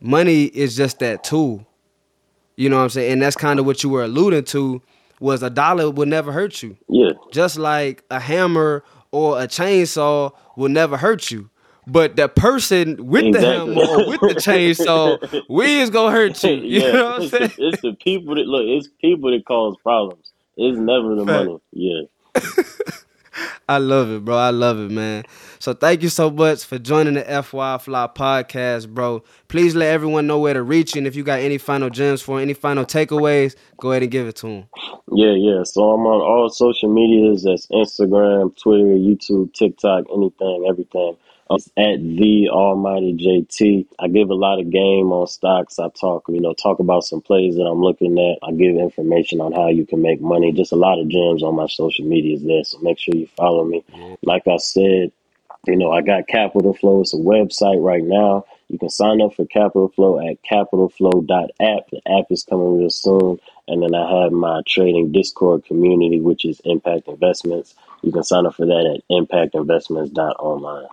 money 0.00 0.44
is 0.44 0.76
just 0.76 0.98
that 1.00 1.24
tool. 1.24 1.66
You 2.56 2.68
know 2.68 2.76
what 2.76 2.82
I'm 2.84 2.88
saying? 2.90 3.12
And 3.12 3.22
that's 3.22 3.36
kind 3.36 3.58
of 3.60 3.66
what 3.66 3.82
you 3.82 3.88
were 3.90 4.02
alluding 4.04 4.44
to 4.46 4.82
was 5.20 5.42
a 5.42 5.50
dollar 5.50 5.90
would 5.90 6.08
never 6.08 6.32
hurt 6.32 6.62
you. 6.62 6.76
Yeah. 6.88 7.10
Just 7.32 7.58
like 7.58 8.04
a 8.10 8.18
hammer 8.20 8.84
or 9.12 9.40
a 9.40 9.46
chainsaw 9.46 10.32
will 10.56 10.68
never 10.68 10.96
hurt 10.96 11.30
you. 11.30 11.50
But 11.86 12.16
the 12.16 12.28
person 12.28 13.06
with 13.06 13.24
Exactly. 13.24 13.74
the 13.74 13.80
hammer 13.86 14.02
or 14.02 14.08
with 14.08 14.20
the 14.20 14.40
chainsaw, 14.40 15.42
we 15.48 15.80
is 15.80 15.90
gonna 15.90 16.12
hurt 16.12 16.42
you. 16.44 16.50
You 16.62 16.80
yeah. 16.82 16.92
know 16.92 17.04
what 17.04 17.14
I'm 17.16 17.22
it's, 17.22 17.30
saying? 17.30 17.50
the, 17.56 17.68
it's 17.68 17.82
the 17.82 17.92
people 17.94 18.34
that 18.34 18.46
look. 18.46 18.64
It's 18.66 18.88
people 19.00 19.30
that 19.30 19.44
cause 19.46 19.76
problems. 19.82 20.32
It's 20.56 20.78
never 20.78 21.14
the 21.14 21.24
Fact. 21.24 21.46
money. 21.46 21.60
Yeah. 21.72 22.02
I 23.68 23.78
love 23.78 24.10
it, 24.10 24.24
bro. 24.24 24.36
I 24.36 24.50
love 24.50 24.78
it, 24.78 24.90
man. 24.90 25.24
So 25.58 25.74
thank 25.74 26.02
you 26.02 26.08
so 26.08 26.30
much 26.30 26.64
for 26.64 26.78
joining 26.78 27.14
the 27.14 27.22
FYI 27.22 27.80
Fly 27.80 28.08
podcast, 28.14 28.88
bro. 28.88 29.22
Please 29.48 29.74
let 29.74 29.88
everyone 29.92 30.26
know 30.26 30.38
where 30.38 30.54
to 30.54 30.62
reach 30.62 30.94
you. 30.94 31.00
And 31.00 31.06
if 31.06 31.16
you 31.16 31.24
got 31.24 31.40
any 31.40 31.58
final 31.58 31.90
gems 31.90 32.22
for 32.22 32.40
any 32.40 32.54
final 32.54 32.84
takeaways, 32.84 33.56
go 33.78 33.90
ahead 33.90 34.02
and 34.02 34.10
give 34.10 34.26
it 34.26 34.36
to 34.36 34.46
them. 34.46 34.64
Yeah, 35.12 35.32
yeah. 35.32 35.62
So 35.64 35.90
I'm 35.90 36.06
on 36.06 36.20
all 36.20 36.48
social 36.50 36.92
medias. 36.92 37.42
That's 37.42 37.66
Instagram, 37.68 38.56
Twitter, 38.56 38.84
YouTube, 38.84 39.52
TikTok, 39.54 40.04
anything, 40.14 40.66
everything. 40.68 41.16
It's 41.50 41.68
at 41.78 41.98
the 42.00 42.50
Almighty 42.50 43.16
JT. 43.16 43.86
I 43.98 44.08
give 44.08 44.28
a 44.28 44.34
lot 44.34 44.60
of 44.60 44.70
game 44.70 45.12
on 45.12 45.26
stocks. 45.26 45.78
I 45.78 45.88
talk, 45.88 46.24
you 46.28 46.40
know, 46.40 46.52
talk 46.52 46.78
about 46.78 47.04
some 47.04 47.22
plays 47.22 47.56
that 47.56 47.62
I'm 47.62 47.80
looking 47.80 48.18
at. 48.18 48.46
I 48.46 48.52
give 48.52 48.76
information 48.76 49.40
on 49.40 49.52
how 49.52 49.68
you 49.68 49.86
can 49.86 50.02
make 50.02 50.20
money. 50.20 50.52
Just 50.52 50.72
a 50.72 50.76
lot 50.76 51.00
of 51.00 51.08
gems 51.08 51.42
on 51.42 51.56
my 51.56 51.66
social 51.66 52.04
medias 52.04 52.42
there. 52.44 52.64
So 52.64 52.78
make 52.80 52.98
sure 52.98 53.14
you 53.14 53.28
follow 53.36 53.64
me. 53.64 53.82
Like 54.22 54.46
I 54.46 54.58
said, 54.58 55.10
you 55.66 55.76
know, 55.76 55.90
I 55.90 56.02
got 56.02 56.28
Capital 56.28 56.74
Flow. 56.74 57.00
It's 57.00 57.14
a 57.14 57.18
website 57.18 57.82
right 57.82 58.02
now. 58.02 58.44
You 58.68 58.78
can 58.78 58.90
sign 58.90 59.20
up 59.20 59.34
for 59.34 59.46
Capital 59.46 59.88
Flow 59.88 60.18
at 60.18 60.42
capitalflow.app. 60.42 61.90
The 61.90 62.00
app 62.06 62.26
is 62.30 62.44
coming 62.44 62.78
real 62.78 62.90
soon. 62.90 63.40
And 63.66 63.82
then 63.82 63.94
I 63.94 64.22
have 64.22 64.32
my 64.32 64.62
trading 64.66 65.12
Discord 65.12 65.64
community, 65.64 66.20
which 66.20 66.44
is 66.44 66.60
Impact 66.64 67.08
Investments. 67.08 67.74
You 68.02 68.12
can 68.12 68.22
sign 68.22 68.46
up 68.46 68.54
for 68.54 68.66
that 68.66 68.94
at 68.96 69.02
impactinvestments.online. 69.10 70.86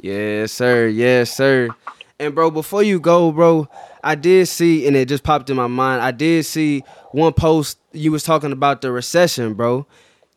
Yes, 0.00 0.52
sir. 0.52 0.88
Yes, 0.88 1.34
sir. 1.34 1.68
And 2.18 2.34
bro, 2.34 2.50
before 2.50 2.82
you 2.82 2.98
go, 2.98 3.30
bro, 3.32 3.68
I 4.02 4.14
did 4.14 4.46
see, 4.46 4.86
and 4.86 4.96
it 4.96 5.08
just 5.08 5.22
popped 5.22 5.50
in 5.50 5.56
my 5.56 5.66
mind. 5.66 6.02
I 6.02 6.12
did 6.12 6.44
see 6.46 6.82
one 7.10 7.32
post 7.32 7.78
you 7.92 8.12
was 8.12 8.22
talking 8.22 8.52
about 8.52 8.80
the 8.80 8.92
recession, 8.92 9.54
bro. 9.54 9.86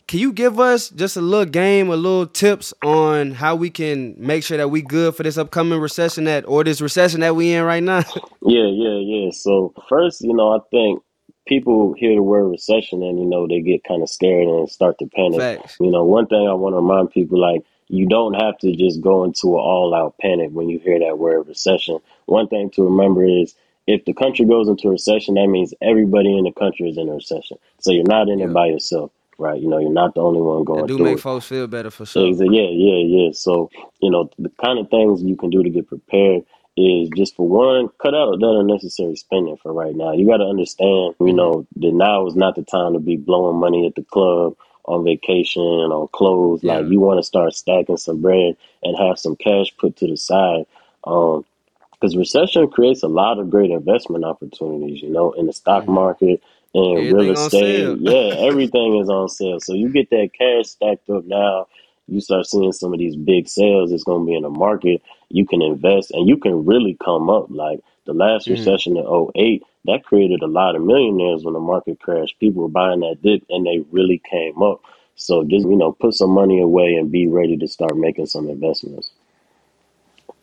Can 0.09 0.17
you 0.17 0.33
give 0.33 0.59
us 0.59 0.89
just 0.89 1.17
a 1.17 1.21
little 1.21 1.45
game, 1.45 1.89
a 1.91 1.95
little 1.95 2.25
tips 2.25 2.73
on 2.83 3.29
how 3.29 3.55
we 3.55 3.69
can 3.69 4.15
make 4.17 4.43
sure 4.43 4.57
that 4.57 4.69
we 4.69 4.81
good 4.81 5.13
for 5.13 5.21
this 5.21 5.37
upcoming 5.37 5.79
recession 5.79 6.23
that 6.23 6.47
or 6.47 6.63
this 6.63 6.81
recession 6.81 7.19
that 7.19 7.35
we 7.35 7.53
in 7.53 7.63
right 7.63 7.83
now? 7.83 8.01
Yeah, 8.41 8.65
yeah, 8.71 8.97
yeah. 9.03 9.29
So 9.31 9.71
first, 9.87 10.21
you 10.21 10.33
know, 10.33 10.51
I 10.55 10.59
think 10.71 11.03
people 11.47 11.93
hear 11.93 12.15
the 12.15 12.23
word 12.23 12.47
recession 12.47 13.03
and 13.03 13.19
you 13.19 13.25
know 13.25 13.47
they 13.47 13.59
get 13.59 13.83
kind 13.83 14.01
of 14.01 14.09
scared 14.09 14.47
and 14.47 14.67
start 14.67 14.97
to 14.97 15.05
panic. 15.05 15.39
Facts. 15.39 15.77
You 15.79 15.91
know, 15.91 16.03
one 16.03 16.25
thing 16.25 16.47
I 16.47 16.53
want 16.53 16.73
to 16.73 16.77
remind 16.77 17.11
people 17.11 17.39
like 17.39 17.61
you 17.89 18.07
don't 18.07 18.33
have 18.33 18.57
to 18.59 18.75
just 18.75 19.01
go 19.01 19.23
into 19.25 19.49
an 19.49 19.59
all-out 19.59 20.15
panic 20.19 20.49
when 20.51 20.69
you 20.69 20.79
hear 20.79 20.97
that 20.99 21.19
word 21.19 21.47
recession. 21.47 21.99
One 22.25 22.47
thing 22.47 22.71
to 22.71 22.83
remember 22.83 23.23
is 23.25 23.53
if 23.85 24.05
the 24.05 24.13
country 24.13 24.45
goes 24.45 24.67
into 24.67 24.87
a 24.87 24.91
recession, 24.91 25.35
that 25.35 25.47
means 25.47 25.73
everybody 25.83 26.35
in 26.35 26.45
the 26.45 26.51
country 26.53 26.89
is 26.89 26.97
in 26.97 27.09
a 27.09 27.13
recession. 27.13 27.57
So 27.79 27.91
you're 27.91 28.03
not 28.05 28.29
in 28.29 28.39
Yeah. 28.39 28.45
it 28.45 28.53
by 28.53 28.67
yourself, 28.67 29.11
right? 29.39 29.59
You 29.61 29.69
know, 29.69 29.79
you're 29.79 29.91
not 29.91 30.15
the 30.15 30.21
only 30.21 30.41
one 30.41 30.63
going 30.63 30.81
That 30.81 30.87
do 30.87 30.97
through 30.97 31.05
make 31.05 31.17
it. 31.17 31.21
folks 31.21 31.45
feel 31.45 31.67
better 31.67 31.91
for 31.91 32.05
sure. 32.05 32.23
Exa- 32.27 32.53
Yeah, 32.53 32.69
yeah, 32.71 33.03
yeah. 33.25 33.29
So, 33.33 33.69
you 34.01 34.11
know, 34.11 34.29
the 34.39 34.49
kind 34.63 34.79
of 34.79 34.89
things 34.89 35.23
you 35.23 35.35
can 35.35 35.49
do 35.49 35.63
to 35.63 35.69
get 35.69 35.87
prepared 35.87 36.43
is 36.77 37.09
just 37.15 37.35
for 37.35 37.47
one, 37.47 37.89
cut 38.01 38.15
out 38.15 38.39
that 38.39 38.57
unnecessary 38.59 39.15
spending 39.15 39.57
for 39.57 39.73
right 39.73 39.95
now. 39.95 40.13
You 40.13 40.27
got 40.27 40.37
to 40.37 40.45
understand, 40.45 41.15
you 41.19 41.33
know, 41.33 41.67
that 41.77 41.93
now 41.93 42.25
is 42.27 42.35
not 42.35 42.55
the 42.55 42.63
time 42.63 42.93
to 42.93 42.99
be 42.99 43.17
blowing 43.17 43.57
money 43.59 43.85
at 43.87 43.95
the 43.95 44.03
club, 44.03 44.55
on 44.85 45.03
vacation, 45.03 45.61
on 45.61 46.07
clothes. 46.13 46.63
Like, 46.63 46.83
Yeah. 46.83 46.89
you 46.89 46.99
want 46.99 47.19
to 47.19 47.23
start 47.23 47.53
stacking 47.53 47.97
some 47.97 48.21
bread 48.21 48.55
and 48.83 48.97
have 48.97 49.19
some 49.19 49.35
cash 49.35 49.75
put 49.77 49.97
to 49.97 50.07
the 50.07 50.17
side. 50.17 50.65
Um, 51.05 51.45
because 51.93 52.15
recession 52.15 52.69
creates 52.69 53.03
a 53.03 53.09
lot 53.09 53.39
of 53.39 53.49
great 53.49 53.71
investment 53.71 54.23
opportunities, 54.23 55.01
you 55.01 55.09
know, 55.09 55.33
in 55.33 55.47
the 55.47 55.53
stock 55.53 55.85
market 55.87 56.41
and 56.73 56.97
Everything 56.97 57.15
real 57.15 57.31
estate. 57.33 57.97
Yeah, 57.99 58.35
everything 58.47 58.97
is 58.99 59.09
on 59.09 59.29
sale. 59.29 59.59
So 59.59 59.73
you 59.73 59.89
get 59.89 60.09
that 60.11 60.29
cash 60.37 60.67
stacked 60.67 61.09
up 61.09 61.25
now. 61.25 61.67
You 62.07 62.21
start 62.21 62.47
seeing 62.47 62.71
some 62.71 62.93
of 62.93 62.99
these 62.99 63.15
big 63.15 63.47
sales. 63.47 63.91
It's 63.91 64.03
going 64.03 64.25
to 64.25 64.27
be 64.27 64.35
in 64.35 64.43
the 64.43 64.49
market. 64.49 65.01
You 65.29 65.45
can 65.45 65.61
invest 65.61 66.11
and 66.11 66.27
you 66.27 66.37
can 66.37 66.65
really 66.65 66.97
come 67.03 67.29
up. 67.29 67.47
Like 67.49 67.81
the 68.05 68.13
last 68.13 68.47
mm. 68.47 68.51
recession 68.51 68.97
in 68.97 69.29
08, 69.35 69.63
that 69.85 70.03
created 70.03 70.41
a 70.41 70.47
lot 70.47 70.75
of 70.75 70.83
millionaires 70.83 71.43
when 71.43 71.53
the 71.53 71.59
market 71.59 71.99
crashed. 71.99 72.39
People 72.39 72.63
were 72.63 72.69
buying 72.69 73.01
that 73.01 73.21
dip 73.21 73.43
and 73.49 73.65
they 73.65 73.85
really 73.91 74.21
came 74.29 74.61
up. 74.61 74.81
So 75.15 75.43
just, 75.43 75.65
you 75.65 75.75
know, 75.75 75.91
put 75.91 76.13
some 76.13 76.31
money 76.31 76.61
away 76.61 76.95
and 76.95 77.11
be 77.11 77.27
ready 77.27 77.57
to 77.57 77.67
start 77.67 77.95
making 77.97 78.27
some 78.27 78.49
investments. 78.49 79.11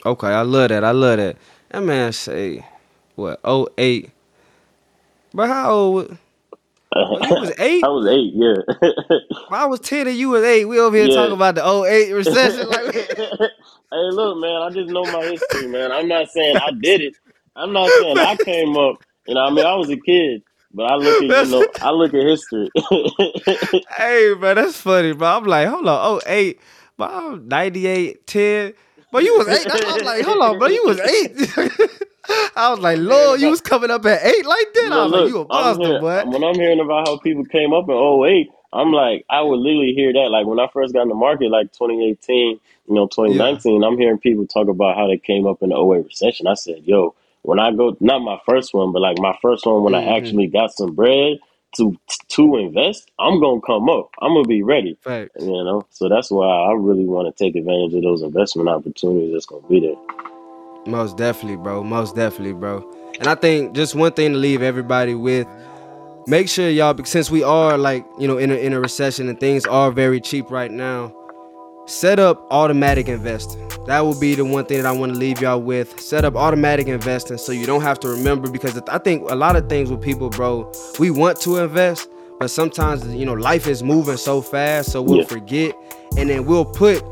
Okay, 0.04 0.28
I 0.28 0.42
love 0.42 0.68
that. 0.68 0.84
I 0.84 0.90
love 0.90 1.16
that. 1.16 1.36
That 1.70 1.82
man 1.82 2.12
say, 2.12 2.64
what, 3.14 3.40
08? 3.78 4.10
But 5.36 5.48
how 5.50 5.70
old? 5.70 6.18
Well, 6.94 7.22
uh, 7.22 7.26
you 7.28 7.40
was 7.40 7.52
eight. 7.58 7.84
I 7.84 7.88
was 7.88 8.06
eight. 8.06 8.32
Yeah. 8.34 9.18
I 9.50 9.66
was 9.66 9.80
ten 9.80 10.08
and 10.08 10.16
you 10.16 10.30
was 10.30 10.42
eight. 10.42 10.64
We 10.64 10.80
over 10.80 10.96
here 10.96 11.08
yeah. 11.08 11.14
talking 11.14 11.34
about 11.34 11.56
the 11.56 11.62
08 11.62 12.12
recession. 12.12 12.68
Hey, 13.92 14.10
look, 14.10 14.38
man. 14.38 14.62
I 14.62 14.70
just 14.70 14.90
know 14.90 15.04
my 15.04 15.22
history, 15.22 15.68
man. 15.68 15.92
I'm 15.92 16.08
not 16.08 16.28
saying 16.30 16.56
I 16.56 16.72
did 16.82 17.02
it. 17.02 17.14
I'm 17.54 17.72
not 17.72 17.88
saying 17.88 18.18
I 18.18 18.34
came 18.36 18.76
up. 18.76 18.96
You 19.28 19.34
know, 19.34 19.44
I 19.44 19.50
mean, 19.50 19.64
I 19.64 19.76
was 19.76 19.88
a 19.90 19.96
kid. 19.96 20.42
But 20.74 20.90
I 20.90 20.96
look 20.96 21.22
at 21.22 21.46
you 21.46 21.52
know, 21.52 21.66
I 21.80 21.90
look 21.92 22.12
at 22.12 22.20
history. 22.20 22.68
hey, 23.96 24.34
man, 24.40 24.56
that's 24.56 24.80
funny, 24.80 25.12
bro. 25.12 25.28
I'm 25.28 25.44
like, 25.44 25.68
hold 25.68 25.86
on, 25.86 25.98
oh 26.02 26.20
eight, 26.26 26.60
but 26.96 27.12
I'm 27.12 27.46
98, 27.46 28.26
10. 28.26 28.74
But 29.12 29.22
you 29.22 29.38
was 29.38 29.48
eight. 29.48 29.68
I'm 29.70 30.04
like, 30.04 30.24
hold 30.24 30.42
on, 30.42 30.58
bro, 30.58 30.66
you 30.66 30.82
was 30.84 30.98
eight. 31.00 32.02
I 32.56 32.70
was 32.70 32.80
like, 32.80 32.98
Lord, 32.98 33.40
you 33.40 33.50
was 33.50 33.60
coming 33.60 33.90
up 33.90 34.06
at 34.06 34.24
eight 34.24 34.46
like 34.46 34.72
that. 34.74 34.90
I 34.92 35.02
was 35.04 35.12
like, 35.12 35.26
you 35.28 35.40
a 35.42 35.48
monster, 35.48 35.94
boy. 35.94 36.24
When 36.30 36.44
I'm 36.44 36.54
hearing 36.54 36.80
about 36.80 37.08
how 37.08 37.18
people 37.18 37.44
came 37.46 37.72
up 37.72 37.88
in 37.88 37.94
08, 37.96 38.50
I'm 38.72 38.92
like, 38.92 39.24
I 39.30 39.42
would 39.42 39.58
literally 39.60 39.94
hear 39.94 40.12
that. 40.12 40.30
Like 40.30 40.46
when 40.46 40.60
I 40.60 40.68
first 40.72 40.94
got 40.94 41.02
in 41.02 41.08
the 41.08 41.14
market, 41.14 41.50
like 41.50 41.72
2018, 41.72 42.60
you 42.88 42.94
know, 42.94 43.06
2019, 43.08 43.84
I'm 43.84 43.98
hearing 43.98 44.18
people 44.18 44.46
talk 44.46 44.68
about 44.68 44.96
how 44.96 45.08
they 45.08 45.18
came 45.18 45.46
up 45.46 45.62
in 45.62 45.70
the 45.70 45.76
08 45.76 46.06
recession. 46.06 46.46
I 46.46 46.54
said, 46.54 46.82
yo, 46.84 47.14
when 47.42 47.60
I 47.60 47.72
go, 47.72 47.96
not 48.00 48.20
my 48.20 48.38
first 48.46 48.74
one, 48.74 48.92
but 48.92 49.02
like 49.02 49.18
my 49.18 49.36
first 49.42 49.66
one 49.66 49.82
when 49.84 49.94
Mhm. 49.94 50.08
I 50.08 50.16
actually 50.18 50.46
got 50.48 50.72
some 50.72 50.94
bread 50.94 51.38
to 51.76 51.96
to 52.30 52.56
invest, 52.56 53.10
I'm 53.18 53.40
gonna 53.40 53.60
come 53.62 53.88
up. 53.90 54.10
I'm 54.22 54.34
gonna 54.34 54.48
be 54.48 54.62
ready. 54.62 54.98
You 55.40 55.46
know, 55.64 55.86
so 55.90 56.08
that's 56.08 56.30
why 56.30 56.46
I 56.46 56.72
really 56.72 57.06
want 57.06 57.34
to 57.34 57.44
take 57.44 57.56
advantage 57.56 57.94
of 57.94 58.02
those 58.02 58.22
investment 58.22 58.68
opportunities 58.68 59.32
that's 59.32 59.46
gonna 59.46 59.66
be 59.68 59.80
there. 59.80 59.96
Most 60.86 61.16
definitely, 61.16 61.56
bro. 61.56 61.82
Most 61.82 62.14
definitely, 62.14 62.52
bro. 62.54 62.88
And 63.18 63.28
I 63.28 63.34
think 63.34 63.74
just 63.74 63.94
one 63.94 64.12
thing 64.12 64.32
to 64.32 64.38
leave 64.38 64.62
everybody 64.62 65.14
with 65.14 65.46
make 66.26 66.48
sure 66.48 66.68
y'all, 66.68 66.96
since 67.04 67.30
we 67.30 67.42
are 67.42 67.78
like, 67.78 68.04
you 68.18 68.26
know, 68.28 68.36
in 68.38 68.50
a, 68.50 68.54
in 68.54 68.72
a 68.72 68.80
recession 68.80 69.28
and 69.28 69.38
things 69.38 69.64
are 69.66 69.90
very 69.90 70.20
cheap 70.20 70.50
right 70.50 70.70
now, 70.70 71.14
set 71.86 72.18
up 72.18 72.46
automatic 72.50 73.08
investing. 73.08 73.62
That 73.86 74.00
will 74.00 74.18
be 74.18 74.34
the 74.34 74.44
one 74.44 74.64
thing 74.66 74.82
that 74.82 74.86
I 74.86 74.92
want 74.92 75.12
to 75.12 75.18
leave 75.18 75.40
y'all 75.40 75.60
with. 75.62 76.00
Set 76.00 76.24
up 76.24 76.34
automatic 76.34 76.88
investing 76.88 77.38
so 77.38 77.52
you 77.52 77.64
don't 77.66 77.82
have 77.82 78.00
to 78.00 78.08
remember 78.08 78.50
because 78.50 78.76
I 78.88 78.98
think 78.98 79.30
a 79.30 79.36
lot 79.36 79.54
of 79.54 79.68
things 79.68 79.90
with 79.90 80.02
people, 80.02 80.28
bro, 80.28 80.70
we 80.98 81.10
want 81.10 81.40
to 81.42 81.58
invest, 81.58 82.08
but 82.40 82.50
sometimes, 82.50 83.06
you 83.14 83.24
know, 83.24 83.34
life 83.34 83.68
is 83.68 83.82
moving 83.84 84.16
so 84.16 84.42
fast, 84.42 84.90
so 84.90 85.00
we'll 85.00 85.18
Yeah. 85.18 85.24
forget. 85.26 85.74
And 86.18 86.28
then 86.28 86.44
we'll 86.46 86.64
put, 86.64 87.02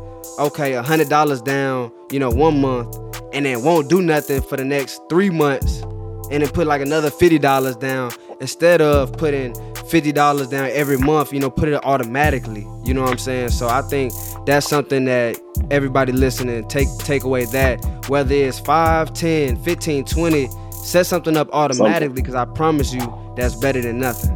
okay, 0.41 0.72
a 0.75 0.83
hundred 0.83 1.09
dollars 1.09 1.41
down, 1.41 1.93
you 2.11 2.18
know, 2.18 2.31
one 2.31 2.61
month, 2.61 2.99
and 3.35 3.45
then 3.45 3.62
won't 3.62 3.91
do 3.91 4.01
nothing 4.01 4.41
for 4.41 4.57
the 4.57 4.64
next 4.64 5.01
three 5.09 5.30
months, 5.30 5.82
and 6.30 6.43
then 6.43 6.49
put 6.49 6.66
like 6.66 6.80
another 6.80 7.11
fifty 7.11 7.39
dollars 7.39 7.76
down 7.76 8.12
instead 8.41 8.80
of 8.80 9.12
putting 9.14 9.55
fifty 9.89 10.12
dollars 10.12 10.49
down 10.49 10.70
every 10.72 10.97
month. 10.97 11.32
You 11.32 11.41
know, 11.41 11.51
put 11.51 11.68
it 11.68 11.85
automatically. 11.85 12.66
You 12.85 12.95
know 12.95 13.03
what 13.03 13.11
I'm 13.11 13.18
saying? 13.18 13.51
So 13.51 13.68
I 13.68 13.82
think 13.82 14.12
that's 14.47 14.68
something 14.68 15.05
that 15.05 15.39
everybody 15.70 16.12
listening 16.12 16.66
take 16.68 16.89
take 16.99 17.24
away 17.24 17.45
that 17.47 17.85
whether 18.09 18.35
it's 18.35 18.59
5, 18.59 19.12
10, 19.12 19.57
15, 19.57 20.05
20, 20.05 20.49
set 20.70 21.07
something 21.07 21.37
up 21.37 21.49
automatically 21.53 22.14
because 22.14 22.35
I 22.35 22.45
promise 22.45 22.93
you 22.93 23.01
that's 23.37 23.55
better 23.55 23.80
than 23.80 23.99
nothing. 23.99 24.35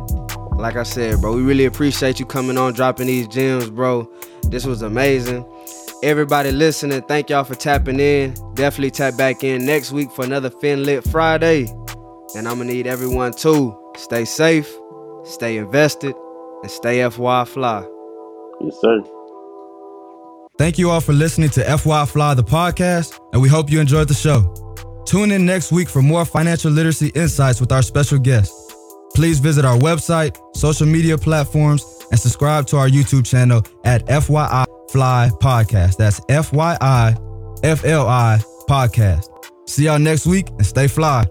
Like 0.56 0.76
I 0.76 0.82
said, 0.82 1.20
bro, 1.20 1.36
we 1.36 1.42
really 1.42 1.66
appreciate 1.66 2.18
you 2.18 2.26
coming 2.26 2.58
on, 2.58 2.72
dropping 2.72 3.06
these 3.06 3.28
gems, 3.28 3.70
bro. 3.70 4.10
This 4.44 4.64
was 4.64 4.82
amazing. 4.82 5.44
Everybody 6.00 6.52
listening, 6.52 7.02
thank 7.02 7.28
y'all 7.28 7.42
for 7.42 7.56
tapping 7.56 7.98
in. 7.98 8.34
Definitely 8.54 8.92
tap 8.92 9.16
back 9.16 9.42
in 9.42 9.66
next 9.66 9.90
week 9.90 10.12
for 10.12 10.24
another 10.24 10.48
FinLit 10.48 11.10
Friday. 11.10 11.66
And 12.36 12.46
I'm 12.46 12.58
gonna 12.58 12.66
need 12.66 12.86
everyone 12.86 13.32
to 13.38 13.76
stay 13.96 14.24
safe, 14.24 14.72
stay 15.24 15.56
invested, 15.56 16.14
and 16.62 16.70
stay 16.70 16.98
FYI 16.98 17.48
fly. 17.48 17.84
Yes, 18.60 18.76
sir. 18.80 19.02
Thank 20.56 20.78
you 20.78 20.90
all 20.90 21.00
for 21.00 21.12
listening 21.12 21.50
to 21.50 21.62
FYI 21.62 22.08
Fly 22.08 22.34
the 22.34 22.44
podcast, 22.44 23.18
and 23.32 23.42
we 23.42 23.48
hope 23.48 23.68
you 23.68 23.80
enjoyed 23.80 24.06
the 24.06 24.14
show. 24.14 24.54
Tune 25.04 25.32
in 25.32 25.46
next 25.46 25.72
week 25.72 25.88
for 25.88 26.02
more 26.02 26.24
financial 26.24 26.70
literacy 26.70 27.08
insights 27.16 27.60
with 27.60 27.72
our 27.72 27.82
special 27.82 28.18
guest. 28.18 28.52
Please 29.14 29.40
visit 29.40 29.64
our 29.64 29.76
website, 29.76 30.36
social 30.54 30.86
media 30.86 31.18
platforms, 31.18 31.84
and 32.12 32.20
subscribe 32.20 32.66
to 32.68 32.76
our 32.76 32.88
YouTube 32.88 33.26
channel 33.26 33.64
at 33.84 34.06
FYI 34.06 34.64
Fly 34.88 35.30
Podcast. 35.40 35.96
That's 35.96 36.20
F 36.28 36.52
Y 36.52 36.76
I 36.80 37.14
F 37.62 37.84
L 37.84 38.06
I 38.06 38.38
Podcast. 38.68 39.28
See 39.66 39.84
y'all 39.84 39.98
next 39.98 40.26
week 40.26 40.48
and 40.50 40.66
stay 40.66 40.86
fly. 40.86 41.26